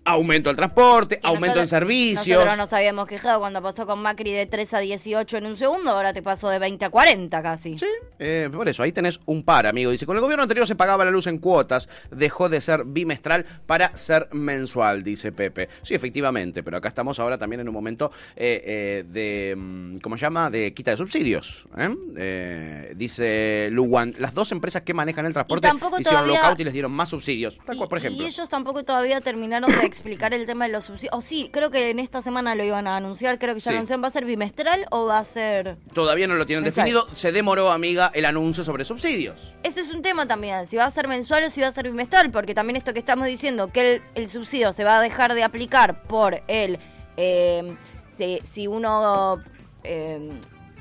Aumento 0.05 0.51
al 0.51 0.57
transporte, 0.57 1.21
Y 1.23 1.27
aumento 1.27 1.61
en 1.61 1.67
servicios. 1.69 2.27
Nosotros 2.39 2.57
nos 2.59 2.73
habíamos 2.73 3.07
quejado 3.07 3.39
cuando 3.39 3.63
pasó 3.63 3.87
con 3.87 4.01
Macri 4.03 4.33
de 4.33 4.47
3 4.47 4.75
a 4.75 4.79
18 4.81 5.37
en 5.37 5.47
un 5.47 5.57
segundo, 5.57 5.93
ahora 5.93 6.13
te 6.13 6.23
pasó 6.23 6.49
de 6.49 6.59
20 6.59 6.85
a 6.87 6.91
40 6.91 7.41
casi. 7.41 7.79
Sí, 7.79 7.87
eh, 8.19 8.51
por 8.53 8.69
eso, 8.69 8.83
ahí 8.83 8.91
tenés 8.91 9.21
un 9.27 9.45
par, 9.45 9.65
amigo. 9.67 9.93
Dice, 9.93 10.05
con 10.05 10.17
el 10.17 10.21
gobierno 10.23 10.43
anterior 10.43 10.67
se 10.67 10.75
pagaba 10.75 11.05
la 11.05 11.13
luz 11.13 11.29
en 11.29 11.39
cuotas, 11.39 11.89
dejó 12.11 12.49
de 12.49 12.61
ser 12.61 12.83
bimestral 12.85 13.45
para 13.67 13.97
ser 13.97 14.27
mensual, 14.33 15.05
dice 15.05 15.31
Pepe. 15.31 15.69
Sí, 15.83 15.95
efectivamente, 15.95 16.65
pero 16.65 16.79
acá 16.79 16.89
estamos 16.89 17.21
ahora 17.21 17.39
también 17.39 17.61
en 17.61 17.69
un 17.69 17.75
momento 17.75 18.11
eh, 18.35 18.63
eh, 18.67 19.05
de, 19.09 19.55
mm, 19.57 19.97
¿cómo 20.03 20.17
se 20.17 20.23
llama? 20.23 20.51
De 20.51 20.75
quita 20.75 20.91
de 20.91 20.97
subsidios. 20.97 21.67
¿eh? 21.79 22.93
Dice 22.97 23.69
Luwan, 23.71 24.15
las 24.19 24.35
dos 24.35 24.51
empresas 24.51 24.83
que 24.83 24.95
manejan 24.95 25.27
el 25.27 25.33
transporte 25.33 25.69
hicieron 25.69 26.03
todavía- 26.03 26.41
lockout 26.41 26.59
y 26.61 26.65
les 26.65 26.73
dieron 26.73 26.91
más 26.91 27.09
subsidios. 27.11 27.59
Cual, 27.65 27.79
por 27.89 27.99
Y 27.99 28.01
ejemplo. 28.01 28.27
ellos 28.27 28.49
tampoco 28.49 28.83
todavía 28.85 29.21
terminaron 29.21 29.71
de 29.71 29.92
explicar 29.93 30.35
el 30.35 30.47
tema 30.47 30.67
de 30.67 30.73
los 30.73 30.85
subsidios. 30.87 31.15
O 31.15 31.21
sí, 31.21 31.51
creo 31.53 31.71
que 31.71 31.91
en 31.91 31.99
esta 31.99 32.23
semana 32.23 32.55
lo 32.55 32.65
iban 32.65 32.87
a 32.87 32.97
anunciar, 32.97 33.39
creo 33.39 33.55
que 33.55 33.61
ya 33.61 33.71
Sí. 33.71 33.77
anunciaron, 33.77 34.03
¿va 34.03 34.09
a 34.09 34.11
ser 34.11 34.25
bimestral 34.25 34.87
o 34.91 35.07
va 35.07 35.19
a 35.19 35.25
ser...? 35.25 35.77
Todavía 35.95 36.27
no 36.27 36.35
lo 36.35 36.47
tienen 36.47 36.65
Mensual. 36.65 36.87
definido. 36.87 37.09
Se 37.15 37.31
demoró, 37.33 37.71
amiga, 37.71 38.11
el 38.15 38.25
anuncio 38.25 38.65
sobre 38.65 38.85
subsidios. 38.85 39.55
Eso 39.63 39.81
es 39.81 39.91
un 39.95 40.03
tema 40.03 40.27
también, 40.27 40.67
si 40.67 40.77
va 40.77 40.85
a 40.87 40.91
ser 40.91 41.09
mensual 41.09 41.45
o 41.45 41.51
si 41.51 41.61
va 41.61 41.69
a 41.69 41.73
ser 41.73 41.85
bimestral, 41.85 42.31
porque 42.31 42.55
también 42.55 42.77
esto 42.77 42.93
que 42.93 42.99
estamos 42.99 43.27
diciendo, 43.27 43.69
que 43.69 43.95
el, 43.97 44.03
el 44.15 44.29
subsidio 44.29 44.73
se 44.73 44.85
va 44.85 44.99
a 44.99 45.03
dejar 45.03 45.35
de 45.35 45.45
aplicar 45.45 46.03
por 46.03 46.43
el... 46.49 46.79
eh, 47.17 47.75
si, 48.11 48.41
si 48.45 48.67
uno... 48.67 49.43
eh, 49.85 50.31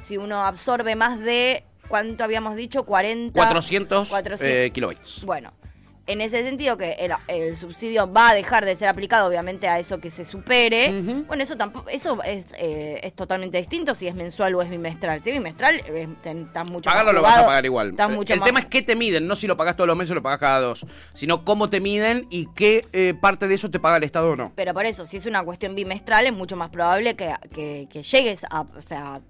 si 0.06 0.18
uno 0.18 0.46
absorbe 0.46 0.96
más 0.96 1.20
de... 1.20 1.64
¿Cuánto 1.88 2.24
habíamos 2.24 2.56
dicho? 2.56 2.84
40... 2.86 3.34
400, 3.40 4.10
400. 4.10 4.48
eh, 4.48 4.72
kilobytes. 4.74 5.24
Bueno, 5.26 5.52
en 6.12 6.22
ese 6.22 6.44
sentido 6.44 6.78
que 6.78 6.92
el, 6.94 7.12
el 7.28 7.56
subsidio 7.58 8.12
va 8.12 8.30
a 8.30 8.34
dejar 8.36 8.66
de 8.66 8.76
ser 8.76 8.88
aplicado, 8.88 9.28
obviamente, 9.28 9.68
a 9.68 9.80
eso 9.80 10.00
que 10.00 10.12
se 10.12 10.26
supere. 10.26 10.92
Bueno, 11.28 11.44
eso 11.44 11.56
tampoco, 11.56 11.90
eso 11.90 12.22
es, 12.24 12.46
eh, 12.58 13.00
es 13.04 13.14
totalmente 13.14 13.58
distinto 13.58 13.96
si 13.96 14.08
es 14.08 14.16
mensual 14.16 14.54
o 14.56 14.62
es 14.62 14.70
bimestral. 14.70 15.22
Si 15.24 15.30
es 15.30 15.36
bimestral, 15.36 15.82
eh, 15.88 16.08
estás 16.24 16.66
mucho 16.70 16.90
Pagarlo 16.90 17.14
más 17.14 17.16
lo 17.16 17.22
vas 17.22 17.38
a 17.38 17.46
pagar 17.46 17.66
igual. 17.66 17.96
Eh, 17.98 18.08
mucho 18.10 18.34
el 18.34 18.40
más- 18.40 18.48
tema 18.48 18.60
es 18.60 18.66
qué 18.68 18.82
te 18.82 18.96
miden, 18.96 19.28
no 19.28 19.36
si 19.36 19.48
lo 19.48 19.58
pagas 19.58 19.76
todos 19.76 19.88
los 19.88 19.96
meses 19.98 20.12
o 20.12 20.16
lo 20.16 20.22
pagas 20.24 20.40
cada 20.40 20.60
dos, 20.60 20.86
sino 21.14 21.44
cómo 21.46 21.70
te 21.70 21.80
miden 21.82 22.28
y 22.30 22.48
qué 22.56 22.86
eh, 22.94 23.14
parte 23.20 23.48
de 23.48 23.56
eso 23.56 23.70
te 23.72 23.80
paga 23.80 23.98
el 23.98 24.04
Estado 24.04 24.32
o 24.32 24.36
no. 24.36 24.52
Pero 24.56 24.74
por 24.74 24.86
eso, 24.86 25.06
si 25.06 25.18
es 25.18 25.26
una 25.26 25.44
cuestión 25.44 25.76
bimestral, 25.76 26.26
es 26.26 26.34
mucho 26.34 26.56
más 26.56 26.70
probable 26.70 27.16
que, 27.16 27.34
que- 27.54 27.88
que 27.92 28.04
llegues 28.04 28.44
a. 28.50 28.62
O 28.62 28.82
sea, 28.82 29.22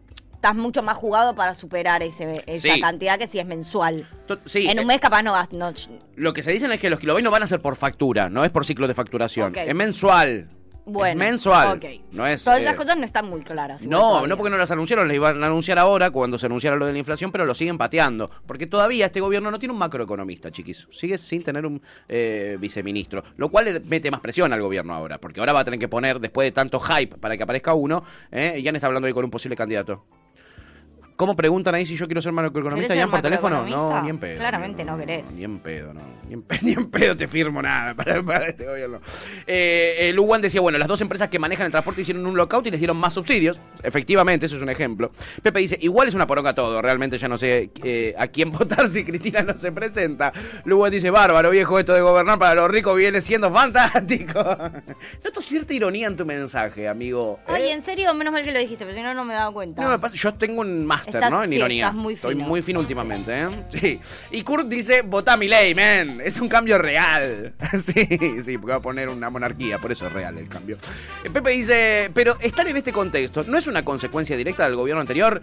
estás 0.42 0.56
mucho 0.56 0.82
más 0.82 0.98
jugado 0.98 1.36
para 1.36 1.54
superar 1.54 2.02
ese, 2.02 2.44
esa 2.48 2.74
Sí. 2.74 2.82
cantidad 2.82 3.20
que 3.20 3.28
si 3.28 3.38
es 3.38 3.46
mensual. 3.46 4.08
To- 4.26 4.40
Sí, 4.46 4.68
en 4.68 4.80
un 4.80 4.86
eh, 4.86 4.88
mes 4.88 5.00
capaz 5.00 5.22
no, 5.22 5.36
no 5.52 5.72
lo 6.16 6.34
que 6.34 6.42
se 6.42 6.52
dicen 6.52 6.72
es 6.72 6.80
que 6.80 6.90
los 6.90 7.00
kilobytes 7.00 7.30
van 7.30 7.44
a 7.44 7.48
ser 7.48 7.62
por 7.62 7.76
factura, 7.76 8.28
no 8.28 8.44
es 8.44 8.50
por 8.50 8.66
ciclo 8.66 8.88
de 8.88 8.96
facturación, 8.96 9.56
es 9.56 9.76
mensual. 9.76 10.48
Bueno, 10.84 11.12
es 11.12 11.16
mensual. 11.30 11.80
No 12.12 12.26
es. 12.26 12.44
Todas 12.44 12.60
eh, 12.60 12.64
esas 12.64 12.76
cosas 12.76 12.98
no 12.98 13.06
están 13.06 13.30
muy 13.30 13.42
claras. 13.42 13.86
No, 13.86 14.00
todavía. 14.00 14.28
no 14.30 14.36
porque 14.36 14.50
no 14.50 14.58
las 14.58 14.72
anunciaron, 14.72 15.08
las 15.08 15.14
iban 15.16 15.44
a 15.44 15.46
anunciar 15.46 15.78
ahora 15.78 16.10
cuando 16.10 16.40
se 16.40 16.48
anunciara 16.48 16.76
lo 16.76 16.88
de 16.88 16.94
la 16.94 16.98
inflación, 16.98 17.32
pero 17.32 17.46
lo 17.46 17.54
siguen 17.54 17.78
pateando. 17.78 18.32
Porque 18.48 18.66
todavía 18.66 19.06
este 19.06 19.22
gobierno 19.22 19.52
no 19.52 19.60
tiene 19.60 19.74
un 19.74 19.80
macroeconomista, 19.80 20.52
chiquis. 20.52 20.88
Sigue 20.92 21.20
sin 21.20 21.44
tener 21.44 21.68
un 21.68 21.84
eh, 22.10 22.58
viceministro. 22.60 23.24
Lo 23.38 23.50
cual 23.50 23.66
le 23.66 23.80
mete 23.82 24.10
más 24.10 24.22
presión 24.22 24.52
al 24.54 24.62
gobierno 24.64 24.96
ahora. 24.96 25.20
Porque 25.20 25.40
ahora 25.40 25.54
va 25.54 25.60
a 25.60 25.64
tener 25.66 25.80
que 25.80 25.88
poner, 25.88 26.20
después 26.20 26.48
de 26.48 26.52
tanto 26.52 26.80
hype 26.80 27.16
para 27.20 27.38
que 27.38 27.44
aparezca 27.44 27.76
uno, 27.76 28.04
eh, 28.32 28.60
Jan 28.66 28.76
está 28.76 28.88
hablando 28.88 29.06
ahí 29.06 29.14
con 29.14 29.24
un 29.24 29.30
posible 29.32 29.56
candidato. 29.56 30.04
¿Cómo 31.16 31.36
preguntan 31.36 31.76
ahí 31.76 31.86
si 31.86 31.96
yo 31.96 32.08
quiero 32.08 32.22
ser 32.22 32.32
macroeconomista, 32.32 32.94
¿Querés 32.94 33.04
Jan, 33.04 33.10
ser 33.10 33.12
por 33.12 33.22
teléfono? 33.22 33.66
No, 33.68 34.02
ni 34.02 34.10
en 34.10 34.18
pedo. 34.18 34.38
Claramente 34.40 34.84
no 34.84 34.98
querés. 34.98 35.30
Ni 35.32 35.44
en 35.44 35.60
pedo, 35.60 35.94
no. 35.94 36.02
Ni 36.28 36.34
en, 36.34 36.42
pe- 36.42 36.60
ni 36.64 36.72
en 36.74 36.90
pedo 36.90 37.16
te 37.16 37.28
firmo 37.28 37.62
nada 37.62 37.94
para, 37.94 38.24
para 38.24 38.48
este 38.48 38.66
gobierno. 38.66 39.00
Eh, 39.46 39.98
eh, 40.00 40.14
Luwan 40.14 40.42
decía, 40.42 40.62
bueno, 40.62 40.78
las 40.80 40.88
dos 40.88 41.00
empresas 41.02 41.30
que 41.30 41.38
manejan 41.38 41.66
el 41.68 41.72
transporte 41.72 42.02
hicieron 42.02 42.26
un 42.26 42.36
lockout 42.36 42.66
y 42.68 42.72
les 42.72 42.80
dieron 42.80 42.98
más 42.98 43.14
subsidios. 43.14 43.60
Efectivamente, 43.84 44.46
eso 44.48 44.56
es 44.56 44.62
un 44.64 44.70
ejemplo. 44.70 45.12
Pepe 45.44 45.60
dice, 45.60 45.78
igual 45.82 46.08
es 46.08 46.16
una 46.16 46.26
poronga 46.26 46.56
todo. 46.56 46.82
Realmente 46.82 47.18
ya 47.18 47.28
no 47.28 47.38
sé 47.38 47.70
eh, 47.84 48.16
a 48.18 48.28
quién 48.28 48.50
votar 48.52 48.88
si 48.88 49.04
Cristina 49.04 49.42
no 49.44 49.56
se 49.56 49.72
presenta. 49.72 50.32
Luwan 50.66 50.92
dice, 50.92 51.10
bárbaro, 51.12 51.52
viejo, 51.52 51.78
esto 51.78 51.94
de 51.94 52.02
gobernar 52.02 52.40
para 52.40 52.56
los 52.56 52.72
ricos 52.72 52.96
viene 52.98 53.22
siendo 53.22 53.52
fantástico. 53.52 54.40
Noto 55.24 55.42
cierta 55.42 55.74
ironía 55.74 56.08
en 56.08 56.16
tu 56.18 56.26
mensaje, 56.26 56.88
amigo. 56.88 57.40
Ay, 57.48 57.64
¿eh? 57.64 57.74
en 57.74 57.84
serio, 57.84 58.14
menos 58.14 58.34
mal 58.34 58.44
que 58.44 58.52
lo 58.52 58.60
dijiste, 58.60 58.86
pero 58.86 58.98
si 58.98 59.04
no, 59.04 59.14
no 59.14 59.24
me 59.26 59.34
daba 59.34 59.52
cuenta. 59.52 59.82
No, 59.82 59.90
me 59.90 60.00
pasa, 60.00 60.16
yo 60.16 60.34
tengo 60.34 60.62
un 60.62 60.86
máster, 60.86 61.11
Estás- 61.20 61.32
¿no? 61.32 61.44
En 61.44 61.50
sí, 61.50 61.56
ironía. 61.56 61.86
estás 61.88 61.96
muy 61.96 62.14
Estoy 62.16 62.36
fino. 62.36 62.48
muy 62.48 62.62
fino 62.62 62.80
últimamente, 62.80 63.42
¿eh? 63.42 63.48
Sí. 63.70 64.00
Y 64.32 64.42
Kurt 64.44 64.68
dice, 64.68 65.02
votá 65.02 65.38
mi 65.38 65.48
ley, 65.48 65.74
man. 65.76 66.20
Es 66.24 66.40
un 66.40 66.48
cambio 66.50 66.78
real. 66.78 67.54
sí, 67.80 68.42
sí, 68.44 68.58
porque 68.58 68.72
va 68.72 68.76
a 68.78 68.82
poner 68.82 69.10
una 69.10 69.30
monarquía, 69.30 69.78
por 69.80 69.92
eso 69.92 70.08
es 70.08 70.14
real 70.14 70.38
el 70.38 70.48
cambio. 70.48 70.78
Eh, 71.24 71.30
Pepe 71.30 71.52
dice, 71.52 72.12
pero 72.14 72.38
estar 72.40 72.68
en 72.68 72.78
este 72.78 72.92
contexto 72.94 73.44
no 73.44 73.58
es 73.58 73.68
una 73.68 73.84
consecuencia 73.86 74.36
directa 74.38 74.64
del 74.66 74.76
gobierno 74.76 75.02
anterior. 75.02 75.42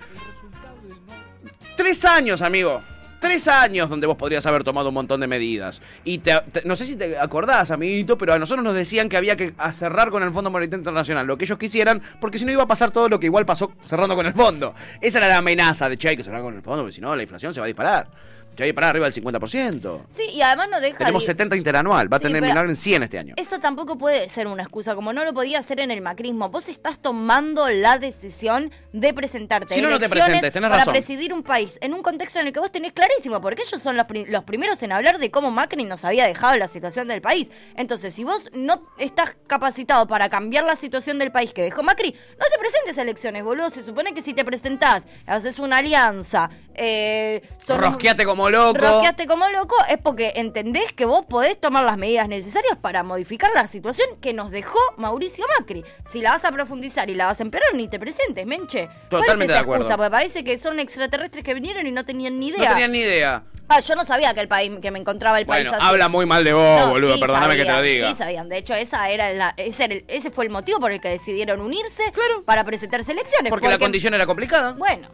Tres 1.77 2.05
años, 2.05 2.43
amigo. 2.43 2.83
Tres 3.21 3.49
años 3.49 3.89
donde 3.91 4.07
vos 4.07 4.17
podrías 4.17 4.47
haber 4.47 4.63
tomado 4.63 4.89
un 4.89 4.95
montón 4.95 5.21
de 5.21 5.27
medidas. 5.27 5.81
Y 6.05 6.19
te- 6.19 6.41
no 6.65 6.77
sé 6.77 6.85
si 6.85 6.95
te 6.97 7.19
acordás, 7.19 7.71
amiguito, 7.73 8.17
pero 8.17 8.33
a 8.33 8.39
nosotros 8.39 8.65
nos 8.65 8.75
decían 8.75 9.09
que 9.09 9.17
había 9.17 9.37
que 9.37 9.55
cerrar 9.73 10.11
con 10.11 10.23
el 10.23 10.31
Fondo 10.31 10.51
Monetario 10.51 10.79
Internacional 10.79 11.27
lo 11.27 11.37
que 11.37 11.45
ellos 11.45 11.59
quisieran, 11.59 12.01
porque 12.21 12.39
si 12.39 12.45
no 12.45 12.53
iba 12.53 12.63
a 12.63 12.67
pasar 12.67 12.91
todo 12.93 13.09
lo 13.09 13.19
que 13.19 13.27
igual 13.27 13.45
pasó 13.45 13.73
cerrando 13.85 14.15
con 14.15 14.27
el 14.27 14.35
fondo. 14.35 14.75
Esa 15.01 15.19
era 15.19 15.29
la 15.29 15.39
amenaza 15.39 15.89
de 15.89 15.97
che, 15.99 16.17
que 16.17 16.23
cerrar 16.23 16.43
con 16.43 16.55
el 16.55 16.63
fondo, 16.63 16.83
porque 16.83 16.95
si 16.95 17.01
no, 17.01 17.15
la 17.17 17.23
inflación 17.23 17.53
se 17.53 17.61
va 17.61 17.65
a 17.65 17.69
disparar. 17.69 18.09
Se 18.59 18.63
va 18.63 18.65
a 18.65 18.67
disparar 18.67 18.91
arriba 18.91 19.09
del 19.09 19.15
50%. 19.15 20.01
Sí, 20.09 20.25
y 20.35 20.43
además 20.43 20.67
no 20.69 20.81
deja 20.81 20.99
Tenemos 20.99 21.23
de- 21.23 21.27
70 21.29 21.55
interanual, 21.57 22.13
va 22.13 22.17
a 22.17 22.19
Sí, 22.19 22.25
tener 22.27 22.43
terminar 22.43 22.67
en 22.67 22.75
100 22.75 23.05
este 23.05 23.17
año. 23.17 23.35
Esa 23.37 23.61
tampoco 23.61 23.97
puede 23.97 24.29
ser 24.29 24.49
una 24.49 24.65
excusa, 24.65 24.97
como 24.97 25.13
no 25.13 25.25
lo 25.25 25.33
podía 25.33 25.61
hacer 25.61 25.79
en 25.79 25.93
el 25.93 26.01
macrismo. 26.01 26.49
Vos 26.49 26.69
estás 26.69 26.99
tomando 26.99 27.69
la 27.71 28.01
decisión 28.01 28.73
de 28.93 29.15
presentarte 29.15 29.75
Si 29.75 29.81
no, 29.81 29.91
no 29.91 30.01
te 30.01 30.09
presentes, 30.09 30.53
tenés 30.53 30.69
para 30.71 30.81
razón. 30.81 30.93
presidir 30.93 31.33
un 31.33 31.45
país 31.45 31.79
en 31.83 31.95
un 31.95 32.03
contexto 32.03 32.41
en 32.41 32.49
el 32.49 32.53
que 32.53 32.59
vos 32.59 32.73
tenés 32.73 32.93
clarísimo, 32.93 33.41
porque 33.41 33.63
ellos 33.63 33.81
son 33.81 33.97
los, 33.97 34.07
pri- 34.07 34.27
los 34.27 34.43
primeros 34.43 34.83
en 34.83 34.91
hablar 34.91 35.19
de 35.19 35.31
cómo 35.31 35.53
Macri 35.53 35.85
nos 35.85 36.05
había 36.05 36.27
dejado 36.27 36.57
la 36.57 36.67
situación 36.67 37.07
del 37.07 37.21
país. 37.23 37.53
Entonces, 37.77 38.13
si 38.13 38.25
vos 38.25 38.51
no 38.55 38.83
estás 38.99 39.37
capacitado 39.47 40.09
para 40.09 40.29
cambiar 40.29 40.65
la 40.65 40.75
situación 40.75 41.21
del 41.21 41.31
país 41.31 41.53
que 41.53 41.63
dejó 41.63 41.85
Macri, 41.85 42.11
no 42.13 42.47
te 42.53 42.59
presentes 42.59 42.99
a 42.99 43.03
elecciones, 43.03 43.45
boludo. 43.45 43.71
Se 43.71 43.85
supone 43.85 44.15
que 44.15 44.21
si 44.21 44.35
te 44.35 44.45
presentás, 44.45 45.07
haces 45.27 45.61
una 45.61 45.77
alianza, 45.77 46.51
eh, 46.75 47.43
son- 47.65 47.79
Rosqueate 47.81 48.25
como 48.25 48.48
loco. 48.51 48.79
Rosqueaste 48.79 49.27
como 49.27 49.49
loco 49.49 49.77
es 49.89 49.99
porque 49.99 50.33
entendés 50.37 50.93
que 50.93 51.05
vos 51.05 51.25
podés 51.27 51.61
tomar 51.61 51.85
las 51.85 51.97
medidas 51.99 52.29
necesarias 52.29 52.77
para 52.81 53.03
modificar 53.03 53.51
la 53.55 53.67
situación 53.67 54.09
que 54.21 54.33
nos 54.33 54.51
dejó 54.51 54.79
Mauricio 54.97 55.45
Macri. 55.59 55.85
Si 56.11 56.21
la 56.21 56.31
vas 56.33 56.45
a 56.45 56.53
profundizar 56.53 57.11
y 57.11 57.15
la 57.15 57.27
vas 57.27 57.41
a 57.41 57.43
empeorar, 57.43 57.75
ni 57.75 57.89
te 57.89 57.99
presentes, 57.99 58.47
menche. 58.47 58.89
¿Cuál 59.11 59.23
Totalmente 59.23 59.53
de 59.53 59.59
acuerdo. 59.59 59.89
Porque 59.89 60.11
parece 60.11 60.45
que 60.45 60.59
son 60.59 60.79
extraterrestres 60.81 61.45
que 61.45 61.55
vinieron 61.55 61.87
y 61.87 61.91
no 61.91 62.05
tenían 62.05 62.39
ni 62.39 62.51
No 62.51 62.57
idea. 62.59 62.71
tenían 62.71 62.93
ni 62.93 62.99
idea. 63.01 63.43
Ah, 63.71 63.81
yo 63.81 63.95
no 63.97 64.05
sabía 64.07 64.33
que 64.33 64.41
el 64.41 64.49
país, 64.49 64.71
que 64.81 64.91
me 64.91 64.99
encontraba 64.99 65.39
el 65.39 65.45
Bueno, 65.45 65.71
país 65.71 65.81
así. 65.83 65.91
habla 65.91 66.09
muy 66.09 66.25
mal 66.25 66.43
de 66.43 66.55
vos, 66.55 66.81
No, 66.81 66.89
boludo, 66.91 67.15
sí 67.15 67.21
perdóname 67.21 67.55
que 67.57 67.67
te 67.67 67.73
lo 67.73 67.83
diga. 67.83 68.09
Sí, 68.09 68.15
sabían. 68.15 68.49
De 68.49 68.57
hecho, 68.57 68.75
esa 68.75 69.11
era 69.11 69.31
la, 69.35 69.53
ese, 69.59 69.85
era 69.85 69.95
el- 69.95 70.05
ese 70.09 70.31
fue 70.31 70.47
el 70.47 70.51
motivo 70.51 70.81
por 70.81 70.91
el 70.91 71.01
que 71.03 71.09
decidieron 71.11 71.61
unirse 71.61 72.03
para 72.47 72.65
presentarse 72.65 73.13
elecciones. 73.13 73.51
Porque 73.51 73.69
la 73.69 73.79
condición 73.79 74.15
era 74.15 74.25
complicada. 74.25 74.73
Bueno, 74.73 75.09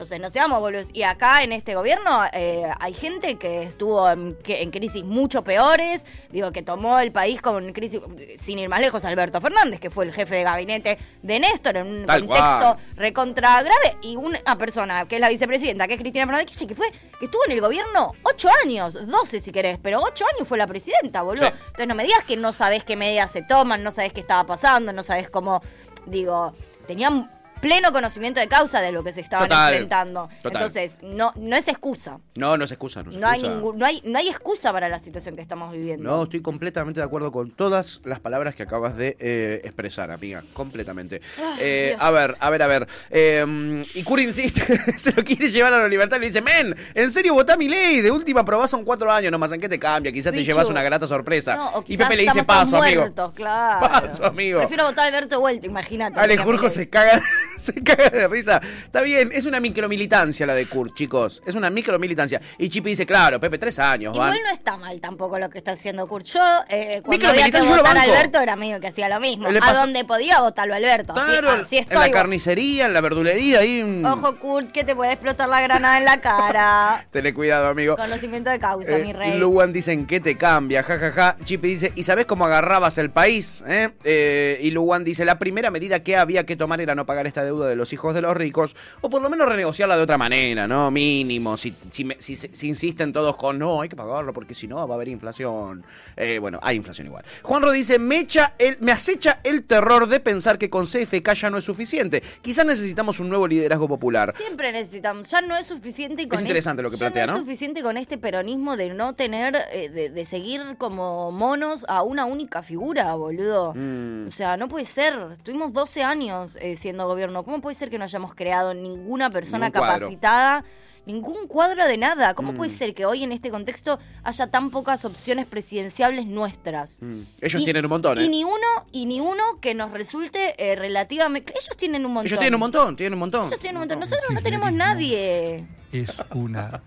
entonces 0.00 0.18
no 0.18 0.30
seamos 0.30 0.60
boludos. 0.60 0.86
Y 0.94 1.02
acá 1.02 1.42
en 1.42 1.52
este 1.52 1.74
gobierno 1.74 2.22
eh, 2.32 2.64
hay 2.80 2.94
gente 2.94 3.36
que 3.36 3.64
estuvo 3.64 4.08
en, 4.10 4.34
que- 4.42 4.62
en 4.62 4.70
crisis 4.70 5.04
mucho 5.04 5.44
peores, 5.44 6.06
digo, 6.30 6.52
que 6.52 6.62
tomó 6.62 6.98
el 7.00 7.12
país 7.12 7.42
con 7.42 7.70
crisis, 7.74 8.00
sin 8.38 8.58
ir 8.58 8.70
más 8.70 8.80
lejos, 8.80 9.04
Alberto 9.04 9.42
Fernández, 9.42 9.78
que 9.78 9.90
fue 9.90 10.06
el 10.06 10.12
jefe 10.14 10.36
de 10.36 10.42
gabinete 10.44 10.96
de 11.20 11.38
Néstor, 11.38 11.76
en 11.76 11.86
un 11.86 12.06
Tal 12.06 12.20
contexto 12.20 12.58
cual. 12.60 12.76
recontra 12.96 13.62
grave, 13.62 13.98
y 14.00 14.16
una 14.16 14.56
persona 14.56 15.06
que 15.06 15.16
es 15.16 15.20
la 15.20 15.28
vicepresidenta, 15.28 15.86
que 15.86 15.94
es 15.94 16.00
Cristina 16.00 16.24
Fernández 16.24 16.56
que 16.56 16.74
fue, 16.74 16.90
que 17.18 17.26
estuvo 17.26 17.44
en 17.44 17.52
el 17.52 17.60
gobierno 17.60 18.12
ocho 18.22 18.48
años, 18.64 18.94
12 19.06 19.38
si 19.40 19.52
querés, 19.52 19.78
pero 19.82 20.00
ocho 20.00 20.24
años 20.34 20.48
fue 20.48 20.56
la 20.56 20.66
presidenta, 20.66 21.20
boludo. 21.20 21.48
Sí. 21.48 21.52
Entonces 21.66 21.88
no 21.88 21.94
me 21.94 22.04
digas 22.04 22.24
que 22.24 22.38
no 22.38 22.54
sabés 22.54 22.84
qué 22.84 22.96
medidas 22.96 23.30
se 23.30 23.42
toman, 23.42 23.82
no 23.82 23.92
sabés 23.92 24.14
qué 24.14 24.20
estaba 24.20 24.46
pasando, 24.46 24.94
no 24.94 25.02
sabés 25.02 25.28
cómo, 25.28 25.60
digo, 26.06 26.54
tenían 26.86 27.30
pleno 27.60 27.92
conocimiento 27.92 28.40
de 28.40 28.48
causa 28.48 28.80
de 28.80 28.92
lo 28.92 29.04
que 29.04 29.12
se 29.12 29.20
estaban 29.20 29.48
Total, 29.48 29.72
enfrentando. 29.72 30.28
total. 30.42 30.62
Entonces, 30.62 30.98
no, 31.02 31.32
no 31.36 31.56
es 31.56 31.68
excusa. 31.68 32.18
No, 32.36 32.56
no 32.56 32.66
se 32.66 32.74
excusa, 32.74 33.02
no 33.02 33.12
se 33.12 33.18
No 33.18 33.28
hay, 33.28 33.42
ningún, 33.42 33.78
no, 33.78 33.86
hay, 33.86 34.00
no 34.04 34.18
hay 34.18 34.28
excusa 34.28 34.72
para 34.72 34.88
la 34.88 34.98
situación 34.98 35.36
que 35.36 35.42
estamos 35.42 35.72
viviendo. 35.72 36.10
No, 36.10 36.22
estoy 36.24 36.40
completamente 36.42 37.00
de 37.00 37.06
acuerdo 37.06 37.32
con 37.32 37.50
todas 37.50 38.00
las 38.04 38.20
palabras 38.20 38.54
que 38.54 38.62
acabas 38.62 38.96
de 38.96 39.16
eh, 39.20 39.60
expresar, 39.64 40.10
amiga. 40.10 40.42
Completamente. 40.52 41.20
Eh, 41.58 41.96
a 41.98 42.10
ver, 42.10 42.36
a 42.40 42.50
ver, 42.50 42.62
a 42.62 42.66
ver. 42.66 42.88
Eh, 43.10 43.84
y 43.94 44.02
Curi 44.02 44.24
insiste, 44.24 44.60
se 44.98 45.12
lo 45.12 45.22
quiere 45.24 45.48
llevar 45.48 45.72
a 45.72 45.78
la 45.78 45.88
libertad 45.88 46.16
y 46.16 46.20
le 46.20 46.26
dice, 46.26 46.40
men, 46.40 46.74
¿en 46.94 47.10
serio 47.10 47.34
votá 47.34 47.56
mi 47.56 47.68
ley? 47.68 48.00
De 48.00 48.10
última 48.10 48.44
probás 48.44 48.70
son 48.70 48.84
cuatro 48.84 49.10
años 49.10 49.30
nomás, 49.30 49.52
¿en 49.52 49.60
qué 49.60 49.68
te 49.68 49.78
cambia? 49.78 50.12
Quizás 50.12 50.32
te 50.32 50.44
llevas 50.44 50.68
una 50.68 50.82
grata 50.82 51.06
sorpresa. 51.06 51.54
No, 51.54 51.68
o 51.70 51.84
y 51.86 51.96
Pepe 51.96 52.16
le 52.16 52.22
dice, 52.22 52.44
paso, 52.44 52.76
amigo. 52.76 53.02
muertos, 53.02 53.34
claro. 53.34 53.80
Paso, 53.90 54.24
amigo. 54.24 54.58
Prefiero 54.60 54.84
votar 54.84 55.04
a 55.04 55.08
Alberto 55.08 55.40
vuelta, 55.40 55.66
imagínate. 55.66 56.18
Ale 56.18 56.36
Jurjo 56.38 56.70
se 56.70 56.88
caga, 56.88 57.20
Se 57.70 57.74
caga 57.82 58.08
de 58.10 58.26
risa. 58.28 58.60
Está 58.84 59.02
bien, 59.02 59.30
es 59.32 59.44
una 59.46 59.60
micromilitancia 59.60 60.46
la 60.46 60.54
de 60.54 60.66
Kurt, 60.66 60.94
chicos. 60.94 61.42
Es 61.46 61.54
una 61.54 61.68
micromilitancia. 61.70 62.40
Y 62.58 62.68
Chipi 62.68 62.90
dice, 62.90 63.04
claro, 63.06 63.38
Pepe, 63.38 63.58
tres 63.58 63.78
años, 63.78 64.16
van. 64.16 64.28
Igual 64.28 64.40
no 64.46 64.52
está 64.52 64.76
mal 64.76 65.00
tampoco 65.00 65.38
lo 65.38 65.50
que 65.50 65.58
está 65.58 65.72
haciendo 65.72 66.06
Kurt. 66.06 66.24
Yo, 66.26 66.40
eh, 66.68 67.02
cuando 67.04 67.28
había 67.28 67.50
que 67.50 67.60
votar 67.60 67.96
a. 67.98 68.02
Alberto, 68.02 68.40
era 68.40 68.56
medio 68.56 68.80
que 68.80 68.86
hacía 68.88 69.08
lo 69.08 69.20
mismo. 69.20 69.48
A 69.48 69.72
donde 69.74 70.04
podía 70.04 70.40
votarlo 70.40 70.74
Alberto. 70.74 71.12
Claro, 71.12 71.50
así, 71.50 71.76
en 71.76 71.82
estoy. 71.82 71.98
la 71.98 72.10
carnicería, 72.10 72.86
en 72.86 72.94
la 72.94 73.00
verdulería, 73.02 73.58
ahí. 73.60 74.02
Ojo, 74.04 74.36
Kurt, 74.36 74.72
que 74.72 74.84
te 74.84 74.96
puede 74.96 75.12
explotar 75.12 75.48
la 75.48 75.60
granada 75.60 75.98
en 75.98 76.04
la 76.06 76.20
cara. 76.20 77.04
Tené 77.10 77.34
cuidado, 77.34 77.68
amigo. 77.68 77.96
Conocimiento 77.96 78.48
de 78.48 78.58
causa, 78.58 78.96
Eh, 78.98 79.02
mi 79.04 79.12
rey. 79.12 79.38
Luan 79.38 79.72
dice 79.72 79.92
en 79.92 80.06
qué 80.06 80.18
te 80.20 80.36
cambia, 80.36 80.82
jajaja. 80.82 81.36
Chipi 81.44 81.68
dice, 81.68 81.92
¿y 81.94 82.02
sabés 82.04 82.24
cómo 82.26 82.46
agarrabas 82.46 82.96
el 82.98 83.10
país? 83.10 83.62
eh? 83.66 83.90
Eh, 84.04 84.58
y 84.62 84.70
Luan 84.70 85.04
dice, 85.04 85.24
la 85.24 85.38
primera 85.38 85.70
medida 85.70 86.00
que 86.02 86.16
había 86.16 86.46
que 86.46 86.56
tomar 86.56 86.80
era 86.80 86.94
no 86.94 87.04
pagar 87.04 87.26
esta 87.26 87.44
deuda 87.44 87.49
de 87.58 87.76
los 87.76 87.92
hijos 87.92 88.14
de 88.14 88.22
los 88.22 88.36
ricos, 88.36 88.76
o 89.00 89.10
por 89.10 89.20
lo 89.22 89.28
menos 89.30 89.48
renegociarla 89.48 89.96
de 89.96 90.02
otra 90.02 90.18
manera, 90.18 90.66
¿no? 90.68 90.90
Mínimo. 90.90 91.56
Si, 91.56 91.74
si, 91.90 92.06
si- 92.18 92.36
si 92.36 92.68
insisten 92.68 93.12
todos 93.12 93.36
con, 93.36 93.58
no, 93.58 93.80
hay 93.80 93.88
que 93.88 93.96
pagarlo 93.96 94.32
porque 94.32 94.54
si 94.54 94.66
no 94.68 94.76
va 94.86 94.94
a 94.94 94.96
haber 94.96 95.08
inflación. 95.08 95.84
Eh, 96.16 96.38
bueno, 96.38 96.58
hay 96.62 96.76
inflación 96.76 97.06
igual. 97.06 97.24
Juanro 97.42 97.70
dice, 97.72 97.98
me, 97.98 98.18
echa 98.20 98.54
el, 98.58 98.76
me 98.80 98.92
acecha 98.92 99.40
el 99.44 99.64
terror 99.64 100.06
de 100.06 100.20
pensar 100.20 100.58
que 100.58 100.68
con 100.70 100.86
CFK 100.86 101.32
ya 101.34 101.50
no 101.50 101.58
es 101.58 101.64
suficiente. 101.64 102.22
Quizás 102.42 102.66
necesitamos 102.66 103.20
un 103.20 103.28
nuevo 103.28 103.46
liderazgo 103.48 103.88
popular. 103.88 104.34
Siempre 104.36 104.72
necesitamos. 104.72 105.30
Ya 105.30 105.40
no 105.40 105.56
es 105.56 105.66
suficiente 105.66 106.26
con 106.28 106.34
Es 106.34 106.42
interesante 106.42 106.82
lo 106.82 106.90
que 106.90 106.98
plantea, 106.98 107.26
no 107.26 107.32
¿no? 107.32 107.38
es 107.38 107.44
suficiente 107.44 107.82
con 107.82 107.96
este 107.96 108.18
peronismo 108.18 108.76
de 108.76 108.90
no 108.94 109.14
tener, 109.14 109.56
eh, 109.72 109.88
de, 109.88 110.10
de 110.10 110.24
seguir 110.24 110.60
como 110.78 111.30
monos 111.32 111.86
a 111.88 112.02
una 112.02 112.24
única 112.24 112.62
figura, 112.62 113.14
boludo. 113.14 113.72
Mm. 113.74 114.26
O 114.28 114.30
sea, 114.30 114.56
no 114.56 114.68
puede 114.68 114.84
ser. 114.84 115.14
Estuvimos 115.32 115.72
12 115.72 116.02
años 116.02 116.56
eh, 116.60 116.76
siendo 116.76 117.06
gobierno. 117.06 117.29
¿Cómo 117.44 117.60
puede 117.60 117.74
ser 117.74 117.90
que 117.90 117.98
no 117.98 118.04
hayamos 118.04 118.34
creado 118.34 118.74
ninguna 118.74 119.30
persona 119.30 119.66
Ningún 119.68 119.80
capacitada? 119.88 120.64
Ningún 121.06 121.46
cuadro 121.48 121.86
de 121.86 121.96
nada. 121.96 122.34
¿Cómo 122.34 122.52
Mm. 122.52 122.56
puede 122.56 122.70
ser 122.70 122.92
que 122.94 123.06
hoy 123.06 123.24
en 123.24 123.32
este 123.32 123.50
contexto 123.50 123.98
haya 124.22 124.46
tan 124.48 124.70
pocas 124.70 125.04
opciones 125.06 125.46
presidenciables 125.46 126.26
nuestras? 126.26 126.98
Mm. 127.00 127.22
Ellos 127.40 127.62
Y- 127.62 127.64
tienen 127.64 127.86
un 127.86 127.88
montón, 127.88 128.18
¿eh? 128.18 128.24
Y 128.24 128.28
ni 128.28 128.44
uno, 128.44 128.56
y 128.92 129.06
ni 129.06 129.18
uno 129.18 129.42
que 129.62 129.74
nos 129.74 129.90
resulte 129.92 130.54
eh, 130.58 130.76
relativamente. 130.76 131.52
Ellos 131.58 131.74
tienen 131.78 132.04
un 132.04 132.12
montón. 132.12 132.26
Ellos 132.26 132.38
tienen 132.38 132.54
un 132.54 132.60
montón, 132.60 132.96
tienen 132.96 133.14
un 133.14 133.18
montón. 133.20 133.46
Ellos 133.46 133.58
tienen 133.58 133.76
un 133.78 133.80
montón. 133.82 133.98
Nosotros 134.00 134.30
no 134.30 134.42
tenemos 134.42 134.72
nadie. 134.72 135.64
Es 135.92 136.12
una 136.34 136.82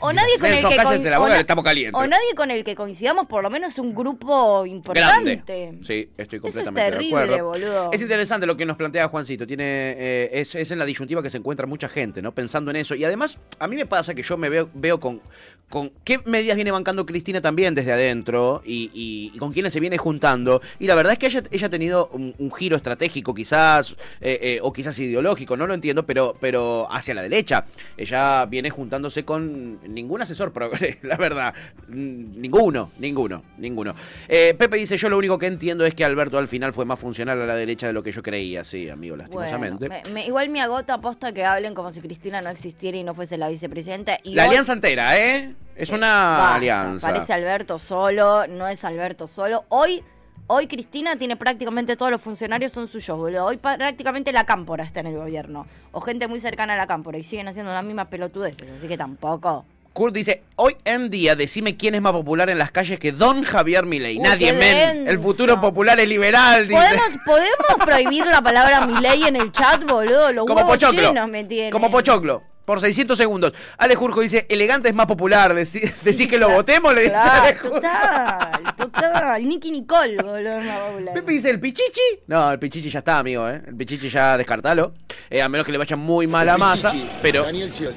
O 0.00 0.12
nadie 0.12 0.38
con 0.38 0.50
Nelson, 0.50 0.70
el 0.72 0.76
que 1.02 1.10
la 1.10 1.18
o 1.18 1.20
boca, 1.20 1.28
na- 1.30 1.34
que 1.36 1.40
estamos 1.40 1.64
calientes. 1.64 1.94
O 2.00 2.06
nadie 2.06 2.34
con 2.36 2.50
el 2.50 2.62
que 2.62 2.74
coincidamos 2.74 3.26
por 3.26 3.42
lo 3.42 3.48
menos 3.50 3.78
un 3.78 3.94
grupo 3.94 4.66
importante. 4.66 5.42
Grande. 5.46 5.78
Sí, 5.82 6.10
estoy 6.18 6.38
Eso 6.38 6.48
es 6.58 6.64
completamente 6.66 6.90
terrible, 6.90 7.16
de 7.26 7.34
acuerdo. 7.36 7.46
boludo. 7.48 7.90
Es 7.92 8.02
interesante 8.02 8.46
lo 8.46 8.56
que 8.56 8.66
nos 8.66 8.76
plantea 8.76 9.08
Juancito. 9.08 9.46
Tiene, 9.46 9.64
eh, 9.96 10.30
es, 10.34 10.54
es 10.54 10.70
en 10.70 10.78
la 10.78 10.84
disyuntiva 10.84 11.22
que 11.22 11.30
se 11.30 11.38
encuentra 11.38 11.66
mucha 11.66 11.88
gente, 11.88 12.20
¿no? 12.20 12.32
Pensando 12.34 12.70
en 12.70 12.76
eso. 12.76 12.94
Y 12.94 13.04
además, 13.04 13.38
a 13.58 13.66
mí 13.66 13.76
me 13.76 13.86
pasa 13.86 14.14
que 14.14 14.22
yo 14.22 14.36
me 14.36 14.48
veo, 14.50 14.68
veo 14.74 15.00
con, 15.00 15.22
con 15.70 15.90
qué 16.04 16.20
medidas 16.24 16.54
viene 16.54 16.70
bancando 16.70 17.04
Cristina 17.04 17.40
también 17.40 17.74
desde 17.74 17.92
adentro 17.92 18.62
y, 18.64 18.90
y- 18.94 19.32
y 19.34 19.38
con 19.38 19.52
quiénes 19.52 19.72
se 19.72 19.80
viene 19.80 19.98
juntando. 19.98 20.62
Y 20.78 20.86
la 20.86 20.94
verdad 20.94 21.14
es 21.14 21.18
que 21.18 21.26
ella, 21.26 21.42
ella 21.50 21.66
ha 21.66 21.70
tenido 21.70 22.08
un, 22.12 22.32
un 22.38 22.52
giro 22.52 22.76
estratégico, 22.76 23.34
quizás, 23.34 23.96
eh, 24.20 24.38
eh, 24.40 24.58
o 24.62 24.72
quizás 24.72 24.96
ideológico, 25.00 25.56
no 25.56 25.66
lo 25.66 25.74
entiendo, 25.74 26.06
pero, 26.06 26.34
pero 26.40 26.86
hacia 26.92 27.14
la 27.14 27.22
derecha. 27.22 27.64
Ella 27.96 28.46
viene 28.46 28.70
juntándose 28.70 29.24
con 29.24 29.80
ningún 29.92 30.22
asesor 30.22 30.52
progre, 30.52 30.98
la 31.02 31.16
verdad. 31.16 31.54
Ninguno, 31.88 32.90
ninguno, 32.98 33.42
ninguno. 33.58 33.94
Eh, 34.28 34.54
Pepe 34.56 34.76
dice, 34.76 34.96
yo 34.96 35.08
lo 35.08 35.18
único 35.18 35.38
que 35.38 35.46
entiendo 35.46 35.84
es 35.86 35.94
que 35.94 36.04
Alberto 36.04 36.38
al 36.38 36.48
final 36.48 36.72
fue 36.72 36.84
más 36.84 36.98
funcional 37.00 37.40
a 37.42 37.46
la 37.46 37.56
derecha 37.56 37.86
de 37.86 37.92
lo 37.92 38.02
que 38.02 38.12
yo 38.12 38.22
creía. 38.22 38.64
Sí, 38.64 38.88
amigo, 38.88 39.16
lastimosamente. 39.16 39.88
Bueno, 39.88 40.02
me- 40.08 40.12
me- 40.14 40.26
igual 40.26 40.48
me 40.50 40.60
agota 40.60 40.94
aposta 40.94 41.32
que 41.32 41.44
hablen 41.44 41.74
como 41.74 41.92
si 41.92 42.00
Cristina 42.00 42.40
no 42.42 42.50
existiera 42.50 42.96
y 42.96 43.02
no 43.02 43.14
fuese 43.14 43.38
la 43.38 43.48
vicepresidenta. 43.48 44.18
Y 44.22 44.34
la 44.34 44.42
hoy- 44.44 44.48
alianza 44.50 44.72
entera, 44.72 45.18
¿eh? 45.18 45.53
Es 45.76 45.90
una 45.90 46.06
Basta, 46.06 46.54
alianza. 46.54 47.06
Parece 47.08 47.32
Alberto 47.32 47.78
solo, 47.78 48.46
no 48.46 48.68
es 48.68 48.84
Alberto 48.84 49.26
solo. 49.26 49.64
Hoy, 49.68 50.02
hoy 50.46 50.66
Cristina 50.66 51.16
tiene 51.16 51.36
prácticamente 51.36 51.96
todos 51.96 52.12
los 52.12 52.20
funcionarios 52.20 52.72
son 52.72 52.86
suyos, 52.88 53.18
boludo. 53.18 53.46
Hoy 53.46 53.56
prácticamente 53.56 54.32
la 54.32 54.44
cámpora 54.44 54.84
está 54.84 55.00
en 55.00 55.08
el 55.08 55.16
gobierno. 55.16 55.66
O 55.92 56.00
gente 56.00 56.28
muy 56.28 56.40
cercana 56.40 56.74
a 56.74 56.76
la 56.76 56.86
cámpora 56.86 57.18
y 57.18 57.24
siguen 57.24 57.48
haciendo 57.48 57.72
las 57.72 57.84
mismas 57.84 58.06
pelotudeces, 58.06 58.70
así 58.70 58.86
que 58.86 58.96
tampoco. 58.96 59.64
Kurt 59.94 60.12
dice, 60.12 60.42
hoy 60.56 60.76
en 60.84 61.08
día 61.08 61.36
decime 61.36 61.76
quién 61.76 61.94
es 61.94 62.02
más 62.02 62.12
popular 62.12 62.50
en 62.50 62.58
las 62.58 62.72
calles 62.72 62.98
que 62.98 63.12
Don 63.12 63.44
Javier 63.44 63.86
Milei. 63.86 64.18
Nadie, 64.18 64.52
men. 64.52 65.06
El 65.06 65.20
futuro 65.20 65.60
popular 65.60 65.98
es 66.00 66.08
liberal, 66.08 66.66
dice. 66.66 66.80
¿Podemos, 66.80 67.10
¿Podemos 67.24 67.84
prohibir 67.84 68.26
la 68.26 68.42
palabra 68.42 68.84
Milei 68.86 69.22
en 69.22 69.36
el 69.36 69.52
chat, 69.52 69.84
boludo? 69.84 70.32
Los 70.32 70.46
Como 70.46 70.66
Pochoclo. 70.66 71.12
me. 71.28 71.70
Como 71.70 71.90
Pochoclo. 71.92 72.42
Por 72.64 72.80
600 72.80 73.16
segundos. 73.18 73.52
Ale 73.78 73.94
Jurjo 73.94 74.20
dice, 74.20 74.46
elegante 74.48 74.88
es 74.88 74.94
más 74.94 75.06
popular. 75.06 75.54
Decí- 75.54 75.82
Decís 76.02 76.28
que 76.28 76.38
lo 76.38 76.48
votemos, 76.50 76.94
le 76.94 77.02
dice 77.02 77.12
Claro, 77.12 77.42
Ale 77.42 77.56
Jurjo. 77.56 77.74
total, 77.76 78.76
total. 78.76 79.48
Nicky 79.48 79.70
Nicole, 79.70 80.16
boludo. 80.16 80.36
es 80.58 80.64
más 80.66 80.78
popular. 80.80 81.14
Pepe 81.14 81.32
dice, 81.32 81.50
¿el 81.50 81.60
pichichi? 81.60 82.00
No, 82.26 82.50
el 82.50 82.58
pichichi 82.58 82.90
ya 82.90 83.00
está, 83.00 83.18
amigo, 83.18 83.48
¿eh? 83.48 83.62
El 83.66 83.76
pichichi 83.76 84.08
ya 84.08 84.36
descartalo. 84.38 84.94
Eh, 85.30 85.42
a 85.42 85.48
menos 85.48 85.64
que 85.66 85.72
le 85.72 85.78
vaya 85.78 85.96
muy 85.96 86.26
mal 86.26 86.48
a 86.48 86.56
masa. 86.58 86.92
Pero. 87.22 87.44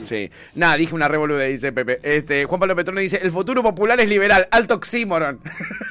Sí. 0.03 0.29
Nada, 0.55 0.75
dije 0.75 0.93
una 0.95 1.07
revoluda, 1.07 1.43
dice 1.43 1.71
Pepe. 1.71 1.99
Este, 2.03 2.45
Juan 2.45 2.59
Pablo 2.59 2.75
Petrone 2.75 3.01
dice, 3.01 3.17
el 3.21 3.31
futuro 3.31 3.61
popular 3.63 3.99
es 3.99 4.09
liberal. 4.09 4.47
Alto 4.51 4.75
oxímoron. 4.75 5.39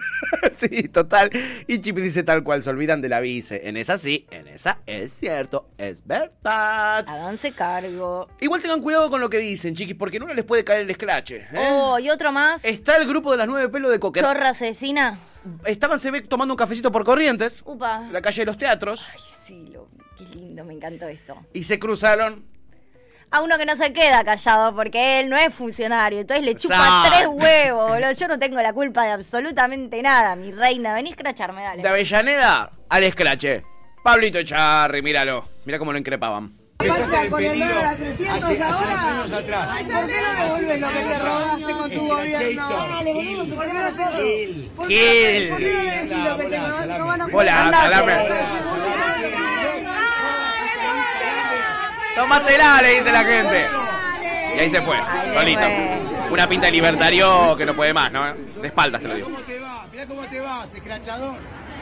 sí, 0.53 0.85
total. 0.89 1.31
Y 1.67 1.79
Chip 1.81 1.97
dice 1.99 2.23
tal 2.23 2.43
cual, 2.43 2.63
se 2.63 2.71
olvidan 2.71 3.01
de 3.01 3.09
la 3.09 3.21
vice. 3.21 3.69
En 3.69 3.77
esa 3.77 3.97
sí, 3.99 4.27
en 4.31 4.49
esa 4.49 4.79
es 4.87 5.13
cierto, 5.13 5.69
es 5.79 6.07
verdad. 6.07 7.05
Háganse 7.09 7.53
cargo. 7.53 8.29
Igual 8.41 8.61
tengan 8.67 8.83
cuidado 8.83 9.09
con 9.11 9.21
lo 9.21 9.31
que 9.31 9.39
dicen, 9.39 9.75
chiquis, 9.75 9.97
porque 9.97 10.17
en 10.17 10.25
una 10.25 10.35
les 10.35 10.45
puede 10.45 10.65
caer 10.65 10.81
el 10.83 10.91
escrache. 10.91 11.47
¿eh? 11.53 11.69
Oh, 11.71 11.99
y 11.99 12.11
otro 12.11 12.33
más. 12.33 12.65
Está 12.65 12.97
el 12.97 13.07
grupo 13.07 13.31
de 13.31 13.39
las 13.39 13.47
nueve 13.47 13.69
pelos 13.69 13.91
de 13.91 13.99
coquet. 14.01 14.25
Chorra 14.25 14.51
asesina. 14.51 15.19
Estaban, 15.65 15.99
se 16.01 16.11
ve, 16.11 16.23
tomando 16.23 16.55
un 16.55 16.59
cafecito 16.59 16.91
por 16.91 17.05
Corrientes, 17.05 17.63
Upa. 17.65 18.09
la 18.11 18.21
calle 18.21 18.43
de 18.43 18.47
los 18.47 18.59
teatros, 18.59 19.07
Ay, 19.13 19.21
sí, 19.47 19.69
lo, 19.73 19.89
qué 20.19 20.25
lindo, 20.25 20.65
me 20.65 20.75
encantó 20.75 21.07
esto. 21.07 21.37
y 21.53 21.63
se 21.63 21.79
cruzaron. 21.79 22.45
A 23.31 23.43
uno 23.43 23.57
que 23.59 23.65
no 23.67 23.77
se 23.77 23.93
queda 23.93 24.25
callado 24.25 24.75
porque 24.75 25.21
él 25.21 25.29
no 25.29 25.37
es 25.37 25.53
funcionario, 25.55 26.21
entonces 26.21 26.45
le 26.45 26.55
chupa 26.57 26.75
Exacto. 26.77 27.11
tres 27.11 27.29
huevos, 27.29 27.91
boludo. 27.91 28.13
Yo 28.13 28.29
no 28.29 28.39
tengo 28.39 28.61
la 28.61 28.73
culpa 28.73 29.05
de 29.05 29.11
absolutamente 29.13 30.01
nada, 30.03 30.35
mi 30.37 30.51
reina. 30.53 30.95
Vení 30.95 31.11
a 31.11 31.13
escracharme, 31.13 31.63
dale. 31.63 31.83
De 31.83 31.89
Avellaneda 31.89 32.73
al 32.89 33.05
escrache. 33.05 33.65
Pablito 34.03 34.43
Charri, 34.43 35.01
míralo. 35.03 35.49
Mira 35.65 35.79
cómo 35.79 35.93
lo 35.93 35.99
increpaban. 35.99 36.57
Falta 36.79 37.31
con 37.31 37.43
el 37.43 37.59
dólar 37.59 37.85
a 37.87 37.97
300 37.97 38.45
ahora. 38.61 39.69
Ay, 39.73 39.85
¿Por 39.87 40.07
qué 40.07 40.21
no 40.21 40.45
devuelves 40.45 40.81
lo 40.81 40.89
que 40.89 40.95
te 41.01 41.19
robaste 41.19 41.73
con 41.73 41.91
tu 41.91 42.07
gobierno? 42.09 42.69
¿por 42.69 43.67
qué 43.67 43.73
no 43.73 43.93
te 43.93 44.05
¿Por 44.77 44.89
qué 44.89 45.49
no- 45.49 45.57
¿Por 45.57 45.59
qué 45.59 45.73
no 45.73 45.83
le 45.83 45.91
decís 45.91 46.19
lo 46.19 46.37
que 46.37 46.45
te 46.45 46.59
robaste? 46.99 47.33
Hola, 47.37 47.71
salame. 47.73 48.15
Tómatela, 52.15 52.83
le 52.83 52.91
dice 52.95 53.13
la 53.13 53.25
gente. 53.25 53.67
Y 54.55 54.59
ahí 54.59 54.71
se 54.71 54.81
fue, 54.83 54.97
solito. 55.35 55.67
Una 56.31 56.49
pinta 56.49 56.67
de 56.67 56.73
libertario 56.73 57.57
que 57.57 57.65
no 57.67 57.75
puede 57.75 57.93
más, 57.93 58.11
¿no? 58.13 58.35
De 58.35 58.67
espaldas 58.69 59.01
te 59.01 59.09
lo 59.09 59.15
digo. 59.15 59.29
te 59.47 59.59
va? 59.61 59.87
Mirá 59.93 60.07
cómo 60.07 60.23
te 60.27 60.41
vas, 60.41 60.75
escrachador. 60.75 61.37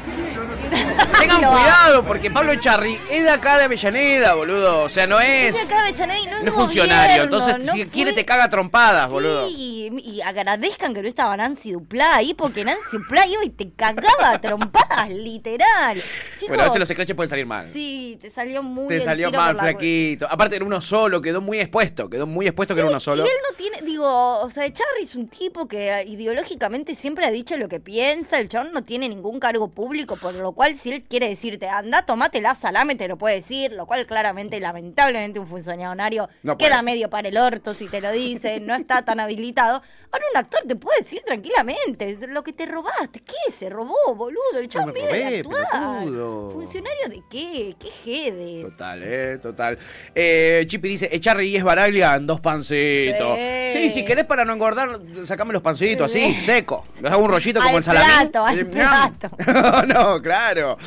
Tengan 1.18 1.38
cuidado, 1.40 2.04
porque 2.04 2.30
Pablo 2.30 2.54
Charri 2.56 2.98
es 3.10 3.22
de 3.22 3.30
acá 3.30 3.56
de 3.58 3.64
Avellaneda, 3.64 4.34
boludo. 4.34 4.82
O 4.84 4.88
sea, 4.88 5.06
no 5.06 5.20
es. 5.20 5.54
Es 5.54 5.54
de 5.54 5.60
acá 5.62 5.82
de 5.84 5.88
Avellaneda 5.88 6.18
y 6.20 6.26
no 6.26 6.36
es 6.38 6.42
No 6.44 6.48
es 6.50 6.54
funcionario. 6.54 7.16
gobierno, 7.24 7.24
Entonces, 7.38 7.66
no 7.66 7.72
si 7.72 7.82
fue- 7.84 7.88
quiere, 7.92 8.12
te 8.12 8.24
caga 8.24 8.44
a 8.44 8.50
trompadas, 8.50 9.10
boludo. 9.10 9.48
Sí, 9.48 9.90
y, 9.94 10.10
y 10.16 10.20
agradezcan 10.22 10.92
que 10.94 11.02
no 11.02 11.08
estaba 11.08 11.36
Nancy 11.36 11.72
Duplá 11.72 12.16
ahí, 12.16 12.34
porque 12.34 12.64
Nancy 12.64 12.82
Duplá 12.98 13.26
iba 13.26 13.44
y 13.44 13.50
te 13.50 13.70
cagaba 13.72 14.40
trompadas, 14.40 15.08
literal. 15.10 15.96
Chicos, 16.36 16.48
Bueno, 16.48 16.62
a 16.62 16.66
veces 16.66 16.80
los 16.80 16.88
scratches 16.88 17.16
pueden 17.16 17.30
salir 17.30 17.46
mal. 17.46 17.66
Sí, 17.66 18.18
te 18.20 18.30
salió 18.30 18.62
muy 18.62 18.88
Te 18.88 19.00
salió 19.00 19.30
mal, 19.30 19.56
la 19.56 19.62
flaquito. 19.62 20.26
Aparte 20.30 20.56
era 20.56 20.64
uno 20.64 20.80
solo, 20.80 21.20
quedó 21.22 21.40
muy 21.40 21.60
expuesto. 21.60 22.08
Quedó 22.10 22.26
muy 22.26 22.46
expuesto 22.46 22.74
que 22.74 22.80
era 22.80 22.90
uno 22.90 23.00
solo. 23.00 23.24
Y 23.24 23.28
él 23.28 23.34
no 23.50 23.56
tiene, 23.56 23.80
digo, 23.82 24.40
o 24.40 24.50
sea, 24.50 24.70
Charry 24.72 25.02
es 25.02 25.14
un 25.14 25.28
tipo 25.28 25.66
que 25.68 26.04
ideológicamente 26.06 26.94
siempre 26.94 27.26
ha 27.26 27.30
dicho 27.30 27.56
lo 27.56 27.68
que 27.68 27.80
piensa, 27.80 28.38
el 28.38 28.48
chabón 28.48 28.72
no 28.72 28.82
tiene 28.82 29.08
ningún 29.08 29.38
cargo 29.40 29.68
público, 29.68 29.93
por 30.02 30.34
lo 30.34 30.52
cual 30.52 30.76
si 30.76 30.90
él 30.92 31.02
quiere 31.02 31.28
decirte, 31.28 31.68
anda, 31.68 32.04
tomate 32.04 32.40
la 32.40 32.54
salame, 32.56 32.96
te 32.96 33.06
lo 33.06 33.16
puede 33.16 33.36
decir, 33.36 33.72
lo 33.72 33.86
cual 33.86 34.06
claramente, 34.06 34.58
lamentablemente, 34.58 35.38
un 35.38 35.46
funcionario 35.46 36.28
No 36.42 36.58
queda 36.58 36.82
medio 36.82 37.08
para 37.08 37.28
el 37.28 37.36
orto 37.38 37.74
si 37.74 37.86
te 37.86 38.00
lo 38.00 38.10
dice, 38.10 38.58
no 38.60 38.74
está 38.74 39.02
tan 39.02 39.20
habilitado. 39.20 39.82
Ahora 40.10 40.24
un 40.32 40.36
actor 40.38 40.60
te 40.66 40.76
puede 40.76 40.98
decir 41.00 41.22
tranquilamente 41.24 42.16
lo 42.28 42.42
que 42.42 42.52
te 42.52 42.66
robaste. 42.66 43.20
¿Qué 43.20 43.52
se 43.52 43.68
robó, 43.70 43.94
boludo? 44.14 44.40
El 44.58 44.68
me 44.86 44.92
vive 44.92 45.30
de 45.30 45.38
actuar. 45.40 46.50
¿Funcionario 46.52 47.08
de 47.08 47.22
qué? 47.30 47.76
¿Qué 47.78 47.88
jedes? 47.88 48.64
Total, 48.70 49.00
eh, 49.02 49.38
total. 49.40 49.78
Eh, 50.14 50.64
Chipi 50.66 50.88
dice, 50.88 51.08
echarle 51.12 51.46
y 51.46 51.56
es 51.56 51.62
Baraglia 51.64 52.14
en 52.16 52.26
dos 52.26 52.40
pancitos. 52.40 53.38
Sí. 53.38 53.54
Sí. 53.72 53.90
si 53.90 54.04
querés 54.04 54.24
para 54.24 54.44
no 54.44 54.52
engordar, 54.52 55.00
sacame 55.24 55.52
los 55.52 55.62
pancitos 55.62 56.10
así, 56.10 56.40
seco. 56.40 56.86
Les 57.02 57.10
hago 57.10 57.24
un 57.24 57.30
rollito 57.30 57.58
como 57.58 57.70
Al 57.70 57.76
el 57.76 57.82
salamín. 57.82 58.30
plato, 58.30 58.44
al 58.46 58.58
Eh, 58.58 58.64
plato. 58.64 59.30
no, 59.94 60.20
claro. 60.20 60.78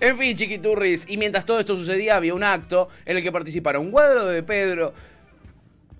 En 0.00 0.16
fin, 0.18 0.36
chiquiturris. 0.36 1.08
Y 1.08 1.16
mientras 1.16 1.44
todo 1.44 1.60
esto 1.60 1.76
sucedía, 1.76 2.16
había 2.16 2.34
un 2.34 2.44
acto 2.44 2.88
en 3.04 3.16
el 3.16 3.22
que 3.22 3.32
participaron 3.32 3.90
Guado 3.90 4.28
de 4.28 4.42
Pedro 4.42 4.92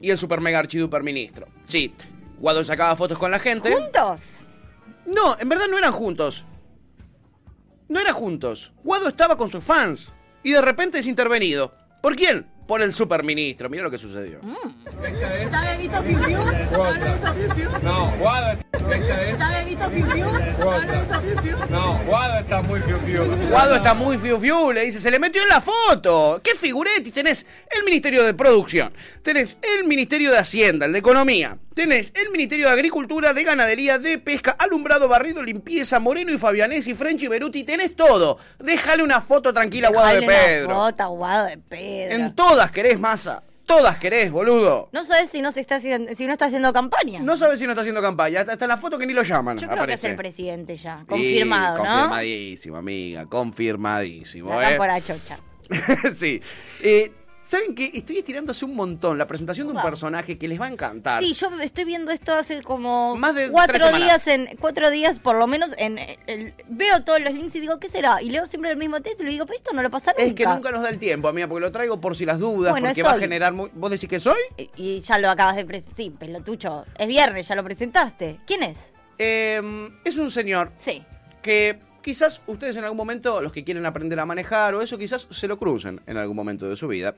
y 0.00 0.10
el 0.10 0.18
super 0.18 0.40
mega 0.40 0.58
archiduper 0.58 1.02
ministro. 1.02 1.46
Sí, 1.66 1.94
Guado 2.38 2.62
sacaba 2.64 2.96
fotos 2.96 3.18
con 3.18 3.30
la 3.30 3.38
gente. 3.38 3.72
¿Juntos? 3.72 4.20
No, 5.06 5.36
en 5.38 5.48
verdad 5.48 5.66
no 5.70 5.78
eran 5.78 5.92
juntos. 5.92 6.44
No 7.88 8.00
eran 8.00 8.14
juntos. 8.14 8.72
Guado 8.82 9.08
estaba 9.08 9.36
con 9.36 9.48
sus 9.48 9.62
fans. 9.62 10.12
Y 10.42 10.52
de 10.52 10.60
repente 10.60 10.98
es 10.98 11.06
intervenido. 11.06 11.72
¿Por 12.02 12.16
quién? 12.16 12.46
Por 12.66 12.82
el 12.82 12.92
superministro. 12.92 13.68
Mira 13.70 13.82
lo 13.84 13.90
que 13.90 13.98
sucedió. 13.98 14.40
¿Está 15.40 15.62
bebito 15.62 16.02
Fiu? 16.02 16.38
No, 17.82 18.12
Guado. 18.18 18.52
¿Está 18.52 19.50
bebito 19.50 19.90
Fiu 19.90 20.06
Fiu? 20.06 20.24
No, 21.70 21.98
Guado 22.06 22.38
está 22.40 22.62
muy 22.62 22.80
fiu. 22.80 22.98
Guado 23.50 23.76
está 23.76 23.94
muy 23.94 24.18
fiu 24.18 24.38
fiu, 24.40 24.72
le 24.72 24.82
dice, 24.82 24.98
se 25.00 25.10
le 25.10 25.18
metió 25.18 25.42
en 25.42 25.48
la 25.48 25.60
foto. 25.60 26.40
¿Qué 26.42 26.54
figuretti? 26.54 27.10
Tenés 27.10 27.46
el 27.70 27.84
Ministerio 27.84 28.24
de 28.24 28.34
Producción, 28.34 28.92
tenés 29.22 29.56
el 29.78 29.84
Ministerio 29.86 30.30
de 30.30 30.38
Hacienda, 30.38 30.86
el 30.86 30.92
de 30.92 30.98
Economía, 30.98 31.56
tenés 31.74 32.12
el 32.14 32.30
Ministerio 32.30 32.66
de 32.66 32.72
Agricultura, 32.72 33.32
de 33.32 33.42
Ganadería, 33.44 33.98
de 33.98 34.18
Pesca, 34.18 34.52
Alumbrado, 34.58 35.08
Barrido, 35.08 35.42
Limpieza, 35.42 35.98
Moreno 35.98 36.32
y 36.32 36.38
Fabianesi, 36.38 36.94
French 36.94 37.22
y 37.22 37.28
Beruti, 37.28 37.64
tenés 37.64 37.96
todo. 37.96 38.38
Déjale 38.58 39.02
una 39.02 39.20
foto 39.20 39.52
tranquila 39.52 39.88
a 39.88 39.90
Guado 39.90 40.08
de 40.08 40.14
Dale 40.14 40.26
una 40.26 40.36
Pedro. 40.36 40.74
foto 40.74 41.08
Guado 41.10 41.46
de 41.46 41.58
Pedro. 41.58 42.14
En 42.14 42.34
todas 42.56 42.70
querés 42.70 42.98
masa, 42.98 43.42
todas 43.66 43.98
querés, 43.98 44.32
boludo. 44.32 44.88
No 44.90 45.04
sabes 45.04 45.28
si 45.28 45.42
no 45.42 45.52
se 45.52 45.60
está 45.60 45.76
haciendo, 45.76 46.14
si 46.14 46.26
no 46.26 46.32
está 46.32 46.46
haciendo 46.46 46.72
campaña. 46.72 47.20
No 47.20 47.36
sabes 47.36 47.58
si 47.58 47.66
no 47.66 47.72
está 47.72 47.82
haciendo 47.82 48.00
campaña, 48.00 48.40
hasta, 48.40 48.66
la 48.66 48.78
foto 48.78 48.96
que 48.96 49.04
ni 49.04 49.12
lo 49.12 49.22
llaman. 49.22 49.58
Yo 49.58 49.68
creo 49.68 49.84
que 49.84 49.92
es 49.92 50.00
aparece. 50.00 50.06
el 50.08 50.16
presidente 50.16 50.74
ya, 50.78 51.04
confirmado, 51.06 51.84
¿no? 51.84 51.84
Confirmadísimo, 51.84 52.78
amiga, 52.78 53.26
confirmadísimo. 53.26 54.58
La 54.58 54.74
¿eh? 54.74 55.02
chocha. 55.02 55.36
sí. 56.14 56.40
Eh, 56.80 57.12
¿Saben 57.46 57.76
qué? 57.76 57.92
Estoy 57.94 58.18
estirándose 58.18 58.64
un 58.64 58.74
montón 58.74 59.18
la 59.18 59.28
presentación 59.28 59.68
de 59.68 59.70
un 59.70 59.76
Wow. 59.76 59.84
personaje 59.84 60.36
que 60.36 60.48
les 60.48 60.60
va 60.60 60.66
a 60.66 60.68
encantar. 60.68 61.22
Sí, 61.22 61.32
yo 61.32 61.48
estoy 61.60 61.84
viendo 61.84 62.10
esto 62.10 62.34
hace 62.34 62.60
como 62.60 63.14
Más 63.14 63.36
de 63.36 63.50
cuatro 63.50 63.92
días 63.96 64.26
en 64.26 64.48
cuatro 64.60 64.90
días 64.90 65.20
por 65.20 65.36
lo 65.36 65.46
menos 65.46 65.70
en 65.78 65.96
veo 66.68 67.04
todos 67.04 67.20
los 67.20 67.32
links 67.32 67.54
y 67.54 67.60
digo 67.60 67.78
qué 67.78 67.88
será 67.88 68.20
y 68.20 68.30
leo 68.30 68.48
siempre 68.48 68.72
el 68.72 68.76
mismo 68.76 69.00
título 69.00 69.28
y 69.28 69.34
digo 69.34 69.46
pero 69.46 69.56
esto 69.58 69.72
no 69.74 69.82
lo 69.84 69.90
pasa 69.90 70.10
nunca 70.10 70.24
Es 70.24 70.34
que 70.34 70.44
nunca 70.44 70.72
nos 70.72 70.82
da 70.82 70.88
el 70.88 70.98
tiempo, 70.98 71.28
amiga, 71.28 71.46
porque 71.46 71.60
lo 71.60 71.70
traigo 71.70 72.00
por 72.00 72.16
si 72.16 72.24
las 72.26 72.40
dudas, 72.40 72.72
Bueno, 72.72 72.88
porque 72.88 73.02
va 73.04 73.12
a 73.12 73.18
generar... 73.18 73.52
muy- 73.52 73.70
¿Vos 73.74 73.92
decís 73.92 74.08
que 74.08 74.18
soy? 74.18 74.34
y, 74.56 74.68
y 74.76 75.00
ya 75.02 75.18
lo 75.18 75.30
acabas 75.30 75.54
de 75.54 75.64
presentar 75.64 75.94
sí 75.96 76.10
pelotucho 76.10 76.84
es 76.98 77.06
viernes 77.06 77.46
ya 77.46 77.54
lo 77.54 77.62
presentaste 77.62 78.40
quién 78.44 78.64
es 78.64 78.76
Eh, 79.18 79.88
es 80.04 80.16
un 80.18 80.32
señor 80.32 80.72
sí 80.78 81.00
que 81.42 81.78
quizás 82.06 82.40
ustedes 82.46 82.76
en 82.76 82.84
algún 82.84 82.96
momento, 82.96 83.42
los 83.42 83.52
que 83.52 83.64
quieren 83.64 83.84
aprender 83.84 84.20
a 84.20 84.24
manejar 84.24 84.76
o 84.76 84.80
eso, 84.80 84.96
quizás 84.96 85.26
se 85.28 85.48
lo 85.48 85.58
crucen 85.58 86.00
en 86.06 86.16
algún 86.16 86.36
momento 86.36 86.68
de 86.68 86.76
su 86.76 86.86
vida. 86.86 87.16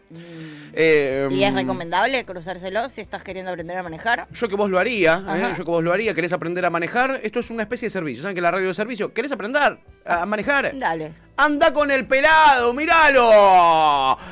Eh, 0.72 1.28
Mm. 1.30 1.34
y 1.34 1.45
es 1.45 1.53
recomendable 1.53 2.24
cruzárselo 2.24 2.89
si 2.89 3.03
estás 3.03 3.22
queriendo 3.22 3.51
aprender 3.51 3.76
a 3.76 3.82
manejar 3.82 4.26
Yo 4.32 4.49
que 4.49 4.57
vos 4.57 4.70
lo 4.70 4.78
haría, 4.78 5.22
¿eh? 5.36 5.53
Yo 5.59 5.64
que 5.64 5.70
vos 5.70 5.84
lo 5.84 5.93
haría, 5.93 6.14
querés 6.14 6.32
aprender 6.32 6.64
a 6.64 6.70
manejar, 6.70 7.20
esto 7.22 7.41
es 7.41 7.51
una 7.51 7.64
especie 7.64 7.86
de 7.86 7.91
servicio. 7.91 8.22
¿Saben 8.22 8.34
que 8.34 8.41
la 8.41 8.51
radio 8.51 8.66
de 8.68 8.72
servicio? 8.74 9.12
¿Querés 9.12 9.30
aprender 9.30 9.78
a 10.07 10.24
manejar? 10.24 10.72
dale 10.78 11.12
Anda 11.36 11.72
con 11.72 11.91
el 11.93 12.05
pelado, 12.07 12.72
míralo. 12.74 13.30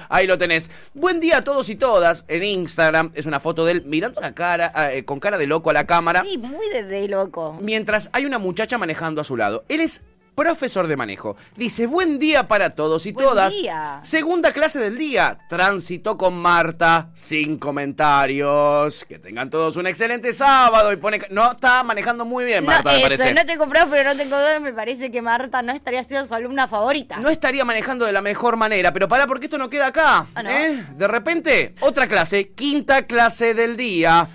Ahí 0.08 0.26
lo 0.26 0.36
tenés. 0.38 0.70
Buen 0.94 1.20
día 1.20 1.36
a 1.38 1.42
todos 1.42 1.68
y 1.70 1.76
todas. 1.76 2.24
En 2.26 2.42
Instagram 2.42 3.12
es 3.14 3.26
una 3.26 3.38
foto 3.38 3.64
de 3.64 3.72
él 3.72 3.82
mirando 3.86 4.20
la 4.20 4.34
cara, 4.34 4.72
eh, 4.92 5.04
con 5.04 5.20
cara 5.20 5.38
de 5.38 5.46
loco 5.46 5.70
a 5.70 5.72
la 5.72 5.86
cámara, 5.86 6.24
sí 6.28 6.36
muy 6.38 6.68
de, 6.70 6.82
de 6.82 7.06
loco 7.06 7.58
mientras 7.60 8.10
hay 8.12 8.24
una 8.24 8.38
muchacha 8.38 8.76
manejando 8.78 9.20
a 9.20 9.24
su 9.24 9.36
lado. 9.36 9.64
Él 9.68 9.80
es 9.80 10.02
profesor 10.36 10.86
de 10.86 10.96
manejo. 10.96 11.34
Dice, 11.56 11.86
buen 11.88 12.20
día 12.20 12.46
para 12.46 12.70
todos 12.70 13.06
y 13.06 13.12
Buen 13.12 13.26
todas. 13.26 13.52
día. 13.54 13.98
Segunda 14.04 14.52
clase 14.52 14.78
del 14.78 14.96
día. 14.98 15.38
Tránsito 15.48 16.16
con 16.16 16.34
Marta, 16.38 17.08
sin 17.14 17.58
comentarios. 17.58 19.04
Que 19.08 19.18
tengan 19.18 19.50
todos 19.50 19.76
un 19.76 19.86
excelente 19.86 20.32
sábado. 20.32 20.92
Y 20.92 20.96
pone... 20.96 21.20
No, 21.30 21.50
está 21.52 21.82
manejando 21.82 22.24
muy 22.24 22.44
bien, 22.44 22.64
Marta, 22.64 22.90
no, 22.90 22.90
me 22.90 22.98
eso, 22.98 23.04
parece. 23.04 23.34
no 23.34 23.46
te 23.46 23.52
he 23.54 23.56
comprado 23.58 23.90
pero 23.90 24.10
no 24.10 24.16
tengo 24.16 24.36
duda 24.36 24.60
me 24.60 24.72
parece 24.72 25.10
que 25.10 25.22
Marta 25.22 25.62
no 25.62 25.72
estaría 25.72 26.04
siendo 26.04 26.26
su 26.26 26.34
alumna 26.34 26.68
favorita 26.68 27.16
No 27.16 27.30
estaría 27.30 27.64
manejando 27.64 28.04
de 28.04 28.12
la 28.12 28.20
mejor 28.22 28.56
manera, 28.56 28.92
pero 28.92 29.08
pará 29.08 29.26
porque 29.26 29.46
esto 29.46 29.56
no 29.58 29.70
queda 29.70 29.86
acá. 29.88 30.26
Ah, 30.34 30.42
¿no? 30.42 30.50
¿eh? 30.50 30.84
De 30.96 31.08
repente, 31.08 31.74
otra 31.80 32.06
clase, 32.06 32.50
quinta 32.50 33.06
clase 33.06 33.54
del 33.54 33.76
día. 33.76 34.28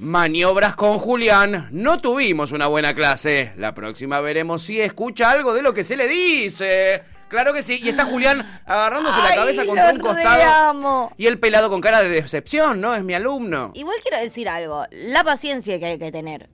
Maniobras 0.00 0.76
con 0.76 0.98
Julián. 0.98 1.68
No 1.72 2.00
tuvimos 2.00 2.52
una 2.52 2.68
buena 2.68 2.94
clase. 2.94 3.52
La 3.56 3.74
próxima 3.74 4.20
veremos 4.20 4.62
si 4.62 4.80
escucha 4.80 5.30
algo 5.30 5.54
de 5.54 5.62
lo 5.62 5.74
que 5.74 5.82
se 5.82 5.96
le 5.96 6.06
dice. 6.06 7.02
Claro 7.28 7.52
que 7.52 7.62
sí. 7.62 7.80
Y 7.82 7.88
está 7.88 8.04
Julián 8.04 8.62
agarrándose 8.64 9.20
la 9.20 9.34
cabeza 9.34 9.66
contra 9.66 9.92
un 9.92 9.98
costado. 9.98 10.36
reamo. 10.36 11.12
Y 11.16 11.26
el 11.26 11.38
pelado 11.40 11.68
con 11.68 11.80
cara 11.80 12.00
de 12.00 12.08
decepción, 12.08 12.80
¿no? 12.80 12.94
Es 12.94 13.02
mi 13.02 13.14
alumno. 13.14 13.72
Igual 13.74 13.96
quiero 14.02 14.18
decir 14.18 14.48
algo, 14.48 14.84
la 14.90 15.24
paciencia 15.24 15.78
que 15.78 15.86
hay 15.86 15.98
que 15.98 16.12
tener. 16.12 16.48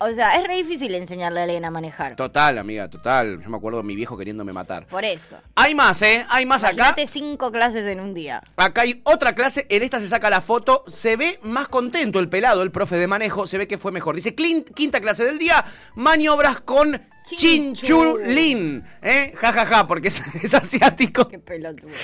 O 0.00 0.10
sea, 0.12 0.36
es 0.38 0.46
re 0.46 0.56
difícil 0.56 0.94
enseñarle 0.94 1.40
a 1.40 1.44
Elena 1.44 1.68
a 1.68 1.70
manejar. 1.70 2.14
Total, 2.16 2.56
amiga, 2.58 2.88
total. 2.88 3.40
Yo 3.42 3.50
me 3.50 3.56
acuerdo 3.56 3.78
de 3.78 3.84
mi 3.84 3.96
viejo 3.96 4.16
queriéndome 4.16 4.52
matar. 4.52 4.86
Por 4.86 5.04
eso. 5.04 5.38
Hay 5.56 5.74
más, 5.74 6.00
¿eh? 6.02 6.24
Hay 6.28 6.46
más 6.46 6.62
acá. 6.62 6.74
Imagínate 6.74 7.06
cinco 7.06 7.50
clases 7.50 7.84
en 7.86 8.00
un 8.00 8.14
día. 8.14 8.42
Acá 8.56 8.82
hay 8.82 9.00
otra 9.04 9.34
clase, 9.34 9.66
en 9.68 9.82
esta 9.82 9.98
se 10.00 10.06
saca 10.08 10.30
la 10.30 10.40
foto, 10.40 10.84
se 10.86 11.16
ve 11.16 11.38
más 11.42 11.68
contento 11.68 12.18
el 12.20 12.28
pelado, 12.28 12.62
el 12.62 12.70
profe 12.70 12.96
de 12.96 13.06
manejo, 13.08 13.46
se 13.46 13.58
ve 13.58 13.66
que 13.66 13.78
fue 13.78 13.90
mejor. 13.92 14.14
Dice, 14.14 14.36
"Clin- 14.36 14.64
quinta 14.74 15.00
clase 15.00 15.24
del 15.24 15.38
día, 15.38 15.64
maniobras 15.94 16.60
con. 16.60 17.00
Chinchulín. 17.36 18.84
¿Eh? 19.02 19.32
Ja, 19.36 19.52
ja, 19.52 19.66
ja, 19.66 19.86
porque 19.86 20.08
es, 20.08 20.20
es 20.42 20.54
asiático. 20.54 21.28
Qué 21.28 21.38
pelotudo. 21.38 21.90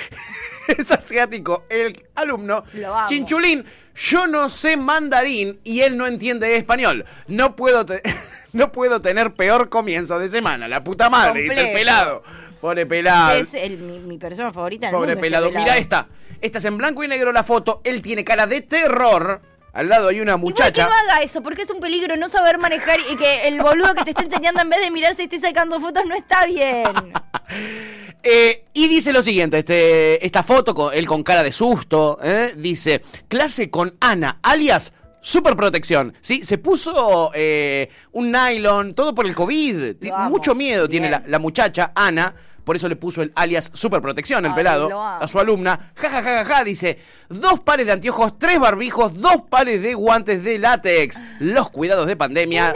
Es 0.66 0.90
asiático 0.90 1.66
el 1.68 2.06
alumno. 2.14 2.64
Lo 2.72 2.94
amo. 2.94 3.06
Chinchulín, 3.06 3.66
yo 3.94 4.26
no 4.26 4.48
sé 4.48 4.78
mandarín 4.78 5.60
y 5.62 5.80
él 5.82 5.98
no 5.98 6.06
entiende 6.06 6.56
español. 6.56 7.04
No 7.28 7.54
puedo, 7.54 7.84
te- 7.84 8.00
no 8.54 8.72
puedo 8.72 9.02
tener 9.02 9.34
peor 9.34 9.68
comienzo 9.68 10.18
de 10.18 10.30
semana. 10.30 10.66
La 10.66 10.82
puta 10.82 11.10
madre, 11.10 11.42
dice 11.42 11.68
el 11.68 11.72
pelado. 11.72 12.22
Pobre 12.62 12.86
pelado. 12.86 13.36
Es 13.36 13.52
el- 13.52 13.76
mi, 13.76 13.98
mi 13.98 14.16
persona 14.16 14.54
favorita 14.54 14.90
Pobre 14.90 14.98
mundo, 14.98 15.12
este 15.12 15.20
pelado. 15.20 15.50
Mira 15.52 15.76
esta. 15.76 16.08
Esta 16.40 16.56
es 16.58 16.64
en 16.64 16.78
blanco 16.78 17.04
y 17.04 17.08
negro 17.08 17.30
la 17.30 17.42
foto. 17.42 17.82
Él 17.84 18.00
tiene 18.00 18.24
cara 18.24 18.46
de 18.46 18.62
terror. 18.62 19.42
Al 19.74 19.88
lado 19.88 20.08
hay 20.08 20.20
una 20.20 20.32
Igual 20.36 20.40
que 20.40 20.62
muchacha. 20.62 20.86
no 20.86 20.92
haga 20.92 21.22
eso, 21.22 21.42
porque 21.42 21.62
es 21.62 21.70
un 21.70 21.80
peligro 21.80 22.16
no 22.16 22.28
saber 22.28 22.58
manejar 22.58 23.00
y 23.10 23.16
que 23.16 23.48
el 23.48 23.60
boludo 23.60 23.92
que 23.94 24.04
te 24.04 24.10
está 24.10 24.22
enseñando 24.22 24.62
en 24.62 24.70
vez 24.70 24.80
de 24.80 24.90
mirarse 24.90 25.24
esté 25.24 25.40
sacando 25.40 25.80
fotos 25.80 26.04
no 26.06 26.14
está 26.14 26.46
bien. 26.46 26.84
Eh, 28.26 28.64
y 28.72 28.88
dice 28.88 29.12
lo 29.12 29.20
siguiente, 29.20 29.58
este, 29.58 30.24
esta 30.24 30.42
foto, 30.42 30.74
con, 30.74 30.94
él 30.94 31.06
con 31.06 31.22
cara 31.22 31.42
de 31.42 31.52
susto, 31.52 32.18
¿eh? 32.22 32.54
dice, 32.56 33.02
clase 33.28 33.68
con 33.68 33.98
Ana, 34.00 34.38
alias 34.42 34.94
Super 35.20 35.56
protección, 35.56 36.14
¿sí? 36.20 36.44
Se 36.44 36.58
puso 36.58 37.30
eh, 37.34 37.88
un 38.12 38.30
nylon, 38.30 38.94
todo 38.94 39.14
por 39.14 39.24
el 39.24 39.34
COVID. 39.34 39.94
Mucho 40.28 40.54
miedo 40.54 40.86
tiene 40.86 41.10
la 41.26 41.38
muchacha, 41.38 41.92
Ana. 41.94 42.34
Por 42.64 42.76
eso 42.76 42.88
le 42.88 42.96
puso 42.96 43.22
el 43.22 43.32
alias 43.34 43.70
Super 43.74 44.00
protección, 44.00 44.44
el 44.44 44.52
Ay, 44.52 44.56
pelado, 44.56 45.00
a 45.00 45.26
su 45.28 45.38
alumna. 45.38 45.92
Ja, 45.96 46.10
ja, 46.10 46.22
ja, 46.22 46.38
ja, 46.38 46.44
ja, 46.44 46.64
dice, 46.64 46.98
dos 47.28 47.60
pares 47.60 47.86
de 47.86 47.92
anteojos, 47.92 48.38
tres 48.38 48.58
barbijos, 48.58 49.20
dos 49.20 49.42
pares 49.48 49.82
de 49.82 49.94
guantes 49.94 50.42
de 50.42 50.58
látex. 50.58 51.20
Los 51.40 51.70
cuidados 51.70 52.06
de 52.06 52.16
pandemia 52.16 52.74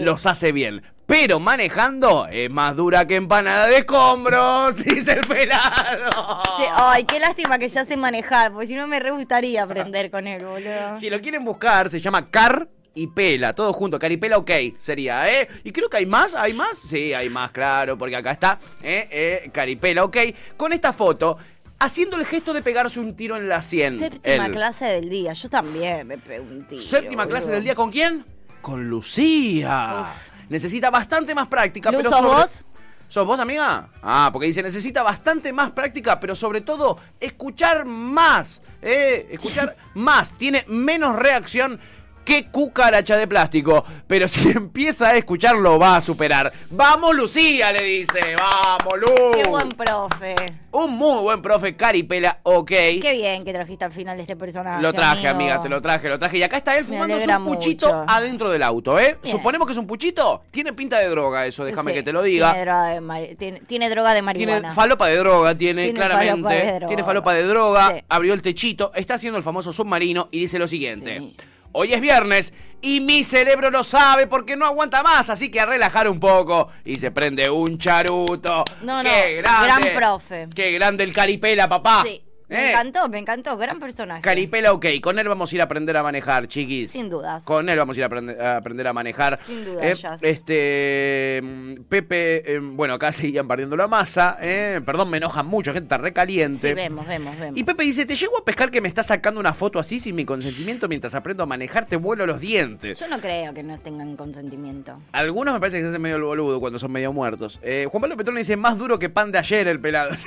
los 0.00 0.26
hace 0.26 0.52
bien. 0.52 0.82
Pero 1.06 1.40
manejando 1.40 2.26
es 2.28 2.48
más 2.48 2.74
dura 2.74 3.06
que 3.06 3.16
empanada 3.16 3.66
de 3.66 3.78
escombros, 3.78 4.76
dice 4.84 5.12
el 5.12 5.26
pelado. 5.26 6.42
Sí, 6.56 6.64
ay, 6.74 7.04
qué 7.04 7.20
lástima 7.20 7.58
que 7.58 7.68
ya 7.68 7.84
sé 7.84 7.96
manejar, 7.96 8.52
porque 8.52 8.68
si 8.68 8.74
no 8.74 8.86
me 8.86 8.98
re 8.98 9.10
gustaría 9.10 9.64
aprender 9.64 10.10
con 10.10 10.26
él, 10.26 10.44
boludo. 10.44 10.96
Si 10.96 11.10
lo 11.10 11.20
quieren 11.20 11.44
buscar, 11.44 11.90
se 11.90 12.00
llama 12.00 12.30
Car 12.30 12.66
y 12.94 13.06
Pela, 13.06 13.52
todo 13.52 13.72
junto, 13.72 13.98
Caripela 13.98 14.38
OK 14.38 14.50
sería, 14.76 15.30
¿eh? 15.32 15.48
Y 15.64 15.72
creo 15.72 15.88
que 15.88 15.98
hay 15.98 16.06
más, 16.06 16.34
¿hay 16.34 16.52
más? 16.52 16.76
Sí, 16.76 17.14
hay 17.14 17.30
más, 17.30 17.50
claro, 17.50 17.96
porque 17.96 18.16
acá 18.16 18.32
está, 18.32 18.58
¿eh? 18.82 19.08
eh 19.10 19.50
Caripela 19.52 20.04
OK, 20.04 20.16
con 20.56 20.72
esta 20.72 20.92
foto, 20.92 21.36
haciendo 21.78 22.16
el 22.16 22.26
gesto 22.26 22.52
de 22.52 22.62
pegarse 22.62 23.00
un 23.00 23.16
tiro 23.16 23.36
en 23.36 23.48
la 23.48 23.62
sien. 23.62 23.98
Séptima 23.98 24.46
Él. 24.46 24.52
clase 24.52 24.84
del 24.86 25.08
día, 25.08 25.32
yo 25.32 25.48
también 25.48 26.06
me 26.06 26.18
pego 26.18 26.44
un 26.44 26.66
tiro. 26.66 26.82
Séptima 26.82 27.26
clase 27.26 27.50
del 27.50 27.64
día, 27.64 27.74
¿con 27.74 27.90
quién? 27.90 28.24
Con 28.60 28.88
Lucía. 28.88 30.06
Necesita 30.48 30.90
bastante 30.90 31.34
más 31.34 31.48
práctica, 31.48 31.90
pero 31.90 32.10
¿sos 32.10 32.18
sobre... 32.18 32.32
vos? 32.34 32.64
¿Sos 33.08 33.26
vos, 33.26 33.40
amiga? 33.40 33.90
Ah, 34.02 34.30
porque 34.32 34.46
dice, 34.46 34.62
necesita 34.62 35.02
bastante 35.02 35.52
más 35.52 35.72
práctica, 35.72 36.18
pero 36.18 36.34
sobre 36.34 36.62
todo, 36.62 36.98
escuchar 37.20 37.84
más. 37.84 38.62
¿eh? 38.80 39.28
Escuchar 39.30 39.76
más. 39.94 40.32
Tiene 40.38 40.64
menos 40.68 41.16
reacción 41.16 41.78
qué 42.24 42.46
cucaracha 42.50 43.16
de 43.16 43.26
plástico. 43.26 43.84
Pero 44.06 44.28
si 44.28 44.48
empieza 44.56 45.08
a 45.10 45.16
escucharlo, 45.16 45.78
va 45.78 45.96
a 45.96 46.00
superar. 46.00 46.52
¡Vamos, 46.70 47.14
Lucía! 47.14 47.72
Le 47.72 47.82
dice. 47.84 48.20
¡Vamos, 48.38 48.94
Lu! 49.00 49.32
Qué 49.34 49.44
buen 49.48 49.68
profe. 49.70 50.34
Un 50.74 50.92
muy 50.92 51.22
buen 51.22 51.42
profe, 51.42 51.76
Caripela, 51.76 52.38
ok. 52.44 52.66
Qué 52.68 53.12
bien 53.14 53.44
que 53.44 53.52
trajiste 53.52 53.84
al 53.84 53.92
final 53.92 54.18
este 54.18 54.36
personaje. 54.36 54.80
Lo 54.80 54.94
traje, 54.94 55.28
amigo. 55.28 55.50
amiga, 55.50 55.60
te 55.60 55.68
lo 55.68 55.82
traje, 55.82 56.08
lo 56.08 56.18
traje. 56.18 56.38
Y 56.38 56.42
acá 56.42 56.56
está 56.56 56.78
él 56.78 56.84
fumándose 56.86 57.28
un 57.36 57.44
puchito 57.44 57.86
mucho. 57.86 58.04
adentro 58.08 58.50
del 58.50 58.62
auto, 58.62 58.98
¿eh? 58.98 59.18
Bien. 59.22 59.30
Suponemos 59.30 59.66
que 59.66 59.72
es 59.72 59.78
un 59.78 59.86
puchito. 59.86 60.42
Tiene 60.50 60.72
pinta 60.72 60.98
de 60.98 61.08
droga 61.10 61.44
eso, 61.46 61.64
déjame 61.64 61.90
Sí, 61.90 61.96
que 61.98 62.02
te 62.02 62.12
lo 62.12 62.22
diga. 62.22 62.52
Tiene 62.52 62.64
droga 62.64 62.86
de, 62.86 63.00
mari- 63.02 63.36
tiene- 63.36 63.60
tiene 63.60 63.90
droga 63.90 64.14
de 64.14 64.22
marihuana. 64.22 64.60
Tiene 64.60 64.74
falopa 64.74 65.06
de 65.08 65.16
droga, 65.18 65.54
tiene, 65.54 65.82
Tiene 65.84 65.98
claramente. 65.98 66.30
falopa 66.42 66.54
de 66.54 66.72
droga. 66.72 66.86
Tiene 66.88 67.04
falopa 67.04 67.34
de 67.34 67.42
droga, 67.44 67.94
Sí. 67.94 68.04
abrió 68.08 68.32
el 68.32 68.40
techito, 68.40 68.92
está 68.94 69.14
haciendo 69.14 69.36
el 69.36 69.42
famoso 69.44 69.74
submarino 69.74 70.28
y 70.30 70.40
dice 70.40 70.58
lo 70.58 70.66
siguiente. 70.66 71.34
Hoy 71.72 71.92
es 71.94 72.00
viernes 72.00 72.52
y 72.82 73.00
mi 73.00 73.22
cerebro 73.24 73.70
lo 73.70 73.82
sabe 73.82 74.26
porque 74.26 74.56
no 74.56 74.66
aguanta 74.66 75.02
más, 75.02 75.30
así 75.30 75.50
que 75.50 75.60
a 75.60 75.66
relajar 75.66 76.08
un 76.08 76.20
poco. 76.20 76.68
Y 76.84 76.96
se 76.96 77.10
prende 77.10 77.48
un 77.48 77.78
charuto. 77.78 78.64
No, 78.82 79.02
no, 79.02 79.10
¡Qué 79.10 79.36
grande! 79.36 79.66
gran 79.66 79.96
profe. 79.96 80.48
¡Qué 80.54 80.72
grande 80.72 81.04
el 81.04 81.12
caripela, 81.12 81.68
papá! 81.68 82.02
Sí. 82.04 82.22
Me 82.52 82.66
¿Eh? 82.66 82.70
encantó, 82.70 83.08
me 83.08 83.18
encantó. 83.18 83.56
Gran 83.56 83.80
personaje. 83.80 84.22
Caripela, 84.22 84.72
ok. 84.72 84.86
Con 85.02 85.18
él 85.18 85.28
vamos 85.28 85.50
a 85.50 85.54
ir 85.54 85.60
a 85.60 85.64
aprender 85.64 85.96
a 85.96 86.02
manejar, 86.02 86.46
chiquis. 86.46 86.90
Sin 86.90 87.08
dudas. 87.10 87.44
Con 87.44 87.68
él 87.68 87.78
vamos 87.78 87.96
a 87.96 88.00
ir 88.00 88.04
a 88.04 88.06
aprender 88.06 88.40
a, 88.40 88.56
aprender 88.56 88.86
a 88.86 88.92
manejar. 88.92 89.38
Sin 89.42 89.64
dudas, 89.64 89.84
Eh, 90.22 90.28
este. 90.28 91.40
mm, 91.42 91.74
Pepe, 91.88 92.54
eh, 92.54 92.58
bueno, 92.62 92.94
acá 92.94 93.10
seguían 93.12 93.48
perdiendo 93.48 93.76
la 93.76 93.88
masa. 93.88 94.38
eh, 94.40 94.80
perdón, 94.84 95.10
me 95.10 95.16
enojan 95.16 95.46
mucho, 95.46 95.72
gente 95.72 95.84
está 95.86 95.98
recaliente. 95.98 96.68
Sí, 96.68 96.74
vemos, 96.74 97.06
vemos, 97.06 97.38
vemos. 97.38 97.58
Y 97.58 97.64
Pepe 97.64 97.82
dice: 97.84 98.04
¿Te 98.06 98.14
llego 98.14 98.38
a 98.38 98.44
pescar 98.44 98.70
que 98.70 98.80
me 98.80 98.88
estás 98.88 99.06
sacando 99.06 99.40
una 99.40 99.54
foto 99.54 99.78
así 99.78 99.98
sin 99.98 100.14
mi 100.14 100.24
consentimiento 100.24 100.88
mientras 100.88 101.14
aprendo 101.14 101.42
a 101.42 101.46
manejar? 101.46 101.86
Te 101.86 101.96
vuelo 101.96 102.26
los 102.26 102.40
dientes. 102.40 102.98
Yo 103.00 103.08
no 103.08 103.18
creo 103.20 103.54
que 103.54 103.62
no 103.62 103.78
tengan 103.78 104.16
consentimiento. 104.16 104.96
Algunos 105.12 105.54
me 105.54 105.60
parece 105.60 105.78
que 105.78 105.82
se 105.84 105.88
hacen 105.88 106.02
medio 106.02 106.16
el 106.16 106.22
boludo 106.22 106.60
cuando 106.60 106.78
son 106.78 106.92
medio 106.92 107.12
muertos. 107.12 107.58
Eh, 107.62 107.86
Juan 107.90 108.00
Pablo 108.02 108.16
Petrón 108.16 108.36
dice: 108.36 108.56
Más 108.56 108.78
duro 108.78 108.98
que 108.98 109.08
pan 109.10 109.32
de 109.32 109.38
ayer 109.38 109.68
el 109.68 109.80
pelado. 109.80 110.10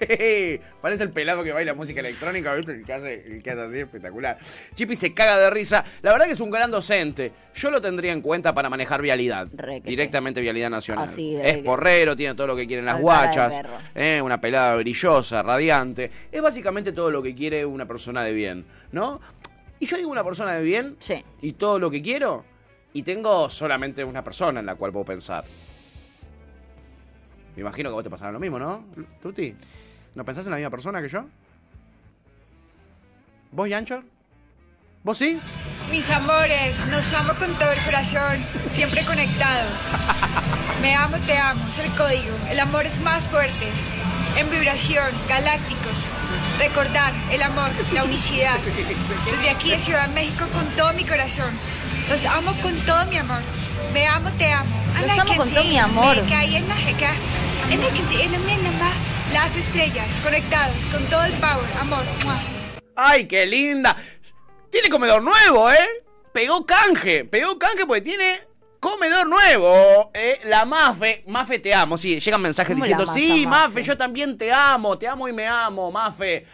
Parece 0.80 1.04
el 1.04 1.10
pelado 1.10 1.42
que 1.44 1.52
baila 1.52 1.74
música 1.74 2.00
electrónica, 2.00 2.54
¿viste? 2.54 2.72
El 2.72 2.84
que 2.84 2.92
hace, 2.92 3.14
el 3.26 3.42
que 3.42 3.50
hace 3.50 3.60
así, 3.62 3.78
espectacular. 3.80 4.38
Chippy 4.74 4.94
se 4.96 5.12
caga 5.14 5.38
de 5.38 5.50
risa. 5.50 5.84
La 6.02 6.12
verdad 6.12 6.26
que 6.26 6.32
es 6.32 6.40
un 6.40 6.50
gran 6.50 6.70
docente. 6.70 7.32
Yo 7.54 7.70
lo 7.70 7.80
tendría 7.80 8.12
en 8.12 8.20
cuenta 8.20 8.54
para 8.54 8.70
manejar 8.70 9.02
vialidad. 9.02 9.48
Directamente 9.84 10.40
vialidad 10.40 10.70
nacional. 10.70 11.08
Así 11.08 11.36
es 11.36 11.58
porrero, 11.58 12.14
tiene 12.16 12.34
todo 12.34 12.46
lo 12.46 12.56
que 12.56 12.66
quieren 12.66 12.84
las 12.84 12.96
Al 12.96 13.02
guachas. 13.02 13.54
eh, 13.94 14.20
una 14.22 14.40
pelada 14.40 14.76
brillosa, 14.76 15.42
radiante. 15.42 16.10
Es 16.30 16.40
básicamente 16.42 16.92
todo 16.92 17.10
lo 17.10 17.22
que 17.22 17.34
quiere 17.34 17.64
una 17.66 17.86
persona 17.86 18.22
de 18.22 18.32
bien, 18.32 18.64
¿no? 18.92 19.20
Y 19.80 19.86
yo 19.86 19.96
digo 19.96 20.10
una 20.10 20.24
persona 20.24 20.54
de 20.54 20.62
bien 20.62 20.96
Sí. 20.98 21.24
y 21.42 21.52
todo 21.52 21.78
lo 21.78 21.90
que 21.90 22.02
quiero 22.02 22.44
y 22.92 23.02
tengo 23.02 23.48
solamente 23.50 24.02
una 24.02 24.24
persona 24.24 24.60
en 24.60 24.66
la 24.66 24.74
cual 24.74 24.92
puedo 24.92 25.04
pensar. 25.04 25.44
Me 27.54 27.62
imagino 27.62 27.88
que 27.90 27.92
a 27.92 27.94
vos 27.94 28.04
te 28.04 28.10
pasará 28.10 28.30
lo 28.32 28.38
mismo, 28.40 28.58
¿no? 28.58 28.84
Tuti, 29.20 29.54
¿no 30.18 30.24
pensás 30.24 30.44
en 30.46 30.50
la 30.50 30.56
misma 30.56 30.70
persona 30.70 31.00
que 31.00 31.08
yo? 31.08 31.24
¿Vos, 33.52 33.68
Yancho? 33.68 34.02
¿Vos 35.04 35.16
sí? 35.16 35.38
Mis 35.92 36.10
amores, 36.10 36.84
nos 36.88 37.14
amo 37.14 37.34
con 37.34 37.54
todo 37.54 37.70
el 37.70 37.80
corazón, 37.84 38.44
siempre 38.72 39.04
conectados. 39.04 39.78
Me 40.82 40.96
amo, 40.96 41.18
te 41.24 41.38
amo, 41.38 41.64
es 41.68 41.78
el 41.78 41.94
código. 41.94 42.36
El 42.50 42.58
amor 42.58 42.84
es 42.84 43.00
más 43.00 43.24
fuerte. 43.26 43.68
En 44.36 44.50
vibración, 44.50 45.06
galácticos. 45.28 45.98
Recordar 46.58 47.12
el 47.30 47.40
amor, 47.40 47.70
la 47.94 48.02
unicidad. 48.02 48.58
Desde 49.24 49.50
aquí 49.50 49.70
de 49.70 49.78
Ciudad 49.78 50.08
de 50.08 50.14
México 50.14 50.46
con 50.52 50.66
todo 50.76 50.92
mi 50.94 51.04
corazón. 51.04 51.54
Los 52.08 52.24
amo 52.26 52.52
con 52.60 52.74
todo 52.80 53.06
mi 53.06 53.18
amor. 53.18 53.40
Me 53.92 54.04
amo, 54.08 54.30
te 54.32 54.52
amo. 54.52 54.68
Los 55.00 55.16
amo 55.16 55.36
con 55.36 55.48
todo 55.48 55.62
mi 55.62 55.78
amor. 55.78 56.16
Las 59.32 59.54
estrellas, 59.56 60.08
conectados 60.22 60.76
con 60.90 61.04
todo 61.04 61.22
el 61.24 61.32
power, 61.34 61.66
amor. 61.80 62.02
¡Mua! 62.24 62.40
¡Ay, 62.96 63.26
qué 63.26 63.44
linda! 63.44 63.94
Tiene 64.70 64.88
comedor 64.88 65.22
nuevo, 65.22 65.70
¿eh? 65.70 66.04
Pegó 66.32 66.64
canje, 66.64 67.24
pegó 67.26 67.58
canje 67.58 67.84
porque 67.84 68.00
tiene 68.00 68.40
comedor 68.80 69.28
nuevo. 69.28 70.10
¿eh? 70.14 70.40
La 70.44 70.64
Mafe, 70.64 71.24
Mafe 71.26 71.58
te 71.58 71.74
amo. 71.74 71.98
Sí, 71.98 72.18
llegan 72.18 72.40
mensajes 72.40 72.74
¿Cómo 72.74 72.84
diciendo, 72.84 73.04
sí, 73.04 73.46
Mafe, 73.46 73.68
Mafe? 73.68 73.82
yo 73.82 73.96
también 73.98 74.38
te 74.38 74.50
amo, 74.50 74.96
te 74.96 75.06
amo 75.06 75.28
y 75.28 75.32
me 75.32 75.46
amo, 75.46 75.90
Mafe. 75.92 76.46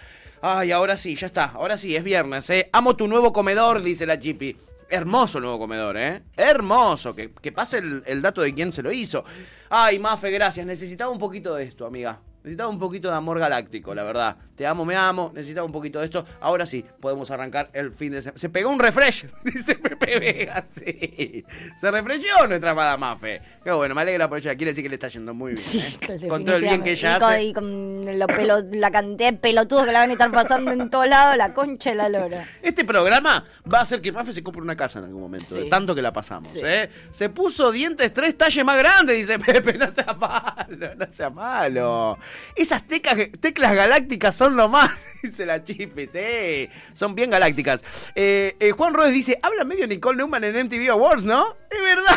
Ay, 0.42 0.72
ahora 0.72 0.96
sí, 0.96 1.14
ya 1.14 1.28
está, 1.28 1.44
ahora 1.54 1.78
sí, 1.78 1.94
es 1.94 2.02
viernes, 2.02 2.50
¿eh? 2.50 2.68
Amo 2.72 2.96
tu 2.96 3.06
nuevo 3.06 3.32
comedor, 3.32 3.82
dice 3.82 4.04
la 4.04 4.18
Chipi. 4.18 4.56
Hermoso 4.90 5.38
el 5.38 5.44
nuevo 5.44 5.58
comedor, 5.60 5.96
¿eh? 5.96 6.22
Hermoso, 6.36 7.14
que, 7.14 7.32
que 7.32 7.52
pase 7.52 7.78
el, 7.78 8.02
el 8.06 8.20
dato 8.20 8.42
de 8.42 8.52
quién 8.52 8.72
se 8.72 8.82
lo 8.82 8.92
hizo. 8.92 9.24
Ay, 9.70 9.98
Mafe, 10.00 10.30
gracias. 10.30 10.66
Necesitaba 10.66 11.10
un 11.12 11.18
poquito 11.18 11.54
de 11.54 11.64
esto, 11.64 11.86
amiga. 11.86 12.20
Necesitaba 12.44 12.68
un 12.68 12.78
poquito 12.78 13.08
de 13.08 13.14
amor 13.16 13.38
galáctico, 13.38 13.94
la 13.94 14.02
verdad. 14.04 14.36
Te 14.54 14.66
amo, 14.66 14.84
me 14.84 14.94
amo. 14.94 15.32
Necesitaba 15.34 15.64
un 15.66 15.72
poquito 15.72 15.98
de 15.98 16.04
esto. 16.04 16.26
Ahora 16.42 16.66
sí, 16.66 16.84
podemos 17.00 17.30
arrancar 17.30 17.70
el 17.72 17.90
fin 17.90 18.12
de 18.12 18.20
semana. 18.20 18.38
Se 18.38 18.50
pegó 18.50 18.68
un 18.68 18.78
refresh, 18.78 19.26
dice 19.44 19.76
Pepe 19.76 20.18
Vega. 20.18 20.64
Sí. 20.74 21.44
Se 21.80 21.90
refresheó 21.90 22.46
nuestra 22.46 22.72
amada 22.72 22.96
Mafe. 22.98 23.40
Qué 23.62 23.70
bueno, 23.72 23.94
me 23.94 24.02
alegra 24.02 24.28
por 24.28 24.38
ella. 24.38 24.54
Quiere 24.56 24.70
decir 24.72 24.82
que 24.84 24.88
le 24.90 24.96
está 24.96 25.08
yendo 25.08 25.32
muy 25.32 25.54
bien. 25.54 25.86
¿eh? 26.22 26.26
Con 26.28 26.44
todo 26.44 26.56
el 26.56 26.62
bien 26.62 26.82
que 26.82 26.92
ella 26.92 27.16
y 27.16 27.20
con, 27.20 27.30
hace. 27.32 27.42
y 27.44 27.52
con 27.54 28.18
lo 28.18 28.26
pelo- 28.26 28.62
la 28.72 28.90
cantidad 28.90 29.32
de 29.32 29.38
pelotudos 29.38 29.86
que 29.86 29.92
la 29.92 30.00
van 30.00 30.10
a 30.10 30.12
estar 30.12 30.30
pasando 30.30 30.70
en 30.72 30.90
todos 30.90 31.08
lados, 31.08 31.36
la 31.38 31.54
concha 31.54 31.90
de 31.90 31.96
la 31.96 32.08
lora. 32.10 32.46
Este 32.60 32.84
programa 32.84 33.44
va 33.72 33.78
a 33.78 33.82
hacer 33.82 34.00
que 34.02 34.12
Mafe 34.12 34.32
se 34.34 34.42
compre 34.42 34.60
una 34.60 34.76
casa 34.76 34.98
en 34.98 35.06
algún 35.06 35.22
momento, 35.22 35.54
de 35.54 35.64
tanto 35.64 35.94
que 35.94 36.02
la 36.02 36.12
pasamos. 36.12 36.50
Sí. 36.52 36.60
¿eh? 36.62 36.90
Se 37.10 37.30
puso 37.30 37.72
dientes 37.72 38.12
tres 38.12 38.36
talles 38.36 38.64
más 38.64 38.76
grandes, 38.76 39.16
dice 39.16 39.38
Pepe. 39.38 39.78
No 39.78 39.90
sea 39.90 40.12
malo, 40.14 40.94
no 40.96 41.06
sea 41.10 41.30
malo. 41.30 42.18
Esas 42.56 42.86
tecas- 42.86 43.30
teclas 43.40 43.72
galácticas 43.72 44.34
son 44.36 44.56
lo 44.56 44.68
más, 44.68 44.90
dice 45.22 45.46
la 45.46 45.62
Chipi. 45.62 46.06
Sí, 46.06 46.68
son 46.92 47.14
bien 47.14 47.30
galácticas. 47.30 47.84
Eh, 48.14 48.56
eh, 48.60 48.70
Juan 48.72 48.94
Rodríguez 48.94 49.26
dice: 49.26 49.40
Habla 49.42 49.64
medio 49.64 49.86
Nicole 49.86 50.18
Newman 50.18 50.44
en 50.44 50.66
MTV 50.66 50.90
Awards, 50.90 51.24
¿no? 51.24 51.56
Es 51.70 51.80
verdad. 51.82 52.16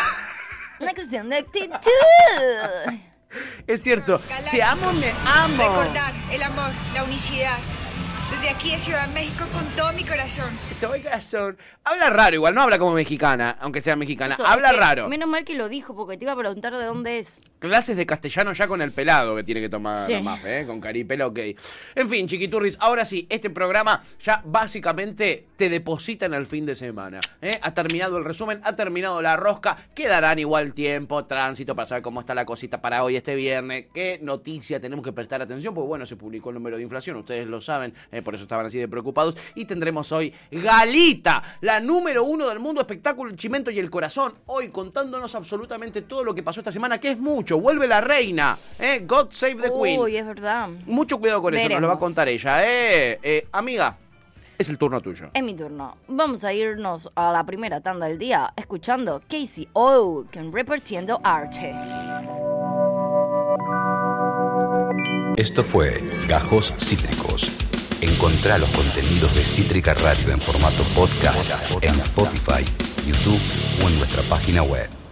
Una 0.80 0.94
cuestión 0.94 1.30
de 1.30 1.38
actitud. 1.38 1.76
Es 3.66 3.84
cierto. 3.84 4.20
Te 4.52 4.64
amo, 4.64 4.94
me 4.94 5.12
amo. 5.26 5.64
Recordar 5.82 6.14
el 6.32 6.42
amor, 6.44 6.72
la 6.94 7.04
unicidad. 7.04 7.58
Desde 8.32 8.50
aquí 8.50 8.72
de 8.72 8.80
Ciudad 8.80 9.08
de 9.08 9.14
México 9.14 9.46
con 9.54 9.66
todo 9.78 9.94
mi 9.94 10.04
corazón. 10.04 10.50
Todo 10.82 10.96
el 10.96 11.02
corazón. 11.04 11.58
Habla 11.86 12.10
raro, 12.10 12.36
igual, 12.36 12.54
no 12.54 12.62
habla 12.62 12.78
como 12.78 12.92
mexicana, 12.94 13.58
aunque 13.62 13.80
sea 13.80 13.96
mexicana. 13.96 14.34
Eso, 14.36 14.46
habla 14.46 14.68
es 14.70 14.74
que 14.74 14.80
raro. 14.82 15.08
Menos 15.08 15.30
mal 15.30 15.46
que 15.46 15.56
lo 15.56 15.70
dijo, 15.70 15.96
porque 15.96 16.18
te 16.18 16.26
iba 16.26 16.34
a 16.34 16.36
preguntar 16.36 16.76
de 16.76 16.84
dónde 16.86 17.20
es. 17.20 17.40
Clases 17.60 17.98
de 17.98 18.06
castellano 18.06 18.54
ya 18.54 18.68
con 18.68 18.84
el 18.84 18.92
pelado 18.92 19.36
que 19.36 19.44
tiene 19.44 19.62
que 19.62 19.70
tomar 19.70 20.06
Sí. 20.06 20.14
¿eh? 20.46 20.64
Con 20.68 20.80
caripela, 20.80 21.26
ok. 21.26 21.40
En 21.96 22.08
fin, 22.08 22.28
chiquiturris, 22.28 22.78
ahora 22.80 23.04
sí, 23.04 23.26
este 23.30 23.50
programa 23.50 24.04
ya 24.22 24.44
básicamente 24.46 25.48
te 25.56 25.68
deposita 25.68 26.28
en 26.28 26.36
el 26.36 26.46
fin 26.46 26.68
de 26.68 26.76
semana. 26.76 27.20
¿eh? 27.42 27.60
Ha 27.64 27.74
terminado 27.74 28.20
el 28.20 28.26
resumen, 28.26 28.60
ha 28.64 28.76
terminado 28.76 29.24
la 29.24 29.38
rosca. 29.38 29.76
Quedarán 29.96 30.38
igual 30.38 30.72
tiempo, 30.74 31.26
tránsito 31.26 31.76
para 31.76 31.88
saber 31.88 32.04
cómo 32.04 32.20
está 32.20 32.36
la 32.36 32.46
cosita 32.46 32.80
para 32.80 33.04
hoy, 33.04 33.16
este 33.16 33.34
viernes. 33.34 33.86
¿Qué 33.92 34.20
noticia 34.22 34.80
tenemos 34.80 35.04
que 35.04 35.12
prestar 35.12 35.42
atención? 35.42 35.74
Porque 35.74 35.88
bueno, 35.88 36.06
se 36.06 36.16
publicó 36.16 36.50
el 36.50 36.56
número 36.56 36.78
de 36.78 36.84
inflación, 36.84 37.18
ustedes 37.18 37.48
lo 37.48 37.60
saben, 37.60 37.92
¿eh? 38.12 38.22
por 38.22 38.36
eso 38.36 38.44
estaban 38.44 38.68
así 38.68 38.78
de 38.78 38.88
preocupados. 38.88 39.36
Y 39.56 39.66
tendremos 39.66 40.12
hoy 40.12 40.32
Galita, 40.52 41.42
la 41.62 41.80
número 41.80 42.24
uno 42.24 42.50
del 42.50 42.60
mundo 42.60 42.82
espectáculo, 42.82 43.32
el 43.32 43.38
chimento 43.38 43.72
y 43.72 43.80
el 43.80 43.90
corazón. 43.90 44.36
Hoy 44.46 44.70
contándonos 44.70 45.34
absolutamente 45.34 46.04
todo 46.04 46.24
lo 46.24 46.36
que 46.36 46.44
pasó 46.44 46.60
esta 46.60 46.72
semana, 46.72 47.00
que 47.00 47.10
es 47.12 47.18
mucho. 47.18 47.47
Vuelve 47.56 47.88
la 47.88 48.02
reina, 48.02 48.58
¿eh? 48.80 49.04
God 49.06 49.28
Save 49.32 49.56
the 49.56 49.72
Queen. 49.72 50.00
Uy, 50.00 50.18
es 50.18 50.26
verdad. 50.26 50.70
Mucho 50.86 51.18
cuidado 51.20 51.42
con 51.42 51.56
eso, 51.56 51.70
nos 51.70 51.82
lo 51.82 51.88
va 51.88 51.94
a 51.94 52.00
contar 52.00 52.28
ella, 52.28 52.64
¿eh? 52.66 53.20
Eh, 53.24 53.48
Amiga, 53.54 53.98
es 54.58 54.70
el 54.70 54.78
turno 54.78 55.00
tuyo. 55.02 55.30
Es 55.34 55.44
mi 55.44 55.54
turno. 55.54 55.98
Vamos 56.08 56.44
a 56.44 56.52
irnos 56.52 57.10
a 57.16 57.32
la 57.32 57.44
primera 57.44 57.80
tanda 57.80 58.08
del 58.08 58.18
día 58.18 58.52
escuchando 58.56 59.22
Casey 59.28 59.68
O 59.74 60.26
con 60.34 60.52
Repartiendo 60.52 61.22
Arte. 61.24 61.76
Esto 65.38 65.64
fue 65.64 66.04
Gajos 66.28 66.74
Cítricos. 66.80 67.52
Encontrá 68.02 68.58
los 68.58 68.70
contenidos 68.70 69.34
de 69.36 69.44
Cítrica 69.44 69.94
Radio 69.94 70.32
en 70.32 70.42
formato 70.42 70.84
podcast 70.96 71.52
en 71.82 71.92
Spotify, 71.92 72.64
YouTube 73.08 73.42
o 73.84 73.88
en 73.88 74.00
nuestra 74.00 74.24
página 74.24 74.64
web. 74.64 74.97